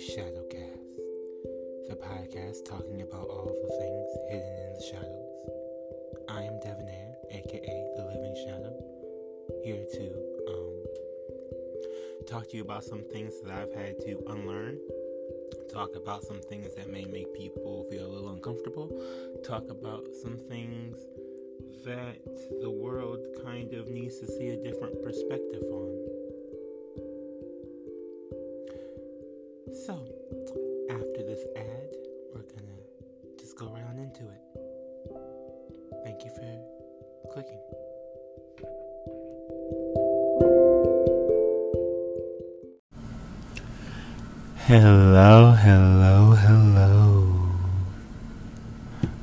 Shadowcast, 0.00 0.96
the 1.90 1.94
podcast 1.94 2.64
talking 2.64 3.02
about 3.02 3.28
all 3.28 3.52
the 3.52 3.68
things 3.68 4.08
hidden 4.30 4.56
in 4.56 4.72
the 4.72 4.80
shadows. 4.80 5.28
I 6.26 6.42
am 6.42 6.54
Devonair, 6.54 7.16
aka 7.30 7.92
the 7.96 8.04
Living 8.06 8.34
Shadow, 8.46 8.82
here 9.62 9.84
to 9.92 10.06
um, 10.48 12.24
talk 12.26 12.48
to 12.48 12.56
you 12.56 12.62
about 12.62 12.82
some 12.82 13.02
things 13.12 13.34
that 13.42 13.52
I've 13.52 13.74
had 13.74 14.00
to 14.00 14.24
unlearn, 14.28 14.78
talk 15.70 15.94
about 15.94 16.24
some 16.24 16.40
things 16.40 16.74
that 16.76 16.88
may 16.88 17.04
make 17.04 17.34
people 17.34 17.86
feel 17.90 18.06
a 18.06 18.08
little 18.08 18.30
uncomfortable, 18.30 18.88
talk 19.44 19.68
about 19.68 20.06
some 20.22 20.38
things 20.38 20.96
that 21.84 22.16
the 22.62 22.70
world 22.70 23.20
kind 23.44 23.74
of 23.74 23.90
needs 23.90 24.18
to 24.20 24.26
see 24.26 24.48
a 24.48 24.56
different 24.56 25.04
perspective 25.04 25.62
on. 25.70 26.19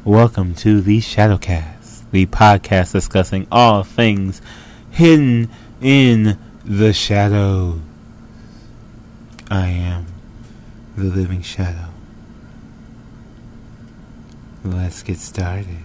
Welcome 0.07 0.55
to 0.55 0.79
the 0.79 0.99
Shadowcast, 0.99 2.11
the 2.11 2.27
podcast 2.27 2.93
discussing 2.93 3.45
all 3.51 3.83
things 3.83 4.41
hidden 4.89 5.49
in 5.81 6.39
the 6.63 6.93
shadow. 6.93 7.81
I 9.51 9.67
am 9.67 10.05
the 10.95 11.03
living 11.03 11.41
shadow. 11.41 11.89
Let's 14.63 15.03
get 15.03 15.17
started. 15.17 15.79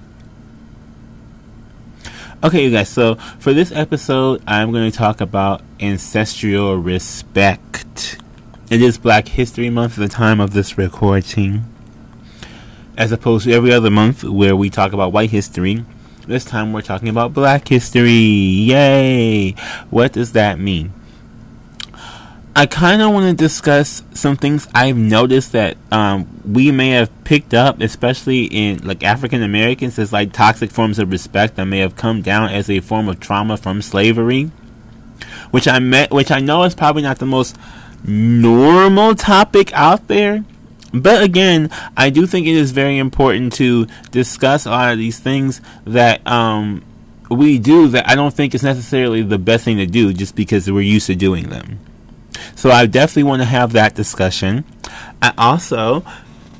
Okay, 2.45 2.67
you 2.67 2.71
guys, 2.71 2.91
so 2.91 3.17
for 3.41 3.53
this 3.53 3.73
episode, 3.73 4.41
I'm 4.47 4.71
going 4.71 4.89
to 4.89 4.97
talk 4.97 5.21
about 5.21 5.63
ancestral 5.81 6.77
respect. 6.77 8.21
It 8.71 8.83
is 8.83 8.99
Black 8.99 9.27
History 9.27 9.69
Month 9.69 9.99
at 9.99 10.03
the 10.03 10.09
time 10.09 10.39
of 10.39 10.53
this 10.53 10.79
recording. 10.79 11.65
As 12.97 13.11
opposed 13.11 13.45
to 13.47 13.53
every 13.53 13.73
other 13.73 13.91
month 13.91 14.23
where 14.23 14.55
we 14.55 14.69
talk 14.69 14.93
about 14.93 15.13
white 15.13 15.31
history, 15.31 15.85
this 16.27 16.45
time 16.45 16.73
we're 16.73 16.83
talking 16.83 17.09
about 17.09 17.33
black 17.33 17.69
history. 17.69 18.11
Yay! 18.11 19.53
What 19.91 20.13
does 20.13 20.33
that 20.33 20.59
mean? 20.61 20.93
I 22.55 22.67
kind 22.67 23.01
of 23.01 23.13
want 23.13 23.31
to 23.31 23.35
discuss 23.35 24.03
some 24.13 24.37
things 24.37 24.69
I've 24.75 24.97
noticed 24.97 25.53
that 25.53 25.79
um, 25.91 26.29
we 26.45 26.71
may 26.71 26.91
have 26.91 27.11
picked 27.25 27.55
up, 27.55 27.81
especially 27.81 28.45
in 28.45 28.87
like 28.87 29.03
African 29.03 29.43
Americans, 29.43 29.99
as 29.99 30.13
like 30.13 30.35
toxic 30.35 30.71
forms 30.71 30.99
of 30.99 31.11
respect 31.11 31.57
that 31.57 31.65
may 31.65 31.79
have 31.79 31.97
come 31.97 32.21
down 32.21 32.51
as 32.51 32.69
a 32.69 32.81
form 32.81 33.09
of 33.09 33.21
trauma 33.21 33.57
from 33.57 33.81
slavery, 33.81 34.51
which 35.51 35.67
I 35.67 35.79
met, 35.79 36.11
which 36.11 36.31
I 36.31 36.41
know 36.41 36.65
is 36.65 36.75
probably 36.75 37.01
not 37.01 37.21
the 37.21 37.27
most 37.27 37.57
normal 38.05 39.15
topic 39.15 39.73
out 39.73 40.09
there. 40.09 40.45
But 40.93 41.23
again, 41.23 41.71
I 41.97 42.11
do 42.11 42.27
think 42.27 42.47
it 42.47 42.55
is 42.55 42.73
very 42.73 42.99
important 42.99 43.55
to 43.55 43.87
discuss 44.11 44.67
a 44.67 44.71
lot 44.71 44.93
of 44.93 44.99
these 44.99 45.19
things 45.19 45.61
that 45.85 46.27
um, 46.27 46.85
we 47.31 47.59
do 47.59 47.89
that 47.89 48.09
I 48.09 48.15
don't 48.15 48.35
think 48.35 48.55
is 48.55 48.63
necessarily 48.63 49.23
the 49.23 49.39
best 49.39 49.65
thing 49.65 49.79
to 49.79 49.87
do 49.87 50.13
just 50.13 50.35
because 50.35 50.71
we're 50.71 50.83
used 50.83 51.07
to 51.07 51.15
doing 51.15 51.49
them. 51.49 51.81
So 52.57 52.71
I 52.71 52.87
definitely 52.87 53.25
want 53.25 53.43
to 53.43 53.47
have 53.47 53.73
that 53.73 53.95
discussion. 53.95 54.65
I 55.21 55.33
also, 55.39 56.05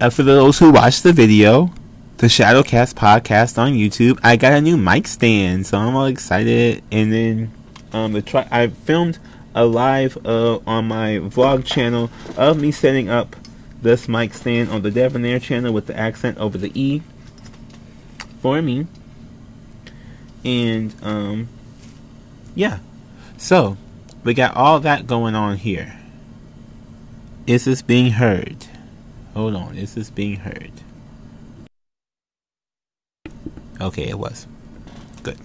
uh, 0.01 0.11
for 0.11 0.23
those 0.23 0.59
who 0.59 0.73
watch 0.73 1.03
the 1.03 1.13
video, 1.13 1.73
the 2.19 2.29
Shadowcast 2.29 2.95
podcast 2.95 3.59
on 3.59 3.73
YouTube, 3.73 4.19
I 4.23 4.37
got 4.37 4.53
a 4.53 4.61
new 4.61 4.77
mic 4.77 5.07
stand, 5.07 5.67
so 5.67 5.79
I'm 5.79 5.95
all 5.95 6.07
excited. 6.07 6.83
And 6.91 7.13
then 7.13 7.53
um, 7.93 8.13
the 8.13 8.23
try- 8.23 8.49
I 8.51 8.69
filmed 8.69 9.19
a 9.55 9.67
live 9.67 10.17
uh, 10.25 10.61
on 10.67 10.89
my 10.89 11.19
vlog 11.19 11.65
channel 11.65 12.11
of 12.37 12.61
me 12.61 12.71
setting 12.71 13.11
up 13.11 13.37
this 13.83 14.09
mic 14.09 14.33
stand 14.33 14.71
on 14.71 14.83
the 14.83 14.91
Debonair 14.91 15.39
channel 15.39 15.73
with 15.73 15.87
the 15.87 15.99
accent 15.99 16.39
over 16.39 16.57
the 16.57 16.71
E 16.81 17.03
for 18.41 18.63
me. 18.63 18.87
And 20.45 20.95
um, 21.03 21.49
yeah, 22.55 22.79
so 23.37 23.77
we 24.25 24.35
got 24.35 24.57
all 24.57 24.81
that 24.81 25.07
going 25.07 25.35
on 25.35 25.59
here. 25.59 25.99
Is 27.47 27.65
this 27.65 27.83
being 27.83 28.13
heard? 28.13 28.67
Hold 29.35 29.57
on, 29.57 29.77
is 29.77 29.95
this 29.95 30.11
being 30.11 30.37
heard? 30.37 30.73
Okay, 33.81 34.09
it 34.09 34.19
was. 34.19 34.47
Good. 35.25 35.39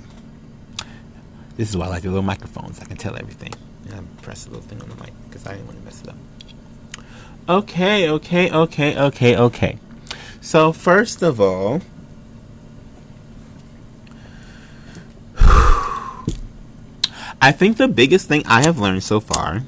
This 1.55 1.69
is 1.69 1.77
why 1.77 1.85
I 1.85 1.89
like 1.89 2.03
the 2.03 2.09
little 2.09 2.21
microphones. 2.21 2.79
I 2.79 2.85
can 2.85 2.97
tell 2.97 3.15
everything. 3.15 3.53
And 3.85 3.95
I 3.95 4.21
press 4.21 4.43
the 4.43 4.51
little 4.51 4.65
thing 4.65 4.79
on 4.81 4.89
the 4.89 4.95
mic 4.95 5.13
because 5.27 5.47
I 5.47 5.53
didn't 5.53 5.65
want 5.65 5.79
to 5.79 5.85
mess 5.85 6.01
it 6.03 6.09
up. 6.09 6.17
Okay, 7.49 8.09
okay, 8.09 8.51
okay, 8.51 8.97
okay, 8.97 9.37
okay. 9.37 9.77
So, 10.41 10.73
first 10.73 11.21
of 11.21 11.39
all, 11.39 11.81
I 17.41 17.53
think 17.53 17.77
the 17.77 17.87
biggest 17.87 18.27
thing 18.27 18.43
I 18.45 18.63
have 18.63 18.79
learned 18.79 19.03
so 19.03 19.21
far 19.21 19.63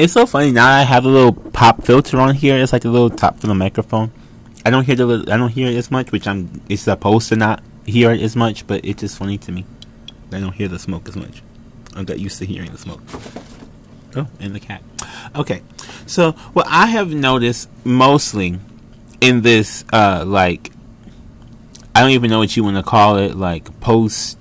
It's 0.00 0.14
so 0.14 0.24
funny 0.24 0.50
now 0.50 0.66
I 0.66 0.80
have 0.84 1.04
a 1.04 1.08
little 1.08 1.34
pop 1.34 1.84
filter 1.84 2.18
on 2.18 2.34
here. 2.34 2.56
It's 2.56 2.72
like 2.72 2.86
a 2.86 2.88
little 2.88 3.10
top 3.10 3.38
for 3.38 3.48
the 3.48 3.54
microphone. 3.54 4.10
I 4.64 4.70
don't 4.70 4.84
hear 4.84 4.96
the 4.96 5.24
I 5.30 5.36
don't 5.36 5.50
hear 5.50 5.68
it 5.68 5.76
as 5.76 5.90
much, 5.90 6.12
which 6.12 6.26
I'm 6.26 6.62
it's 6.68 6.82
supposed 6.82 7.28
to 7.30 7.36
not 7.36 7.62
hear 7.86 8.10
it 8.12 8.20
as 8.20 8.36
much, 8.36 8.66
but 8.66 8.84
it's 8.84 9.00
just 9.00 9.18
funny 9.18 9.38
to 9.38 9.52
me. 9.52 9.64
I 10.32 10.40
don't 10.40 10.52
hear 10.52 10.68
the 10.68 10.78
smoke 10.78 11.08
as 11.08 11.16
much. 11.16 11.42
I 11.96 12.04
got 12.04 12.20
used 12.20 12.38
to 12.38 12.46
hearing 12.46 12.70
the 12.70 12.78
smoke. 12.78 13.02
Oh, 14.16 14.26
and 14.38 14.54
the 14.54 14.60
cat. 14.60 14.82
Okay, 15.34 15.62
so 16.06 16.32
what 16.52 16.66
I 16.68 16.86
have 16.86 17.12
noticed 17.12 17.68
mostly 17.84 18.58
in 19.20 19.42
this, 19.42 19.84
uh, 19.92 20.24
like, 20.26 20.70
I 21.94 22.00
don't 22.00 22.10
even 22.10 22.30
know 22.30 22.38
what 22.38 22.56
you 22.56 22.64
want 22.64 22.76
to 22.76 22.82
call 22.82 23.16
it, 23.16 23.36
like 23.36 23.80
post 23.80 24.38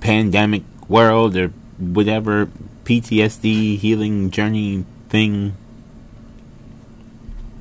pandemic 0.00 0.62
world 0.88 1.36
or 1.36 1.48
whatever 1.78 2.48
PTSD 2.84 3.78
healing 3.78 4.30
journey 4.30 4.84
thing. 5.08 5.56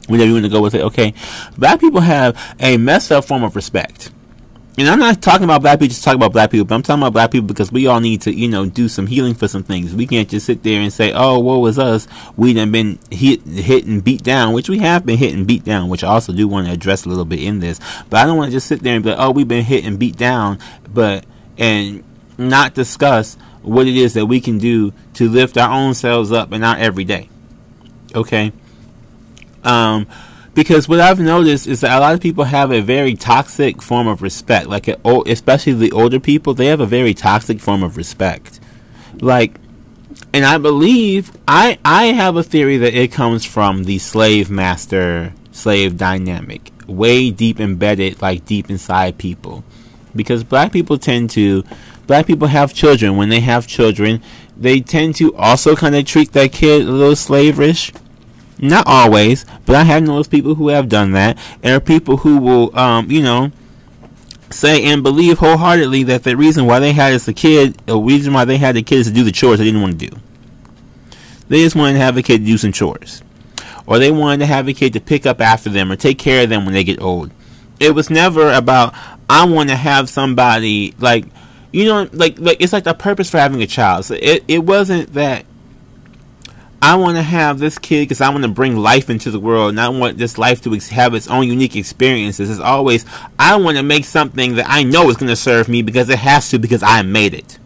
Whatever 0.10 0.28
you 0.28 0.34
want 0.34 0.46
to 0.46 0.52
go 0.52 0.62
with 0.62 0.76
it, 0.76 0.82
okay. 0.82 1.14
Black 1.58 1.80
people 1.80 2.02
have 2.02 2.38
a 2.60 2.78
messed 2.78 3.12
up 3.12 3.26
form 3.26 3.44
of 3.44 3.56
respect 3.56 4.12
and 4.80 4.88
I'm 4.88 5.00
not 5.00 5.22
talking 5.22 5.44
about 5.44 5.62
black 5.62 5.80
people, 5.80 5.90
just 5.90 6.06
talking 6.06 6.20
about 6.20 6.32
black 6.32 6.52
people, 6.52 6.66
but 6.66 6.76
I'm 6.76 6.84
talking 6.84 7.04
about 7.04 7.12
black 7.12 7.32
people 7.32 7.48
because 7.48 7.70
we 7.70 7.88
all 7.88 8.00
need 8.00 8.22
to, 8.22 8.34
you 8.34 8.48
know, 8.48 8.66
do 8.66 8.88
some 8.88 9.08
healing 9.08 9.34
for 9.34 9.48
some 9.50 9.62
things. 9.62 9.94
We 9.94 10.08
can't 10.08 10.30
just 10.30 10.46
sit 10.46 10.64
there 10.64 10.80
and 10.80 10.94
say, 10.94 11.12
oh, 11.14 11.38
what 11.40 11.58
was 11.58 11.78
us? 11.78 12.08
We 12.38 12.54
done 12.54 12.72
been 12.72 12.98
hit, 13.12 13.46
hit 13.46 13.86
and 13.86 14.02
beat 14.02 14.24
down, 14.24 14.54
which 14.54 14.70
we 14.70 14.78
have 14.78 15.06
been 15.06 15.18
hit 15.18 15.34
and 15.34 15.46
beat 15.46 15.66
down, 15.66 15.90
which 15.90 16.02
I 16.02 16.08
also 16.08 16.32
do 16.32 16.48
want 16.48 16.68
to 16.68 16.74
address 16.74 17.04
a 17.04 17.10
little 17.10 17.26
bit 17.26 17.44
in 17.44 17.60
this. 17.60 17.82
But 18.10 18.22
I 18.22 18.26
don't 18.26 18.38
want 18.38 18.52
to 18.52 18.56
just 18.56 18.68
sit 18.68 18.82
there 18.82 18.96
and 18.96 19.04
be 19.04 19.10
like, 19.10 19.20
oh, 19.20 19.32
we've 19.32 19.48
been 19.48 19.66
hit 19.66 19.84
and 19.84 20.00
beat 20.00 20.16
down, 20.16 20.60
but, 20.88 21.26
and 21.58 22.02
not 22.38 22.74
discuss 22.74 23.36
what 23.62 23.86
it 23.86 23.98
is 23.98 24.14
that 24.14 24.28
we 24.28 24.40
can 24.40 24.60
do 24.60 24.94
to 25.16 25.28
lift 25.28 25.58
our 25.58 25.70
own 25.70 25.94
selves 25.94 26.32
up 26.32 26.54
and 26.54 26.62
not 26.62 26.80
every 26.80 27.04
day. 27.04 27.28
Okay? 28.16 28.54
Um, 29.64 30.08
because 30.54 30.90
what 30.90 31.00
I've 31.00 31.20
noticed 31.20 31.68
is 31.68 31.82
that 31.82 31.98
a 31.98 32.02
lot 32.02 32.14
of 32.14 32.22
people 32.22 32.44
have 32.44 32.72
a 32.72 32.82
very 32.82 33.16
toxic 33.16 33.82
form 33.82 34.08
of 34.08 34.22
respect. 34.22 34.68
Like, 34.68 34.88
especially 34.88 35.74
the 35.74 35.92
older 35.92 36.20
people, 36.20 36.54
they 36.54 36.66
have 36.68 36.82
a 36.82 36.86
very 36.86 37.14
toxic 37.14 37.60
form 37.60 37.84
of 37.84 37.96
respect. 37.98 38.60
Like, 39.22 39.56
and 40.34 40.46
I 40.46 40.58
believe 40.58 41.32
I 41.48 41.80
I 41.86 42.08
have 42.08 42.36
a 42.36 42.44
theory 42.44 42.78
that 42.78 42.94
it 42.94 43.12
comes 43.12 43.46
from 43.46 43.86
the 43.86 44.00
slave 44.00 44.50
master 44.50 45.34
slave 45.52 45.98
dynamic, 45.98 46.72
way 46.88 47.32
deep 47.32 47.60
embedded, 47.60 48.22
like 48.22 48.46
deep 48.46 48.70
inside 48.70 49.18
people. 49.18 49.64
Because 50.16 50.44
black 50.44 50.72
people 50.72 50.98
tend 50.98 51.30
to, 51.32 51.64
black 52.08 52.26
people 52.26 52.48
have 52.48 52.74
children. 52.74 53.16
When 53.16 53.30
they 53.30 53.42
have 53.42 53.68
children, 53.68 54.22
they 54.58 54.82
tend 54.82 55.16
to 55.16 55.36
also 55.36 55.76
kind 55.76 55.96
of 55.96 56.06
treat 56.06 56.32
that 56.34 56.52
kid 56.52 56.88
a 56.88 56.92
little 56.92 57.14
slaverish 57.14 57.94
not 58.60 58.86
always, 58.88 59.46
but 59.66 59.76
I 59.76 59.84
have 59.84 60.04
noticed 60.04 60.32
people 60.32 60.56
who 60.56 60.68
have 60.70 60.90
done 60.90 61.14
that. 61.14 61.38
There 61.62 61.76
are 61.76 61.80
people 61.80 62.18
who 62.18 62.38
will, 62.38 62.78
um, 62.78 63.10
you 63.10 63.22
know, 63.22 63.52
say 64.52 64.84
and 64.86 65.04
believe 65.04 65.40
wholeheartedly 65.40 66.04
that 66.04 66.24
the 66.24 66.36
reason 66.36 66.66
why 66.66 66.80
they 66.80 66.94
had 66.94 67.14
as 67.14 67.28
a 67.28 67.34
kid, 67.34 67.78
the 67.86 67.98
reason 67.98 68.34
why 68.34 68.46
they 68.46 68.58
had 68.58 68.76
the 68.76 68.84
kids 68.84 69.08
to 69.08 69.14
do 69.14 69.24
the 69.24 69.32
chores 69.32 69.60
they 69.60 69.66
didn't 69.66 69.82
want 69.82 70.00
to 70.00 70.10
do. 70.10 70.18
They 71.48 71.64
just 71.64 71.76
wanted 71.76 71.94
to 71.94 72.00
have 72.00 72.18
a 72.18 72.22
kid 72.22 72.46
do 72.46 72.58
some 72.58 72.72
chores. 72.72 73.24
Or 73.86 73.98
they 73.98 74.12
wanted 74.12 74.40
to 74.40 74.46
have 74.46 74.68
a 74.68 74.74
kid 74.74 74.94
to 74.94 75.00
pick 75.00 75.26
up 75.26 75.42
after 75.42 75.70
them 75.70 75.92
or 75.92 75.96
take 75.96 76.20
care 76.20 76.44
of 76.44 76.50
them 76.50 76.66
when 76.66 76.74
they 76.74 76.84
get 76.84 77.02
old. 77.02 77.32
It 77.80 77.96
was 77.96 78.10
never 78.10 78.52
about 78.52 78.94
I 79.30 79.46
want 79.46 79.70
to 79.70 79.76
have 79.76 80.10
somebody 80.10 80.94
like 81.00 81.26
you 81.72 81.86
know 81.86 82.10
like 82.12 82.38
like 82.40 82.62
it's 82.62 82.74
like 82.74 82.84
the 82.84 82.94
purpose 82.94 83.30
for 83.30 83.38
having 83.38 83.62
a 83.62 83.68
child. 83.68 84.06
So 84.06 84.16
it 84.16 84.44
it 84.48 84.60
wasn't 84.60 85.14
that 85.14 85.46
I 86.82 86.96
want 86.96 87.18
to 87.18 87.24
have 87.24 87.60
this 87.60 87.78
kid 87.78 88.04
because 88.04 88.22
I 88.22 88.30
want 88.30 88.44
to 88.44 88.50
bring 88.50 88.78
life 88.78 89.10
into 89.10 89.32
the 89.32 89.40
world, 89.40 89.70
and 89.70 89.82
I 89.82 89.90
want 89.90 90.18
this 90.18 90.38
life 90.38 90.62
to 90.62 90.80
have 90.92 91.14
its 91.14 91.28
own 91.28 91.48
unique 91.48 91.76
experiences. 91.76 92.50
As 92.50 92.60
always 92.60 93.06
I 93.38 93.58
want 93.58 93.78
to 93.78 93.84
make 93.84 94.06
something 94.06 94.56
that 94.56 94.66
I 94.70 94.84
know 94.84 95.10
is 95.10 95.18
going 95.18 95.30
to 95.30 95.36
serve 95.36 95.68
me 95.68 95.82
because 95.82 96.10
it 96.10 96.20
has 96.20 96.50
to 96.52 96.60
because 96.60 96.84
I 96.84 97.02
made 97.02 97.34
it. 97.34 97.60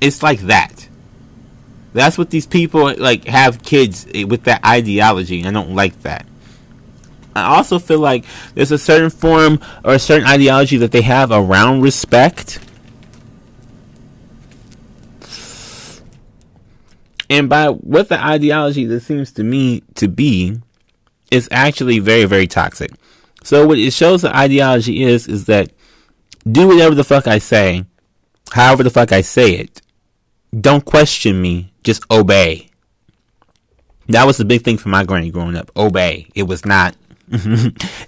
It's 0.00 0.22
like 0.22 0.40
that. 0.40 0.88
That's 1.92 2.16
what 2.16 2.30
these 2.30 2.46
people 2.46 2.94
like 2.96 3.26
have 3.26 3.62
kids 3.62 4.06
eh, 4.14 4.24
with 4.24 4.44
that 4.44 4.64
ideology, 4.64 5.44
I 5.44 5.50
don't 5.50 5.74
like 5.74 6.02
that. 6.02 6.26
I 7.34 7.56
also 7.56 7.78
feel 7.78 8.00
like 8.00 8.24
there's 8.54 8.72
a 8.72 8.78
certain 8.78 9.10
form 9.10 9.60
or 9.84 9.94
a 9.94 9.98
certain 9.98 10.26
ideology 10.26 10.76
that 10.78 10.90
they 10.90 11.02
have 11.02 11.30
around 11.30 11.82
respect 11.82 12.58
And 17.30 17.48
by 17.48 17.68
what 17.68 18.08
the 18.08 18.22
ideology 18.22 18.84
that 18.86 19.00
seems 19.00 19.30
to 19.32 19.44
me 19.44 19.84
to 19.94 20.08
be, 20.08 20.58
is 21.30 21.48
actually 21.52 22.00
very, 22.00 22.24
very 22.24 22.48
toxic. 22.48 22.90
So 23.44 23.66
what 23.68 23.78
it 23.78 23.92
shows 23.92 24.22
the 24.22 24.36
ideology 24.36 25.04
is, 25.04 25.28
is 25.28 25.46
that 25.46 25.70
do 26.50 26.66
whatever 26.66 26.96
the 26.96 27.04
fuck 27.04 27.28
I 27.28 27.38
say, 27.38 27.84
however 28.50 28.82
the 28.82 28.90
fuck 28.90 29.12
I 29.12 29.20
say 29.20 29.52
it. 29.52 29.80
Don't 30.58 30.84
question 30.84 31.40
me, 31.40 31.72
just 31.84 32.02
obey. 32.10 32.68
That 34.08 34.26
was 34.26 34.36
the 34.36 34.44
big 34.44 34.62
thing 34.62 34.76
for 34.76 34.88
my 34.88 35.04
granny 35.04 35.30
growing 35.30 35.56
up. 35.56 35.70
Obey. 35.76 36.26
It 36.34 36.42
was 36.42 36.66
not, 36.66 36.96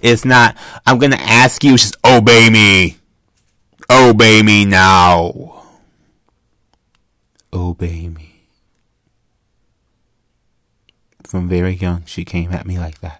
it's 0.01 0.25
not, 0.25 0.57
I'm 0.85 0.99
gonna 0.99 1.15
ask 1.15 1.63
you, 1.63 1.77
just 1.77 1.95
obey 2.05 2.49
me. 2.49 2.97
Obey 3.89 4.41
me 4.41 4.65
now. 4.65 5.63
Obey 7.53 8.09
me 8.09 8.32
from 11.33 11.49
very 11.49 11.73
young, 11.73 12.03
she 12.05 12.23
came 12.23 12.51
at 12.51 12.67
me 12.67 12.77
like 12.77 12.99
that. 13.01 13.19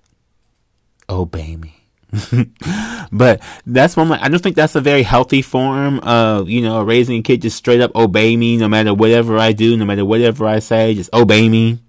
Obey 1.10 1.56
me. 1.56 1.88
but 3.12 3.42
that's 3.66 3.98
one. 3.98 4.12
I 4.12 4.30
don't 4.30 4.38
think 4.38 4.56
that's 4.56 4.76
a 4.76 4.82
very 4.82 5.02
healthy 5.02 5.42
form 5.42 5.98
of 6.02 6.48
you 6.48 6.62
know 6.62 6.84
raising 6.84 7.18
a 7.18 7.22
kid. 7.24 7.42
Just 7.42 7.58
straight 7.58 7.82
up 7.82 7.96
obey 7.96 8.38
me, 8.38 8.56
no 8.58 8.68
matter 8.68 8.94
whatever 8.94 9.40
I 9.40 9.52
do, 9.52 9.76
no 9.76 9.86
matter 9.86 10.06
whatever 10.06 10.46
I 10.46 10.60
say. 10.60 10.94
Just 10.94 11.12
obey 11.12 11.50
me. 11.50 11.80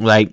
Like, 0.00 0.32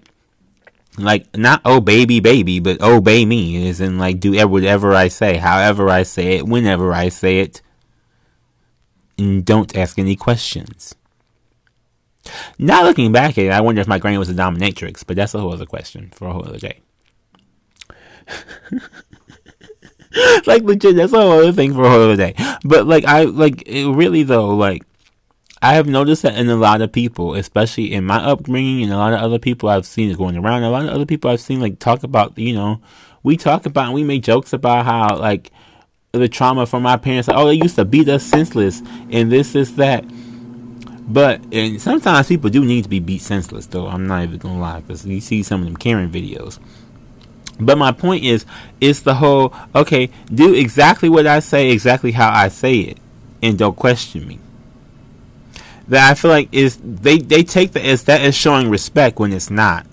like 0.98 1.38
not 1.38 1.62
oh 1.66 1.82
baby 1.82 2.20
baby, 2.20 2.60
but 2.60 2.82
obey 2.82 3.26
me. 3.26 3.68
Is 3.68 3.82
in 3.82 4.00
like 4.00 4.20
do 4.20 4.32
whatever 4.48 4.96
I 4.96 5.10
say, 5.10 5.38
however 5.38 5.88
I 5.88 6.02
say 6.02 6.38
it, 6.38 6.48
whenever 6.48 6.96
I 6.96 7.10
say 7.10 7.42
it, 7.42 7.62
and 9.20 9.46
don't 9.46 9.78
ask 9.78 10.00
any 10.00 10.16
questions. 10.16 10.96
Now 12.58 12.84
looking 12.84 13.12
back 13.12 13.38
at 13.38 13.46
it, 13.46 13.52
I 13.52 13.62
wonder 13.62 13.82
if 13.82 13.88
my 13.88 14.00
granny 14.00 14.18
was 14.18 14.30
a 14.30 14.34
dominatrix, 14.34 15.04
but 15.06 15.16
that's 15.16 15.34
a 15.34 15.40
whole 15.40 15.54
other 15.54 15.66
question 15.66 16.12
for 16.14 16.28
a 16.28 16.34
whole 16.34 16.48
other 16.48 16.60
day. 16.60 16.80
like 20.46 20.64
legit, 20.64 20.96
that's 20.96 21.14
a 21.14 21.22
whole 21.22 21.32
other 21.32 21.52
thing 21.52 21.74
for 21.74 21.84
a 21.84 21.90
whole 21.90 22.04
other 22.04 22.16
day. 22.16 22.36
But 22.64 22.88
like 22.88 23.06
I 23.06 23.24
like 23.24 23.68
it 23.68 23.88
really 23.88 24.24
though, 24.24 24.56
like 24.56 24.84
I 25.62 25.74
have 25.74 25.88
noticed 25.88 26.24
that 26.24 26.38
in 26.38 26.50
a 26.50 26.56
lot 26.56 26.82
of 26.82 26.92
people, 26.92 27.34
especially 27.34 27.94
in 27.94 28.06
my 28.06 28.18
upbringing, 28.18 28.84
and 28.84 28.94
a 28.94 28.98
lot 28.98 29.14
of 29.14 29.20
other 29.20 29.40
people 29.40 29.70
I've 29.70 29.86
seen 29.86 30.14
going 30.16 30.38
around, 30.38 30.64
a 30.64 30.70
lot 30.70 30.86
of 30.86 30.90
other 30.90 31.06
people 31.06 31.32
I've 31.32 31.42
seen 31.42 31.60
like 31.60 31.80
talk 31.80 32.04
about, 32.04 32.38
you 32.38 32.54
know, 32.54 32.82
we 33.24 33.38
talk 33.38 33.66
about 33.66 33.86
and 33.86 33.94
we 33.94 34.04
make 34.04 34.22
jokes 34.22 34.54
about 34.54 34.86
how 34.86 35.18
like 35.18 35.52
the 36.12 36.30
trauma 36.30 36.66
from 36.66 36.84
my 36.84 36.98
parents. 36.98 37.28
Like, 37.28 37.38
oh, 37.38 37.48
they 37.48 37.54
used 37.54 37.76
to 37.76 37.86
beat 37.86 38.10
us 38.10 38.24
senseless, 38.24 38.82
and 39.10 39.32
this 39.32 39.56
is 39.56 39.76
that. 39.78 40.06
But 41.08 41.42
and 41.54 41.80
sometimes 41.80 42.28
people 42.28 42.50
do 42.50 42.66
need 42.66 42.84
to 42.84 42.90
be 42.90 43.00
beat 43.00 43.22
senseless, 43.22 43.68
though. 43.68 43.88
I'm 43.88 44.08
not 44.08 44.24
even 44.24 44.40
gonna 44.40 44.60
lie, 44.60 44.80
because 44.80 45.06
you 45.06 45.22
see 45.22 45.44
some 45.44 45.62
of 45.62 45.66
them 45.68 45.78
Karen 45.78 46.10
videos. 46.10 46.60
But 47.60 47.78
my 47.78 47.92
point 47.92 48.24
is, 48.24 48.46
it's 48.82 49.02
the 49.02 49.16
whole 49.16 49.54
okay. 49.74 50.10
Do 50.34 50.54
exactly 50.54 51.08
what 51.08 51.28
I 51.28 51.40
say, 51.40 51.70
exactly 51.70 52.12
how 52.12 52.30
I 52.32 52.48
say 52.48 52.80
it, 52.80 52.98
and 53.42 53.58
don't 53.58 53.76
question 53.76 54.28
me. 54.28 54.40
That 55.88 56.10
I 56.10 56.16
feel 56.16 56.32
like 56.32 56.50
is 56.52 56.80
they 56.84 57.20
they 57.20 57.44
take 57.44 57.74
the 57.74 57.86
as 57.86 58.04
that 58.06 58.22
is 58.22 58.36
showing 58.36 58.70
respect 58.70 59.20
when 59.20 59.32
it's 59.32 59.52
not. 59.52 59.86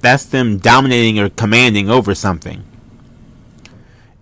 That's 0.00 0.24
them 0.24 0.58
dominating 0.58 1.20
or 1.20 1.28
commanding 1.28 1.88
over 1.88 2.14
something. 2.14 2.64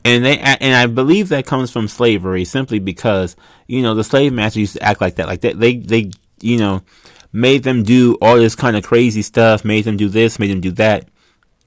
And 0.05 0.25
they 0.25 0.39
and 0.39 0.75
I 0.75 0.87
believe 0.87 1.31
that 1.31 1.47
comes 1.47 1.71
from 1.71 1.89
slavery 1.89 2.45
simply 2.45 2.79
because 2.79 3.35
you 3.67 3.83
know 3.83 3.95
the 3.95 4.05
slave 4.05 4.35
master 4.35 4.61
used 4.61 4.75
to 4.75 4.83
act 4.83 5.01
like 5.01 5.17
that, 5.17 5.27
like 5.27 5.41
that 5.41 5.59
they 5.59 5.77
they 5.77 6.11
you 6.41 6.59
know, 6.59 6.83
made 7.33 7.63
them 7.63 7.83
do 7.83 8.17
all 8.21 8.37
this 8.37 8.55
kind 8.55 8.77
of 8.77 8.85
crazy 8.85 9.23
stuff, 9.23 9.65
made 9.65 9.85
them 9.85 9.97
do 9.97 10.09
this, 10.09 10.39
made 10.39 10.51
them 10.51 10.61
do 10.61 10.73
that, 10.73 11.09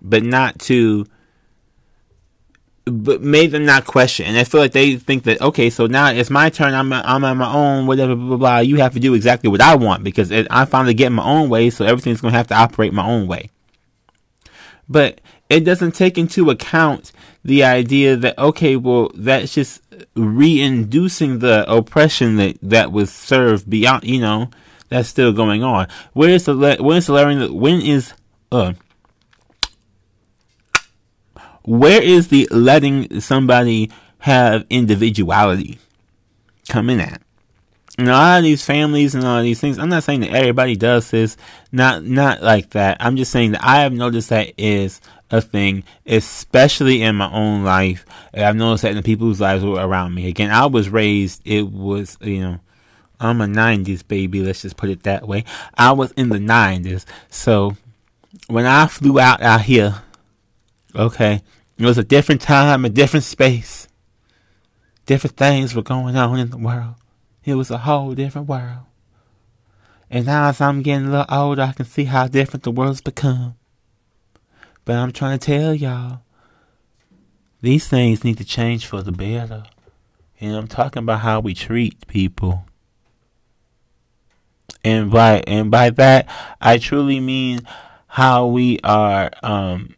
but 0.01 0.23
not 0.23 0.57
to, 0.59 1.05
but 2.85 3.21
made 3.21 3.51
them 3.51 3.65
not 3.65 3.85
question. 3.85 4.25
And 4.25 4.37
I 4.37 4.43
feel 4.43 4.61
like 4.61 4.71
they 4.71 4.95
think 4.95 5.23
that 5.23 5.41
okay, 5.41 5.69
so 5.69 5.85
now 5.85 6.09
it's 6.09 6.29
my 6.29 6.49
turn. 6.49 6.73
I'm 6.73 6.91
I'm 6.91 7.23
on 7.23 7.37
my 7.37 7.53
own. 7.53 7.87
Whatever, 7.87 8.15
blah 8.15 8.27
blah. 8.27 8.37
blah. 8.37 8.59
You 8.59 8.77
have 8.77 8.93
to 8.93 8.99
do 8.99 9.13
exactly 9.13 9.49
what 9.49 9.61
I 9.61 9.75
want 9.75 10.03
because 10.03 10.31
it, 10.31 10.47
I 10.49 10.65
finally 10.65 10.93
get 10.93 11.11
my 11.11 11.23
own 11.23 11.49
way. 11.49 11.69
So 11.69 11.85
everything's 11.85 12.21
gonna 12.21 12.37
have 12.37 12.47
to 12.47 12.55
operate 12.55 12.93
my 12.93 13.05
own 13.05 13.27
way. 13.27 13.51
But 14.87 15.21
it 15.49 15.61
doesn't 15.61 15.91
take 15.91 16.17
into 16.17 16.49
account 16.49 17.11
the 17.43 17.63
idea 17.63 18.15
that 18.15 18.37
okay, 18.37 18.75
well, 18.75 19.11
that's 19.15 19.53
just 19.53 19.81
reinducing 20.15 21.39
the 21.39 21.69
oppression 21.71 22.35
that 22.35 22.57
that 22.61 22.91
was 22.91 23.11
served 23.11 23.69
beyond. 23.69 24.03
You 24.03 24.21
know, 24.21 24.49
that's 24.89 25.09
still 25.09 25.33
going 25.33 25.63
on. 25.63 25.87
Where 26.13 26.29
is 26.29 26.45
the 26.45 26.77
when 26.79 26.97
is 26.97 27.07
the 27.07 27.13
letting 27.13 27.59
when 27.59 27.81
is 27.81 28.13
uh 28.51 28.73
where 31.63 32.01
is 32.01 32.29
the 32.29 32.47
letting 32.51 33.21
somebody 33.21 33.91
have 34.19 34.65
individuality 34.69 35.79
coming 36.67 36.99
at? 36.99 37.21
And 37.97 38.07
a 38.07 38.11
lot 38.11 38.37
of 38.37 38.43
these 38.43 38.63
families 38.63 39.13
and 39.13 39.25
all 39.25 39.41
these 39.41 39.59
things, 39.59 39.77
I'm 39.77 39.89
not 39.89 40.03
saying 40.03 40.21
that 40.21 40.31
everybody 40.31 40.77
does 40.77 41.11
this, 41.11 41.35
not 41.71 42.03
not 42.03 42.41
like 42.41 42.69
that. 42.71 42.97
I'm 42.99 43.17
just 43.17 43.31
saying 43.31 43.51
that 43.51 43.63
I 43.63 43.81
have 43.81 43.93
noticed 43.93 44.29
that 44.29 44.53
is 44.57 45.01
a 45.31 45.41
thing, 45.41 45.83
especially 46.05 47.01
in 47.01 47.15
my 47.15 47.31
own 47.31 47.63
life. 47.63 48.05
I've 48.33 48.55
noticed 48.55 48.83
that 48.83 48.91
in 48.91 48.97
the 48.97 49.03
people's 49.03 49.39
lives 49.39 49.61
who 49.61 49.77
are 49.77 49.87
around 49.87 50.13
me. 50.13 50.27
Again, 50.27 50.51
I 50.51 50.65
was 50.65 50.89
raised, 50.89 51.41
it 51.45 51.69
was, 51.71 52.17
you 52.21 52.41
know, 52.41 52.59
I'm 53.19 53.41
a 53.41 53.45
90s 53.45 54.07
baby, 54.07 54.41
let's 54.41 54.61
just 54.61 54.77
put 54.77 54.89
it 54.89 55.03
that 55.03 55.27
way. 55.27 55.43
I 55.75 55.91
was 55.91 56.11
in 56.13 56.29
the 56.29 56.39
90s. 56.39 57.05
So 57.29 57.75
when 58.47 58.65
I 58.65 58.87
flew 58.87 59.19
out 59.19 59.41
out 59.41 59.61
here, 59.61 60.01
okay, 60.95 61.41
it 61.77 61.85
was 61.85 61.97
a 61.97 62.03
different 62.03 62.41
time, 62.41 62.85
a 62.85 62.89
different 62.89 63.25
space. 63.25 63.87
Different 65.05 65.37
things 65.37 65.75
were 65.75 65.81
going 65.81 66.15
on 66.15 66.39
in 66.39 66.49
the 66.49 66.57
world. 66.57 66.95
It 67.43 67.55
was 67.55 67.71
a 67.71 67.79
whole 67.79 68.13
different 68.13 68.47
world. 68.47 68.85
And 70.09 70.25
now 70.25 70.49
as 70.49 70.61
I'm 70.61 70.81
getting 70.81 71.07
a 71.07 71.11
little 71.11 71.25
older, 71.29 71.61
I 71.61 71.71
can 71.73 71.85
see 71.85 72.05
how 72.05 72.27
different 72.27 72.63
the 72.63 72.71
world's 72.71 73.01
become. 73.01 73.55
But 74.89 74.97
I'm 74.97 75.11
trying 75.11 75.37
to 75.37 75.45
tell 75.45 75.75
y'all, 75.75 76.21
these 77.61 77.87
things 77.87 78.23
need 78.23 78.39
to 78.39 78.43
change 78.43 78.87
for 78.87 79.03
the 79.03 79.11
better. 79.11 79.65
And 80.41 80.55
I'm 80.55 80.67
talking 80.67 81.03
about 81.03 81.19
how 81.19 81.41
we 81.41 81.53
treat 81.53 82.07
people. 82.07 82.65
And 84.83 85.11
by 85.11 85.43
and 85.45 85.69
by 85.69 85.91
that 85.91 86.27
I 86.59 86.79
truly 86.79 87.19
mean 87.19 87.59
how 88.07 88.47
we 88.47 88.79
are 88.83 89.29
um 89.43 89.93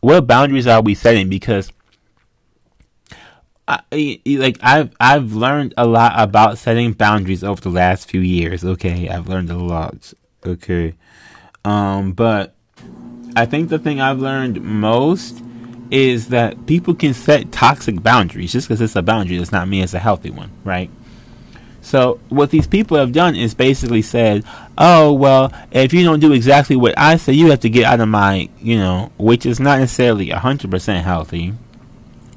what 0.00 0.26
boundaries 0.26 0.66
are 0.66 0.82
we 0.82 0.96
setting 0.96 1.28
because 1.28 1.70
I, 3.68 4.18
like 4.26 4.58
I've 4.60 4.90
I've 4.98 5.34
learned 5.34 5.72
a 5.76 5.86
lot 5.86 6.14
about 6.16 6.58
setting 6.58 6.94
boundaries 6.94 7.44
over 7.44 7.60
the 7.60 7.70
last 7.70 8.10
few 8.10 8.20
years. 8.20 8.64
Okay, 8.64 9.08
I've 9.08 9.28
learned 9.28 9.50
a 9.50 9.56
lot. 9.56 10.12
Okay, 10.44 10.94
um, 11.64 12.10
but 12.10 12.56
I 13.34 13.46
think 13.46 13.70
the 13.70 13.78
thing 13.78 14.00
I've 14.00 14.18
learned 14.18 14.62
most 14.62 15.42
is 15.90 16.28
that 16.28 16.66
people 16.66 16.94
can 16.94 17.12
set 17.14 17.52
toxic 17.52 18.02
boundaries 18.02 18.52
just 18.52 18.66
because 18.66 18.80
it's 18.80 18.96
a 18.96 19.02
boundary 19.02 19.36
does 19.36 19.52
not 19.52 19.68
mean 19.68 19.84
it's 19.84 19.94
a 19.94 19.98
healthy 19.98 20.30
one, 20.30 20.50
right? 20.64 20.90
So 21.82 22.20
what 22.28 22.50
these 22.50 22.66
people 22.66 22.96
have 22.96 23.12
done 23.12 23.34
is 23.34 23.54
basically 23.54 24.02
said, 24.02 24.44
"Oh 24.78 25.12
well, 25.12 25.52
if 25.70 25.92
you 25.92 26.04
don't 26.04 26.20
do 26.20 26.32
exactly 26.32 26.76
what 26.76 26.94
I 26.96 27.16
say, 27.16 27.32
you 27.32 27.50
have 27.50 27.60
to 27.60 27.68
get 27.68 27.84
out 27.84 28.00
of 28.00 28.08
my, 28.08 28.48
you 28.60 28.76
know, 28.76 29.10
which 29.18 29.44
is 29.44 29.60
not 29.60 29.80
necessarily 29.80 30.30
hundred 30.30 30.70
percent 30.70 31.04
healthy, 31.04 31.54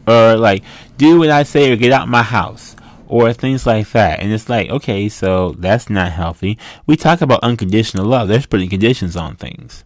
or 0.07 0.35
like 0.35 0.63
do 0.97 1.19
what 1.19 1.29
I 1.29 1.43
say 1.43 1.71
or 1.71 1.75
get 1.75 1.93
out 1.93 2.03
of 2.03 2.09
my 2.09 2.23
house." 2.23 2.75
Or 3.07 3.31
things 3.33 3.67
like 3.67 3.91
that. 3.91 4.19
And 4.19 4.33
it's 4.33 4.49
like, 4.49 4.67
okay, 4.71 5.09
so 5.09 5.51
that's 5.59 5.91
not 5.91 6.11
healthy. 6.11 6.57
We 6.87 6.95
talk 6.95 7.21
about 7.21 7.39
unconditional 7.43 8.03
love. 8.03 8.27
There's 8.27 8.47
putting 8.47 8.67
conditions 8.67 9.15
on 9.15 9.35
things. 9.35 9.84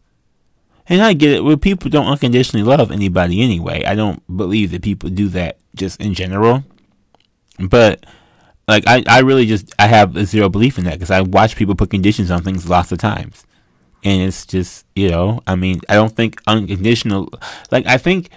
And 0.89 1.03
I 1.03 1.13
get 1.13 1.31
it. 1.31 1.43
Well, 1.43 1.55
people 1.55 1.89
don't 1.91 2.07
unconditionally 2.07 2.65
love 2.65 2.91
anybody 2.91 3.43
anyway. 3.43 3.83
I 3.85 3.93
don't 3.93 4.21
believe 4.35 4.71
that 4.71 4.81
people 4.81 5.09
do 5.09 5.29
that 5.29 5.59
just 5.75 6.01
in 6.01 6.15
general. 6.15 6.63
But 7.59 8.05
like 8.69 8.85
I, 8.87 9.03
I 9.07 9.19
really 9.19 9.45
just 9.45 9.73
I 9.79 9.87
have 9.87 10.15
a 10.15 10.25
zero 10.25 10.47
belief 10.47 10.77
in 10.77 10.85
that 10.85 10.93
because 10.93 11.11
I 11.11 11.21
watch 11.21 11.55
people 11.55 11.75
put 11.75 11.89
conditions 11.89 12.31
on 12.31 12.43
things 12.43 12.69
lots 12.69 12.91
of 12.91 12.99
times, 12.99 13.45
and 14.03 14.21
it's 14.21 14.45
just 14.45 14.85
you 14.95 15.09
know 15.09 15.41
I 15.47 15.55
mean 15.55 15.81
I 15.89 15.95
don't 15.95 16.15
think 16.15 16.39
unconditional 16.47 17.29
like 17.71 17.85
I 17.87 17.97
think, 17.97 18.29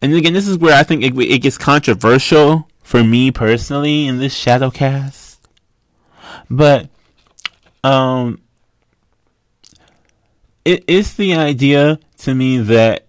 and 0.00 0.14
again 0.14 0.32
this 0.32 0.46
is 0.46 0.58
where 0.58 0.78
I 0.78 0.84
think 0.84 1.02
it, 1.02 1.18
it 1.18 1.40
gets 1.40 1.58
controversial 1.58 2.68
for 2.82 3.02
me 3.04 3.30
personally 3.30 4.06
in 4.06 4.18
this 4.18 4.34
shadow 4.34 4.70
cast, 4.70 5.46
but 6.48 6.88
um 7.82 8.40
it 10.64 10.84
is 10.88 11.14
the 11.14 11.34
idea 11.34 11.98
to 12.18 12.34
me 12.34 12.58
that 12.58 13.06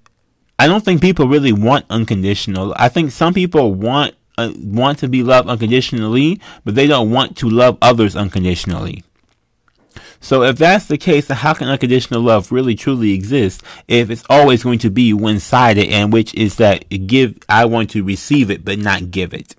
I 0.57 0.67
don't 0.67 0.83
think 0.83 1.01
people 1.01 1.27
really 1.27 1.53
want 1.53 1.85
unconditional. 1.89 2.73
I 2.77 2.89
think 2.89 3.11
some 3.11 3.33
people 3.33 3.73
want 3.73 4.15
uh, 4.37 4.51
want 4.57 4.99
to 4.99 5.07
be 5.07 5.23
loved 5.23 5.49
unconditionally, 5.49 6.39
but 6.63 6.75
they 6.75 6.87
don't 6.87 7.11
want 7.11 7.37
to 7.37 7.49
love 7.49 7.77
others 7.81 8.15
unconditionally. 8.15 9.03
So 10.21 10.43
if 10.43 10.57
that's 10.57 10.85
the 10.85 10.97
case, 10.97 11.29
how 11.29 11.53
can 11.53 11.69
unconditional 11.69 12.21
love 12.21 12.51
really 12.51 12.75
truly 12.75 13.13
exist 13.13 13.63
if 13.87 14.09
it's 14.09 14.23
always 14.29 14.63
going 14.63 14.79
to 14.79 14.89
be 14.89 15.13
one-sided 15.13 15.87
and 15.87 16.11
which 16.11 16.33
is 16.35 16.55
that 16.55 16.85
give 17.07 17.37
I 17.47 17.65
want 17.65 17.89
to 17.91 18.03
receive 18.03 18.51
it 18.51 18.65
but 18.65 18.79
not 18.79 19.11
give 19.11 19.33
it. 19.33 19.55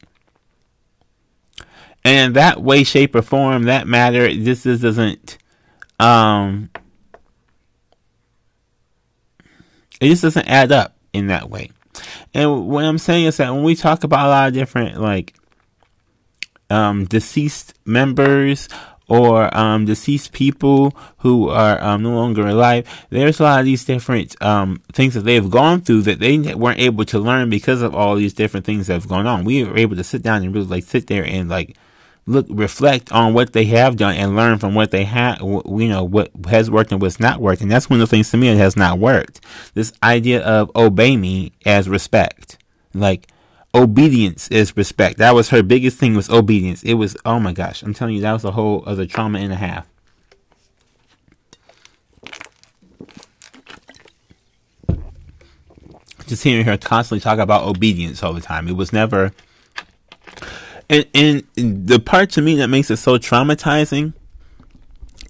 And 2.04 2.34
that 2.36 2.62
way, 2.62 2.84
shape, 2.84 3.14
or 3.14 3.22
form, 3.22 3.64
that 3.64 3.86
matter, 3.86 4.32
this, 4.34 4.62
this 4.62 4.80
doesn't 4.80 5.38
um 5.98 6.70
it 10.00 10.08
just 10.08 10.22
doesn't 10.22 10.48
add 10.48 10.72
up 10.72 10.96
in 11.12 11.28
that 11.28 11.50
way. 11.50 11.70
And 12.34 12.68
what 12.68 12.84
I'm 12.84 12.98
saying 12.98 13.26
is 13.26 13.36
that 13.38 13.52
when 13.52 13.62
we 13.62 13.74
talk 13.74 14.04
about 14.04 14.26
a 14.26 14.28
lot 14.28 14.48
of 14.48 14.54
different 14.54 15.00
like 15.00 15.34
um, 16.70 17.04
deceased 17.04 17.74
members 17.84 18.68
or 19.08 19.54
um, 19.56 19.86
deceased 19.86 20.32
people 20.32 20.96
who 21.18 21.48
are 21.48 21.82
um, 21.82 22.02
no 22.02 22.12
longer 22.12 22.46
alive, 22.46 22.88
there's 23.10 23.40
a 23.40 23.42
lot 23.42 23.58
of 23.58 23.66
these 23.66 23.84
different 23.84 24.40
um, 24.40 24.80
things 24.92 25.14
that 25.14 25.22
they've 25.22 25.50
gone 25.50 25.80
through 25.80 26.02
that 26.02 26.20
they 26.20 26.38
weren't 26.54 26.78
able 26.78 27.04
to 27.04 27.18
learn 27.18 27.50
because 27.50 27.82
of 27.82 27.94
all 27.94 28.14
these 28.14 28.34
different 28.34 28.64
things 28.64 28.86
that 28.86 28.94
have 28.94 29.08
gone 29.08 29.26
on. 29.26 29.44
We 29.44 29.64
were 29.64 29.76
able 29.76 29.96
to 29.96 30.04
sit 30.04 30.22
down 30.22 30.42
and 30.44 30.54
really 30.54 30.66
like 30.66 30.84
sit 30.84 31.08
there 31.08 31.24
and 31.24 31.48
like 31.48 31.76
look 32.30 32.46
reflect 32.48 33.10
on 33.10 33.34
what 33.34 33.52
they 33.52 33.64
have 33.64 33.96
done 33.96 34.14
and 34.14 34.36
learn 34.36 34.58
from 34.58 34.74
what 34.74 34.92
they 34.92 35.04
have 35.04 35.40
you 35.40 35.88
know 35.88 36.04
what 36.04 36.30
has 36.48 36.70
worked 36.70 36.92
and 36.92 37.02
what's 37.02 37.18
not 37.18 37.40
worked. 37.40 37.60
And 37.60 37.70
that's 37.70 37.90
one 37.90 38.00
of 38.00 38.08
the 38.08 38.10
things 38.10 38.30
to 38.30 38.36
me 38.36 38.48
that 38.48 38.56
has 38.56 38.76
not 38.76 38.98
worked. 38.98 39.40
This 39.74 39.92
idea 40.02 40.40
of 40.42 40.70
obey 40.76 41.16
me 41.16 41.52
as 41.66 41.88
respect. 41.88 42.56
Like 42.94 43.28
obedience 43.74 44.48
is 44.48 44.76
respect. 44.76 45.18
That 45.18 45.34
was 45.34 45.48
her 45.50 45.62
biggest 45.62 45.98
thing 45.98 46.14
was 46.14 46.30
obedience. 46.30 46.82
It 46.84 46.94
was 46.94 47.16
oh 47.24 47.40
my 47.40 47.52
gosh 47.52 47.82
i'm 47.82 47.94
telling 47.94 48.14
you 48.14 48.20
that 48.22 48.32
was 48.32 48.44
a 48.44 48.52
whole 48.52 48.84
other 48.86 49.06
trauma 49.06 49.40
and 49.40 49.52
a 49.52 49.56
half. 49.56 49.88
Just 56.28 56.44
hearing 56.44 56.64
her 56.64 56.76
constantly 56.78 57.20
talk 57.20 57.40
about 57.40 57.64
obedience 57.64 58.22
all 58.22 58.32
the 58.32 58.40
time. 58.40 58.68
It 58.68 58.76
was 58.76 58.92
never 58.92 59.32
and, 60.90 61.06
and 61.14 61.86
the 61.86 62.00
part 62.00 62.30
to 62.30 62.42
me 62.42 62.56
that 62.56 62.68
makes 62.68 62.90
it 62.90 62.96
so 62.96 63.16
traumatizing 63.16 64.12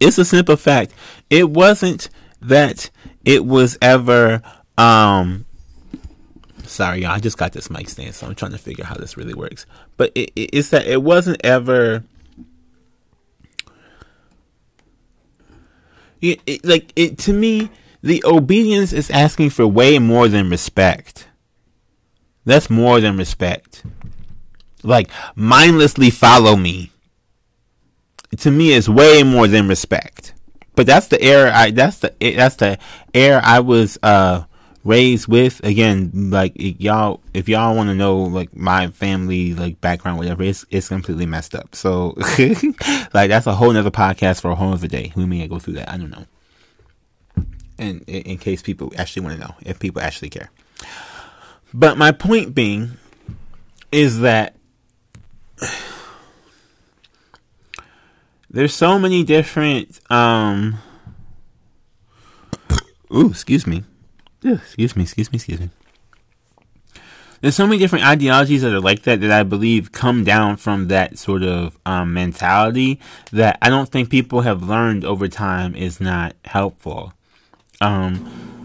is 0.00 0.18
a 0.18 0.24
simple 0.24 0.56
fact. 0.56 0.92
It 1.28 1.50
wasn't 1.50 2.08
that 2.40 2.90
it 3.24 3.44
was 3.44 3.76
ever 3.82 4.42
um 4.78 5.44
sorry 6.62 7.02
y'all, 7.02 7.10
I 7.10 7.18
just 7.18 7.36
got 7.36 7.52
this 7.52 7.68
mic 7.68 7.90
stand, 7.90 8.14
so 8.14 8.26
I'm 8.26 8.34
trying 8.34 8.52
to 8.52 8.58
figure 8.58 8.84
how 8.84 8.94
this 8.94 9.18
really 9.18 9.34
works. 9.34 9.66
But 9.98 10.12
it, 10.14 10.32
it, 10.34 10.50
it's 10.54 10.70
that 10.70 10.86
it 10.86 11.02
wasn't 11.02 11.44
ever 11.44 12.04
it, 16.22 16.40
it, 16.46 16.64
like 16.64 16.90
it 16.96 17.18
to 17.18 17.34
me 17.34 17.70
the 18.02 18.24
obedience 18.24 18.94
is 18.94 19.10
asking 19.10 19.50
for 19.50 19.66
way 19.66 19.98
more 19.98 20.26
than 20.26 20.48
respect. 20.48 21.28
That's 22.46 22.70
more 22.70 23.02
than 23.02 23.18
respect 23.18 23.84
like 24.82 25.10
mindlessly 25.34 26.10
follow 26.10 26.56
me 26.56 26.90
to 28.38 28.50
me 28.50 28.72
is 28.72 28.88
way 28.88 29.22
more 29.22 29.48
than 29.48 29.68
respect. 29.68 30.34
But 30.76 30.86
that's 30.86 31.08
the 31.08 31.20
air 31.20 31.52
i 31.52 31.70
that's 31.70 31.98
the 31.98 32.14
that's 32.20 32.56
the 32.56 32.78
air 33.12 33.40
i 33.44 33.60
was 33.60 33.98
uh 34.02 34.44
raised 34.84 35.28
with. 35.28 35.62
Again 35.64 36.10
like 36.30 36.52
y'all 36.56 37.20
if 37.34 37.48
y'all 37.48 37.76
want 37.76 37.88
to 37.90 37.94
know 37.94 38.18
like 38.18 38.54
my 38.56 38.88
family 38.88 39.54
like 39.54 39.80
background 39.80 40.18
whatever 40.18 40.42
it's 40.42 40.64
it's 40.70 40.88
completely 40.88 41.26
messed 41.26 41.54
up. 41.54 41.74
So 41.74 42.14
like 43.12 43.28
that's 43.28 43.46
a 43.46 43.54
whole 43.54 43.72
nother 43.72 43.90
podcast 43.90 44.40
for 44.40 44.50
a 44.50 44.54
whole 44.54 44.72
other 44.72 44.88
day. 44.88 45.12
We 45.16 45.26
may 45.26 45.46
go 45.48 45.58
through 45.58 45.74
that. 45.74 45.90
I 45.90 45.96
don't 45.98 46.10
know. 46.10 46.26
And 47.78 48.02
in, 48.06 48.22
in 48.22 48.38
case 48.38 48.62
people 48.62 48.92
actually 48.96 49.22
want 49.22 49.40
to 49.40 49.46
know 49.46 49.54
if 49.62 49.78
people 49.78 50.00
actually 50.00 50.30
care. 50.30 50.50
But 51.74 51.98
my 51.98 52.12
point 52.12 52.54
being 52.54 52.92
is 53.92 54.20
that 54.20 54.54
there's 58.50 58.74
so 58.74 58.98
many 58.98 59.22
different 59.22 60.00
um 60.10 60.78
ooh 63.14 63.30
excuse 63.30 63.66
me 63.66 63.84
excuse 64.42 64.96
me 64.96 65.02
excuse 65.02 65.30
me 65.32 65.36
excuse 65.36 65.60
me 65.60 65.70
there's 67.40 67.54
so 67.54 67.66
many 67.66 67.78
different 67.78 68.04
ideologies 68.04 68.62
that 68.62 68.72
are 68.72 68.80
like 68.80 69.02
that 69.02 69.20
that 69.22 69.30
I 69.30 69.42
believe 69.44 69.92
come 69.92 70.24
down 70.24 70.56
from 70.56 70.88
that 70.88 71.18
sort 71.18 71.42
of 71.42 71.78
um, 71.86 72.12
mentality 72.12 73.00
that 73.32 73.58
I 73.62 73.70
don't 73.70 73.88
think 73.88 74.10
people 74.10 74.42
have 74.42 74.62
learned 74.62 75.06
over 75.06 75.26
time 75.26 75.74
is 75.74 76.00
not 76.00 76.36
helpful. 76.44 77.14
Um, 77.80 78.59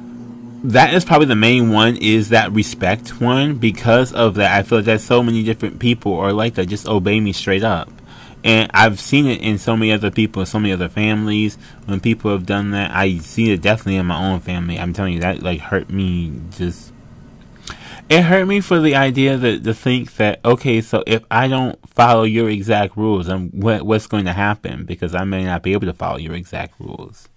that 0.72 0.94
is 0.94 1.06
probably 1.06 1.28
the 1.28 1.36
main 1.36 1.72
one 1.72 1.98
is 1.98 2.30
that 2.30 2.52
respect 2.52 3.22
one 3.22 3.56
because 3.56 4.14
of 4.14 4.36
that 4.36 4.52
I 4.58 4.64
feel 4.64 4.80
like 4.80 4.86
that 4.86 5.02
so 5.02 5.24
many 5.24 5.44
different 5.44 5.80
people 5.80 6.18
are 6.18 6.34
like 6.34 6.56
that 6.56 6.68
just 6.68 6.88
obey 6.88 7.20
me 7.20 7.34
straight 7.34 7.64
up 7.64 7.90
and 8.46 8.70
I've 8.76 9.00
seen 9.00 9.26
it 9.26 9.42
in 9.42 9.58
so 9.58 9.76
many 9.76 9.92
other 9.92 10.12
people, 10.12 10.46
so 10.46 10.60
many 10.60 10.72
other 10.72 10.88
families. 10.88 11.58
When 11.86 12.00
people 12.00 12.30
have 12.32 12.46
done 12.46 12.72
that, 12.72 12.92
I 12.92 13.18
see 13.18 13.52
it 13.52 13.64
definitely 13.64 13.96
in 13.96 14.06
my 14.06 14.24
own 14.24 14.40
family. 14.40 14.80
I'm 14.80 14.94
telling 14.94 15.14
you 15.14 15.20
that 15.22 15.42
like 15.42 15.60
hurt 15.62 15.90
me. 15.90 16.32
Just 16.52 16.94
it 18.08 18.22
hurt 18.22 18.46
me 18.46 18.62
for 18.62 18.80
the 18.80 18.94
idea 18.94 19.36
that 19.36 19.64
to 19.64 19.74
think 19.74 20.16
that 20.18 20.46
okay, 20.46 20.80
so 20.82 21.04
if 21.08 21.24
I 21.32 21.48
don't 21.48 21.80
follow 21.90 22.22
your 22.22 22.48
exact 22.48 22.96
rules, 22.96 23.26
then 23.26 23.50
what 23.52 23.82
what's 23.82 24.06
going 24.06 24.26
to 24.26 24.34
happen? 24.34 24.86
Because 24.86 25.16
I 25.16 25.24
may 25.24 25.44
not 25.44 25.64
be 25.64 25.74
able 25.74 25.88
to 25.88 25.94
follow 25.94 26.18
your 26.18 26.36
exact 26.36 26.80
rules. 26.80 27.28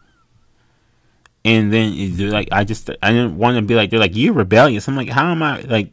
And 1.49 1.73
then 1.73 2.31
like, 2.31 2.49
I 2.53 2.63
just 2.65 2.91
I 3.03 3.11
didn't 3.11 3.39
want 3.39 3.57
to 3.57 3.63
be 3.63 3.75
like 3.75 3.89
they're 3.89 3.99
like 3.99 4.15
you're 4.15 4.35
rebellious. 4.35 4.87
I'm 4.87 4.97
like, 4.97 5.09
how 5.09 5.31
am 5.33 5.43
I 5.43 5.63
like? 5.63 5.93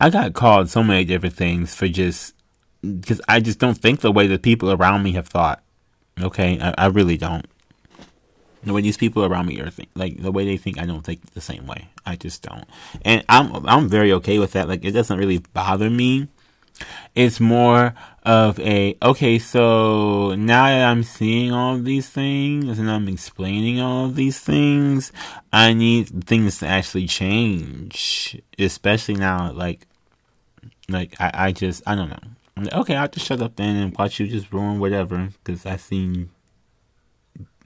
I 0.00 0.10
got 0.10 0.34
called 0.34 0.68
so 0.68 0.82
many 0.82 1.04
different 1.04 1.36
things 1.36 1.76
for 1.76 1.86
just 1.86 2.34
because 2.82 3.20
I 3.28 3.38
just 3.38 3.60
don't 3.60 3.78
think 3.78 4.00
the 4.00 4.10
way 4.10 4.26
the 4.26 4.38
people 4.38 4.72
around 4.72 5.04
me 5.04 5.12
have 5.12 5.28
thought. 5.28 5.62
Okay, 6.20 6.58
I, 6.60 6.74
I 6.76 6.86
really 6.86 7.16
don't. 7.16 7.46
The 8.64 8.72
way 8.72 8.80
these 8.80 8.96
people 8.96 9.24
around 9.24 9.46
me 9.46 9.60
are 9.60 9.70
think, 9.70 9.90
like 9.94 10.20
the 10.20 10.32
way 10.32 10.44
they 10.44 10.56
think, 10.56 10.80
I 10.80 10.86
don't 10.86 11.02
think 11.02 11.34
the 11.34 11.40
same 11.40 11.68
way. 11.68 11.88
I 12.04 12.16
just 12.16 12.42
don't, 12.42 12.64
and 13.04 13.24
I'm 13.28 13.64
I'm 13.68 13.88
very 13.88 14.12
okay 14.14 14.40
with 14.40 14.52
that. 14.52 14.68
Like 14.68 14.84
it 14.84 14.90
doesn't 14.90 15.18
really 15.18 15.38
bother 15.38 15.88
me. 15.88 16.26
It's 17.14 17.38
more 17.38 17.94
of 18.24 18.58
a 18.58 18.96
okay. 19.02 19.38
So 19.38 20.34
now 20.34 20.66
that 20.66 20.84
I'm 20.84 21.02
seeing 21.02 21.52
all 21.52 21.78
these 21.78 22.08
things 22.08 22.78
and 22.78 22.90
I'm 22.90 23.08
explaining 23.08 23.80
all 23.80 24.08
these 24.08 24.40
things, 24.40 25.12
I 25.52 25.72
need 25.72 26.24
things 26.24 26.58
to 26.58 26.66
actually 26.66 27.06
change. 27.06 28.40
Especially 28.58 29.14
now, 29.14 29.52
like 29.52 29.86
like 30.88 31.14
I, 31.20 31.30
I 31.34 31.52
just 31.52 31.82
I 31.86 31.94
don't 31.94 32.10
know 32.10 32.34
okay, 32.72 32.96
I'll 32.96 33.08
just 33.08 33.26
shut 33.26 33.42
up 33.42 33.56
then 33.56 33.76
and 33.76 33.96
watch 33.96 34.20
you 34.20 34.26
just 34.26 34.52
ruin 34.52 34.78
whatever. 34.78 35.28
Because 35.42 35.66
I 35.66 35.76
seen, 35.76 36.30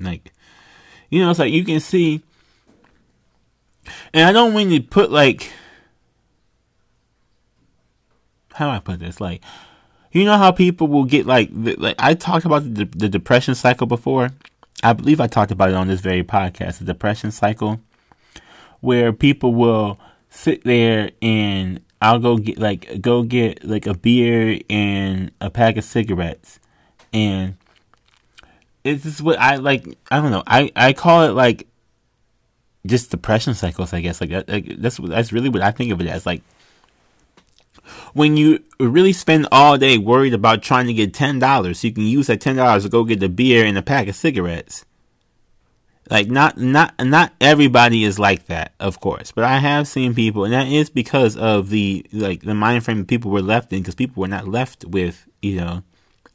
like, 0.01 0.33
you 1.11 1.21
know, 1.21 1.31
it's 1.31 1.39
like 1.39 1.53
you 1.53 1.65
can 1.65 1.81
see. 1.81 2.23
And 4.13 4.27
I 4.27 4.33
don't 4.33 4.55
mean 4.55 4.71
to 4.71 4.81
put, 4.81 5.11
like, 5.11 5.53
how 8.59 8.71
I 8.71 8.79
put 8.79 9.01
this? 9.01 9.21
Like, 9.21 9.43
you 10.13 10.25
know 10.25 10.37
how 10.37 10.53
people 10.53 10.87
will 10.87 11.05
get, 11.05 11.27
like, 11.27 11.51
like 11.53 11.97
I 11.99 12.15
talked 12.15 12.45
about 12.45 12.63
the, 12.75 12.85
the 12.85 13.09
depression 13.09 13.55
cycle 13.55 13.87
before. 13.87 14.31
I 14.83 14.93
believe 14.93 15.21
I 15.21 15.27
talked 15.27 15.51
about 15.51 15.71
it 15.71 15.75
on 15.75 15.89
this 15.89 16.01
very 16.01 16.23
podcast, 16.23 16.79
the 16.79 16.85
depression 16.85 17.31
cycle, 17.31 17.81
where 18.81 19.13
people 19.13 19.55
will 19.55 19.99
sit 20.31 20.63
there 20.65 21.11
and 21.21 21.81
I'll 22.01 22.21
go 22.21 22.37
get 22.37 22.59
like 22.59 23.01
go 23.01 23.23
get 23.23 23.65
like 23.65 23.87
a 23.87 23.95
beer 23.95 24.61
and 24.71 25.33
a 25.41 25.51
pack 25.51 25.77
of 25.77 25.85
cigarettes, 25.85 26.61
and 27.13 27.57
it's 28.85 29.03
just 29.03 29.21
what 29.21 29.39
I 29.41 29.57
like. 29.57 29.99
I 30.11 30.21
don't 30.21 30.31
know. 30.31 30.45
I 30.47 30.71
I 30.77 30.93
call 30.93 31.25
it 31.25 31.33
like 31.33 31.67
just 32.87 33.11
depression 33.11 33.55
cycles. 33.55 33.93
I 33.93 34.01
guess 34.01 34.21
like, 34.21 34.31
like 34.31 34.77
that's 34.79 34.99
that's 34.99 35.33
really 35.33 35.49
what 35.49 35.63
I 35.63 35.73
think 35.73 35.93
of 35.93 36.01
it 36.01 36.07
as. 36.07 36.25
Like 36.25 36.43
when 38.13 38.37
you 38.37 38.63
really 38.81 39.13
spend 39.13 39.47
all 39.51 39.79
day 39.79 39.99
worried 39.99 40.35
about 40.35 40.63
trying 40.63 40.87
to 40.87 40.93
get 40.93 41.15
ten 41.15 41.39
dollars, 41.39 41.81
so 41.81 41.89
you 41.89 41.95
can 41.95 42.05
use 42.05 42.29
that 42.29 42.41
ten 42.41 42.57
dollars 42.57 42.85
to 42.85 42.89
go 42.89 43.05
get 43.05 43.23
a 43.23 43.29
beer 43.29 43.65
and 43.65 43.79
a 43.79 43.83
pack 43.83 44.09
of 44.09 44.17
cigarettes. 44.17 44.85
Like 46.11 46.29
not 46.29 46.57
not 46.57 46.95
not 47.05 47.35
everybody 47.41 48.05
is 48.05 48.19
like 48.19 48.47
that, 48.47 48.73
of 48.81 48.99
course, 48.99 49.31
but 49.31 49.45
I 49.45 49.59
have 49.59 49.87
seen 49.87 50.15
people, 50.15 50.45
and 50.45 50.55
that 50.55 50.67
is 50.67 50.89
because 50.89 51.37
of 51.37 51.69
the 51.69 52.07
like 52.13 52.43
the 52.43 52.55
mind 52.55 52.85
frame 52.85 53.05
people 53.05 53.31
were 53.31 53.43
left 53.43 53.73
in, 53.73 53.81
because 53.81 53.95
people 53.95 54.21
were 54.23 54.29
not 54.29 54.49
left 54.49 54.85
with 54.87 55.27
you 55.43 55.57
know 55.57 55.83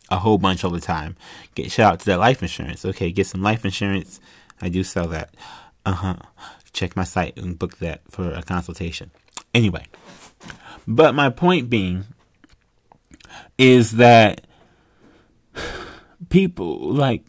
a 0.10 0.20
whole 0.20 0.38
bunch 0.38 0.64
all 0.64 0.70
the 0.70 0.80
time. 0.80 1.16
Get 1.56 1.72
shout 1.72 1.94
out 1.94 2.00
to 2.02 2.06
that 2.08 2.20
life 2.20 2.44
insurance. 2.44 2.86
Okay, 2.86 3.12
get 3.12 3.26
some 3.26 3.42
life 3.42 3.66
insurance. 3.66 4.20
I 4.62 4.70
do 4.70 4.84
sell 4.84 5.08
that. 5.08 5.34
Uh 5.86 5.94
huh. 5.94 6.16
Check 6.72 6.96
my 6.96 7.04
site 7.04 7.38
and 7.38 7.58
book 7.58 7.78
that 7.80 8.02
for 8.10 8.32
a 8.32 8.44
consultation. 8.44 9.12
Anyway, 9.54 9.86
but 10.88 11.16
my 11.16 11.30
point 11.30 11.70
being 11.70 12.06
is 13.58 13.94
that 13.94 14.46
people 16.30 16.80
like 16.94 17.24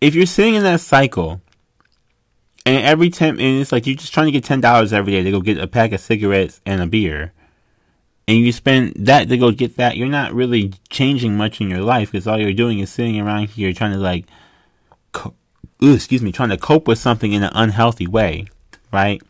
if 0.00 0.14
you're 0.14 0.26
sitting 0.26 0.54
in 0.54 0.62
that 0.62 0.80
cycle 0.80 1.40
and 2.66 2.84
every 2.84 3.10
time 3.10 3.38
and 3.38 3.60
it's 3.60 3.72
like 3.72 3.86
you're 3.86 3.96
just 3.96 4.12
trying 4.12 4.26
to 4.26 4.32
get 4.32 4.44
ten 4.44 4.60
dollars 4.60 4.92
every 4.92 5.12
day 5.12 5.22
to 5.22 5.30
go 5.30 5.40
get 5.40 5.58
a 5.58 5.66
pack 5.66 5.92
of 5.92 6.00
cigarettes 6.00 6.60
and 6.66 6.82
a 6.82 6.86
beer 6.86 7.32
and 8.28 8.38
you 8.38 8.52
spend 8.52 8.92
that 8.96 9.28
to 9.28 9.36
go 9.36 9.50
get 9.50 9.76
that 9.76 9.96
you're 9.96 10.08
not 10.08 10.32
really 10.32 10.72
changing 10.90 11.36
much 11.36 11.60
in 11.60 11.68
your 11.68 11.80
life 11.80 12.10
because 12.10 12.26
all 12.26 12.38
you're 12.38 12.52
doing 12.52 12.78
is 12.78 12.90
sitting 12.90 13.20
around 13.20 13.48
here 13.50 13.72
trying 13.72 13.92
to 13.92 13.98
like 13.98 14.26
co- 15.12 15.34
ooh, 15.82 15.94
excuse 15.94 16.22
me 16.22 16.32
trying 16.32 16.50
to 16.50 16.56
cope 16.58 16.86
with 16.88 16.98
something 16.98 17.32
in 17.32 17.42
an 17.42 17.52
unhealthy 17.54 18.06
way 18.06 18.46
right 18.92 19.22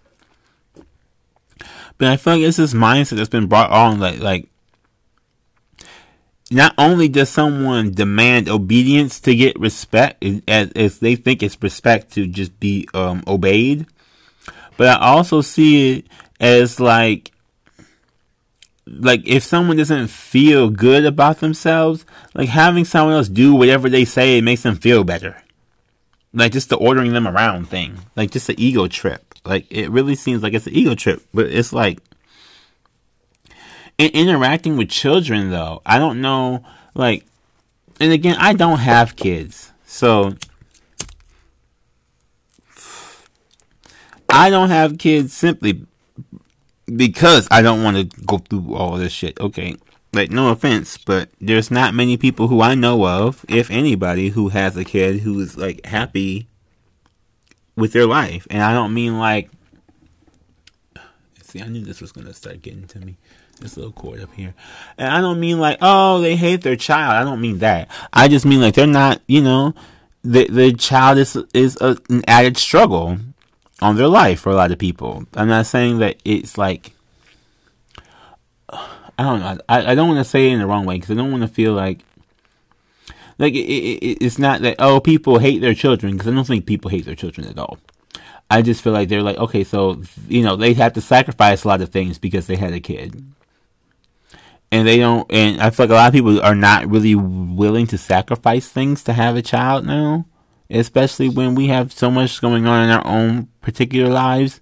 but 1.98 2.08
I 2.08 2.16
feel 2.16 2.34
like 2.34 2.42
it's 2.42 2.56
this 2.56 2.74
mindset 2.74 3.16
that's 3.16 3.28
been 3.28 3.46
brought 3.46 3.70
on, 3.70 4.00
like 4.00 4.18
like 4.20 4.48
not 6.50 6.74
only 6.76 7.08
does 7.08 7.30
someone 7.30 7.92
demand 7.92 8.48
obedience 8.48 9.18
to 9.20 9.34
get 9.34 9.58
respect, 9.58 10.22
as, 10.46 10.98
they 10.98 11.16
think 11.16 11.42
it's 11.42 11.56
respect 11.62 12.12
to 12.12 12.26
just 12.26 12.58
be 12.60 12.86
um, 12.92 13.24
obeyed, 13.26 13.86
but 14.76 14.88
I 14.88 15.06
also 15.06 15.40
see 15.40 15.98
it 15.98 16.06
as 16.40 16.78
like 16.78 17.32
like 18.86 19.26
if 19.26 19.42
someone 19.42 19.76
doesn't 19.76 20.08
feel 20.08 20.68
good 20.68 21.04
about 21.04 21.40
themselves, 21.40 22.04
like 22.34 22.48
having 22.48 22.84
someone 22.84 23.14
else 23.14 23.28
do 23.28 23.54
whatever 23.54 23.88
they 23.88 24.04
say 24.04 24.36
it 24.36 24.44
makes 24.44 24.62
them 24.62 24.76
feel 24.76 25.04
better. 25.04 25.42
Like 26.34 26.52
just 26.52 26.68
the 26.68 26.76
ordering 26.76 27.12
them 27.12 27.28
around 27.28 27.68
thing, 27.68 27.98
like 28.16 28.30
just 28.30 28.48
an 28.48 28.56
ego 28.58 28.88
trip. 28.88 29.31
Like 29.44 29.66
it 29.70 29.90
really 29.90 30.14
seems 30.14 30.42
like 30.42 30.54
it's 30.54 30.66
an 30.66 30.74
ego 30.74 30.94
trip, 30.94 31.22
but 31.34 31.46
it's 31.46 31.72
like 31.72 31.98
in 33.98 34.10
interacting 34.12 34.76
with 34.76 34.88
children 34.88 35.50
though. 35.50 35.82
I 35.84 35.98
don't 35.98 36.20
know, 36.20 36.64
like, 36.94 37.24
and 38.00 38.12
again, 38.12 38.36
I 38.38 38.52
don't 38.52 38.78
have 38.78 39.16
kids, 39.16 39.72
so 39.84 40.34
I 44.28 44.48
don't 44.50 44.70
have 44.70 44.98
kids 44.98 45.32
simply 45.32 45.86
because 46.94 47.48
I 47.50 47.62
don't 47.62 47.82
want 47.82 47.96
to 47.96 48.04
go 48.22 48.38
through 48.38 48.74
all 48.74 48.96
this 48.96 49.12
shit. 49.12 49.38
Okay. 49.40 49.76
Like, 50.14 50.30
no 50.30 50.50
offense, 50.50 50.98
but 50.98 51.30
there's 51.40 51.70
not 51.70 51.94
many 51.94 52.18
people 52.18 52.48
who 52.48 52.60
I 52.60 52.74
know 52.74 53.06
of, 53.06 53.46
if 53.48 53.70
anybody, 53.70 54.28
who 54.28 54.50
has 54.50 54.76
a 54.76 54.84
kid 54.84 55.20
who 55.20 55.40
is, 55.40 55.56
like, 55.56 55.86
happy 55.86 56.48
with 57.76 57.92
their 57.92 58.06
life. 58.06 58.46
And 58.50 58.62
I 58.62 58.72
don't 58.72 58.94
mean 58.94 59.18
like. 59.18 59.50
See, 61.42 61.60
I 61.60 61.66
knew 61.66 61.84
this 61.84 62.00
was 62.00 62.12
gonna 62.12 62.32
start 62.32 62.62
getting 62.62 62.86
to 62.88 62.98
me. 62.98 63.16
This 63.60 63.76
little 63.76 63.92
cord 63.92 64.20
up 64.20 64.32
here, 64.34 64.54
and 64.98 65.08
I 65.08 65.20
don't 65.20 65.38
mean 65.38 65.60
like, 65.60 65.78
oh, 65.80 66.20
they 66.20 66.34
hate 66.34 66.62
their 66.62 66.74
child. 66.74 67.12
I 67.12 67.22
don't 67.22 67.40
mean 67.40 67.58
that. 67.58 67.88
I 68.12 68.26
just 68.26 68.44
mean 68.44 68.60
like 68.60 68.74
they're 68.74 68.86
not, 68.88 69.20
you 69.28 69.40
know, 69.40 69.74
the 70.24 70.48
the 70.48 70.72
child 70.72 71.18
is 71.18 71.36
is 71.54 71.78
a, 71.80 71.96
an 72.08 72.24
added 72.26 72.56
struggle 72.56 73.18
on 73.80 73.96
their 73.96 74.08
life 74.08 74.40
for 74.40 74.50
a 74.50 74.56
lot 74.56 74.72
of 74.72 74.78
people. 74.78 75.26
I'm 75.34 75.48
not 75.48 75.66
saying 75.66 75.98
that 75.98 76.16
it's 76.24 76.58
like. 76.58 76.94
I 79.18 79.24
don't 79.24 79.40
know. 79.40 79.58
I, 79.68 79.92
I 79.92 79.94
don't 79.94 80.08
want 80.08 80.24
to 80.24 80.28
say 80.28 80.48
it 80.48 80.54
in 80.54 80.58
the 80.58 80.66
wrong 80.66 80.86
way 80.86 80.96
because 80.96 81.10
I 81.10 81.14
don't 81.14 81.30
want 81.30 81.42
to 81.42 81.48
feel 81.48 81.74
like 81.74 82.02
like 83.42 83.54
it, 83.54 83.58
it, 83.58 84.18
it's 84.24 84.38
not 84.38 84.62
that 84.62 84.76
oh 84.78 85.00
people 85.00 85.38
hate 85.38 85.60
their 85.60 85.74
children 85.74 86.12
because 86.12 86.28
I 86.28 86.34
don't 86.34 86.46
think 86.46 86.64
people 86.64 86.90
hate 86.90 87.04
their 87.04 87.16
children 87.16 87.46
at 87.46 87.58
all. 87.58 87.78
I 88.48 88.62
just 88.62 88.82
feel 88.82 88.92
like 88.92 89.08
they're 89.08 89.22
like 89.22 89.36
okay, 89.36 89.64
so 89.64 90.00
you 90.28 90.42
know 90.42 90.56
they 90.56 90.74
have 90.74 90.92
to 90.94 91.00
sacrifice 91.00 91.64
a 91.64 91.68
lot 91.68 91.80
of 91.80 91.88
things 91.90 92.18
because 92.18 92.46
they 92.46 92.56
had 92.56 92.72
a 92.72 92.80
kid, 92.80 93.20
and 94.70 94.86
they 94.86 94.98
don't. 94.98 95.30
And 95.32 95.60
I 95.60 95.70
feel 95.70 95.86
like 95.86 95.90
a 95.90 95.94
lot 95.94 96.08
of 96.08 96.14
people 96.14 96.40
are 96.40 96.54
not 96.54 96.88
really 96.88 97.16
willing 97.16 97.88
to 97.88 97.98
sacrifice 97.98 98.68
things 98.68 99.02
to 99.04 99.12
have 99.12 99.36
a 99.36 99.42
child 99.42 99.84
now, 99.86 100.26
especially 100.70 101.28
when 101.28 101.56
we 101.56 101.66
have 101.66 101.92
so 101.92 102.10
much 102.10 102.40
going 102.40 102.66
on 102.66 102.84
in 102.84 102.90
our 102.90 103.06
own 103.06 103.48
particular 103.60 104.08
lives. 104.08 104.60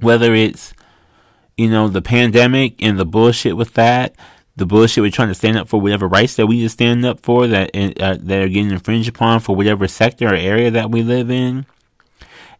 Whether 0.00 0.34
it's 0.34 0.74
you 1.56 1.70
know 1.70 1.88
the 1.88 2.02
pandemic 2.02 2.82
and 2.82 2.98
the 2.98 3.06
bullshit 3.06 3.56
with 3.56 3.72
that, 3.74 4.14
the 4.56 4.66
bullshit 4.66 5.02
we're 5.02 5.10
trying 5.10 5.28
to 5.28 5.34
stand 5.34 5.56
up 5.56 5.68
for 5.68 5.80
whatever 5.80 6.06
rights 6.06 6.36
that 6.36 6.46
we 6.46 6.60
just 6.60 6.74
stand 6.74 7.04
up 7.04 7.20
for 7.20 7.46
that 7.46 7.70
uh, 7.74 8.16
that 8.20 8.42
are 8.42 8.48
getting 8.48 8.70
infringed 8.70 9.08
upon 9.08 9.40
for 9.40 9.56
whatever 9.56 9.88
sector 9.88 10.28
or 10.28 10.34
area 10.34 10.70
that 10.70 10.90
we 10.90 11.02
live 11.02 11.30
in, 11.30 11.66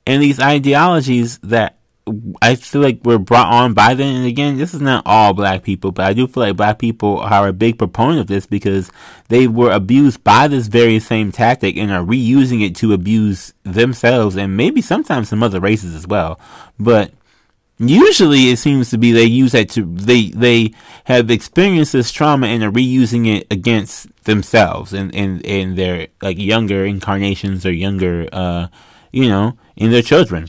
and 0.06 0.22
these 0.22 0.40
ideologies 0.40 1.38
that 1.38 1.78
I 2.40 2.56
feel 2.56 2.80
like 2.80 3.04
were 3.04 3.18
brought 3.18 3.52
on 3.52 3.74
by 3.74 3.94
them. 3.94 4.16
And 4.16 4.26
again, 4.26 4.58
this 4.58 4.74
is 4.74 4.80
not 4.80 5.04
all 5.06 5.32
black 5.34 5.62
people, 5.62 5.92
but 5.92 6.04
I 6.04 6.12
do 6.12 6.26
feel 6.26 6.42
like 6.42 6.56
black 6.56 6.78
people 6.78 7.18
are 7.18 7.46
a 7.46 7.52
big 7.52 7.78
proponent 7.78 8.20
of 8.20 8.26
this 8.26 8.44
because 8.44 8.90
they 9.28 9.46
were 9.46 9.70
abused 9.70 10.24
by 10.24 10.48
this 10.48 10.66
very 10.66 10.98
same 10.98 11.30
tactic 11.30 11.76
and 11.76 11.92
are 11.92 12.02
reusing 12.02 12.66
it 12.66 12.74
to 12.76 12.92
abuse 12.92 13.54
themselves 13.62 14.36
and 14.36 14.56
maybe 14.56 14.82
sometimes 14.82 15.28
some 15.28 15.42
other 15.42 15.60
races 15.60 15.94
as 15.94 16.06
well. 16.06 16.40
But 16.78 17.12
Usually, 17.88 18.50
it 18.50 18.58
seems 18.58 18.90
to 18.90 18.98
be 18.98 19.10
they 19.10 19.24
use 19.24 19.52
that 19.52 19.70
to 19.70 19.84
they 19.84 20.28
they 20.30 20.72
have 21.04 21.30
experienced 21.30 21.92
this 21.92 22.12
trauma 22.12 22.46
and 22.46 22.62
are 22.62 22.70
reusing 22.70 23.26
it 23.26 23.46
against 23.50 24.06
themselves 24.24 24.92
and 24.92 25.12
and 25.14 25.44
and 25.44 25.76
their 25.76 26.06
like 26.20 26.38
younger 26.38 26.84
incarnations 26.84 27.66
or 27.66 27.72
younger 27.72 28.28
uh 28.32 28.68
you 29.10 29.28
know 29.28 29.58
in 29.74 29.90
their 29.90 30.02
children 30.02 30.48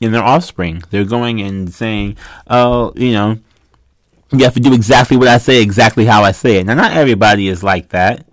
in 0.00 0.12
their 0.12 0.22
offspring. 0.22 0.82
They're 0.88 1.04
going 1.04 1.40
and 1.42 1.72
saying, 1.72 2.16
oh 2.48 2.94
you 2.96 3.12
know 3.12 3.38
you 4.32 4.44
have 4.44 4.54
to 4.54 4.60
do 4.60 4.72
exactly 4.72 5.16
what 5.16 5.28
I 5.28 5.38
say, 5.38 5.60
exactly 5.60 6.06
how 6.06 6.22
I 6.22 6.32
say 6.32 6.58
it. 6.58 6.66
Now, 6.66 6.74
not 6.74 6.92
everybody 6.92 7.48
is 7.48 7.64
like 7.64 7.88
that 7.90 8.26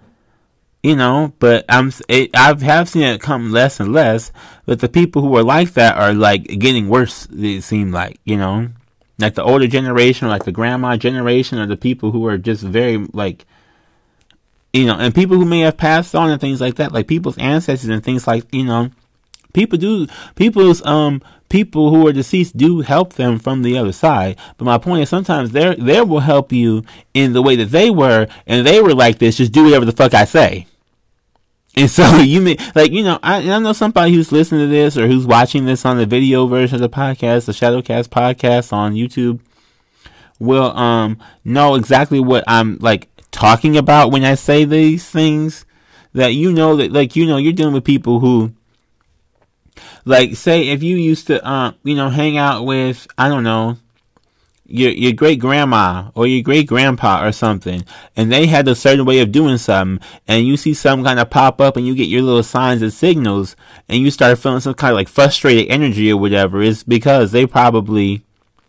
you 0.87 0.95
know, 0.95 1.33
but 1.39 1.65
I'm 1.67 1.91
it, 2.07 2.33
I 2.33 2.47
have 2.47 2.61
have 2.61 2.87
seen 2.87 3.03
it 3.03 3.19
come 3.19 3.51
less 3.51 3.81
and 3.81 3.91
less. 3.91 4.31
But 4.65 4.79
the 4.79 4.87
people 4.87 5.21
who 5.21 5.35
are 5.35 5.43
like 5.43 5.73
that 5.73 5.97
are 5.97 6.13
like 6.13 6.45
getting 6.45 6.87
worse. 6.87 7.27
It 7.29 7.63
seems 7.63 7.93
like 7.93 8.21
you 8.23 8.37
know, 8.37 8.69
like 9.19 9.35
the 9.35 9.43
older 9.43 9.67
generation, 9.67 10.29
like 10.29 10.45
the 10.45 10.53
grandma 10.53 10.95
generation, 10.95 11.59
or 11.59 11.65
the 11.65 11.75
people 11.75 12.11
who 12.11 12.25
are 12.25 12.37
just 12.37 12.63
very 12.63 13.05
like, 13.11 13.45
you 14.71 14.85
know, 14.85 14.97
and 14.97 15.13
people 15.13 15.35
who 15.35 15.43
may 15.43 15.59
have 15.59 15.75
passed 15.75 16.15
on 16.15 16.29
and 16.29 16.39
things 16.39 16.61
like 16.61 16.75
that, 16.75 16.93
like 16.93 17.05
people's 17.05 17.37
ancestors 17.37 17.89
and 17.89 18.01
things 18.01 18.25
like 18.25 18.45
you 18.53 18.63
know, 18.63 18.89
people 19.51 19.77
do 19.77 20.07
people's 20.35 20.81
um 20.85 21.21
people 21.49 21.89
who 21.89 22.07
are 22.07 22.13
deceased 22.13 22.55
do 22.55 22.79
help 22.79 23.13
them 23.13 23.39
from 23.39 23.61
the 23.61 23.77
other 23.77 23.91
side. 23.91 24.37
But 24.57 24.63
my 24.63 24.77
point 24.77 25.03
is 25.03 25.09
sometimes 25.09 25.51
they 25.51 25.75
they 25.75 25.99
will 25.99 26.21
help 26.21 26.53
you 26.53 26.85
in 27.13 27.33
the 27.33 27.41
way 27.41 27.57
that 27.57 27.71
they 27.71 27.89
were, 27.89 28.27
and 28.45 28.65
they 28.65 28.81
were 28.81 28.95
like 28.95 29.17
this. 29.17 29.35
Just 29.35 29.51
do 29.51 29.65
whatever 29.65 29.83
the 29.83 29.91
fuck 29.91 30.13
I 30.13 30.23
say. 30.23 30.65
And 31.77 31.89
so 31.91 32.17
you 32.17 32.41
may 32.41 32.57
like 32.75 32.91
you 32.91 33.03
know 33.03 33.19
I, 33.23 33.37
I 33.49 33.59
know 33.59 33.71
somebody 33.71 34.11
who's 34.11 34.31
listening 34.31 34.61
to 34.61 34.67
this 34.67 34.97
or 34.97 35.07
who's 35.07 35.25
watching 35.25 35.65
this 35.65 35.85
on 35.85 35.97
the 35.97 36.05
video 36.05 36.47
version 36.47 36.75
of 36.75 36.81
the 36.81 36.89
podcast, 36.89 37.45
the 37.45 37.51
Shadowcast 37.53 38.09
podcast 38.09 38.73
on 38.73 38.95
YouTube, 38.95 39.39
will 40.39 40.75
um 40.75 41.19
know 41.45 41.75
exactly 41.75 42.19
what 42.19 42.43
I'm 42.47 42.77
like 42.79 43.07
talking 43.31 43.77
about 43.77 44.11
when 44.11 44.25
I 44.25 44.35
say 44.35 44.65
these 44.65 45.07
things. 45.07 45.63
That 46.13 46.33
you 46.33 46.51
know 46.51 46.77
that 46.77 46.91
like 46.91 47.15
you 47.15 47.27
know 47.27 47.37
you're 47.37 47.53
dealing 47.53 47.75
with 47.75 47.83
people 47.83 48.21
who 48.21 48.53
like 50.03 50.35
say 50.35 50.69
if 50.69 50.81
you 50.81 50.95
used 50.95 51.27
to 51.27 51.47
um 51.47 51.75
you 51.83 51.93
know 51.93 52.09
hang 52.09 52.37
out 52.37 52.65
with 52.65 53.05
I 53.19 53.29
don't 53.29 53.43
know 53.43 53.77
your 54.67 54.91
your 54.91 55.13
great 55.13 55.39
grandma 55.39 56.09
or 56.13 56.27
your 56.27 56.43
great 56.43 56.67
grandpa 56.67 57.25
or 57.25 57.31
something, 57.31 57.83
and 58.15 58.31
they 58.31 58.47
had 58.47 58.67
a 58.67 58.75
certain 58.75 59.05
way 59.05 59.19
of 59.19 59.31
doing 59.31 59.57
something, 59.57 60.05
and 60.27 60.45
you 60.45 60.57
see 60.57 60.73
some 60.73 61.03
kind 61.03 61.19
of 61.19 61.29
pop 61.29 61.59
up, 61.61 61.77
and 61.77 61.87
you 61.87 61.95
get 61.95 62.09
your 62.09 62.21
little 62.21 62.43
signs 62.43 62.81
and 62.81 62.93
signals, 62.93 63.55
and 63.87 64.01
you 64.01 64.11
start 64.11 64.37
feeling 64.37 64.59
some 64.59 64.73
kind 64.73 64.91
of 64.91 64.97
like 64.97 65.07
frustrated 65.07 65.71
energy 65.71 66.11
or 66.11 66.17
whatever, 66.17 66.61
it's 66.61 66.83
because 66.83 67.31
they 67.31 67.45
probably, 67.45 68.23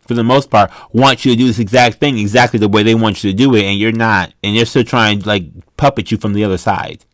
for 0.07 0.13
the 0.13 0.23
most 0.23 0.49
part, 0.49 0.71
want 0.91 1.25
you 1.25 1.31
to 1.31 1.37
do 1.37 1.47
this 1.47 1.59
exact 1.59 1.97
thing 1.97 2.17
exactly 2.17 2.59
the 2.59 2.69
way 2.69 2.83
they 2.83 2.95
want 2.95 3.23
you 3.23 3.31
to 3.31 3.37
do 3.37 3.53
it, 3.55 3.63
and 3.63 3.77
you're 3.77 3.91
not, 3.91 4.33
and 4.43 4.55
they're 4.55 4.65
still 4.65 4.83
trying 4.83 5.21
to 5.21 5.27
like 5.27 5.45
puppet 5.77 6.11
you 6.11 6.17
from 6.17 6.33
the 6.33 6.43
other 6.43 6.57
side. 6.57 7.05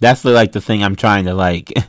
That's 0.00 0.22
the, 0.22 0.30
like 0.30 0.52
the 0.52 0.60
thing 0.60 0.82
I'm 0.82 0.96
trying 0.96 1.26
to 1.26 1.34
like. 1.34 1.72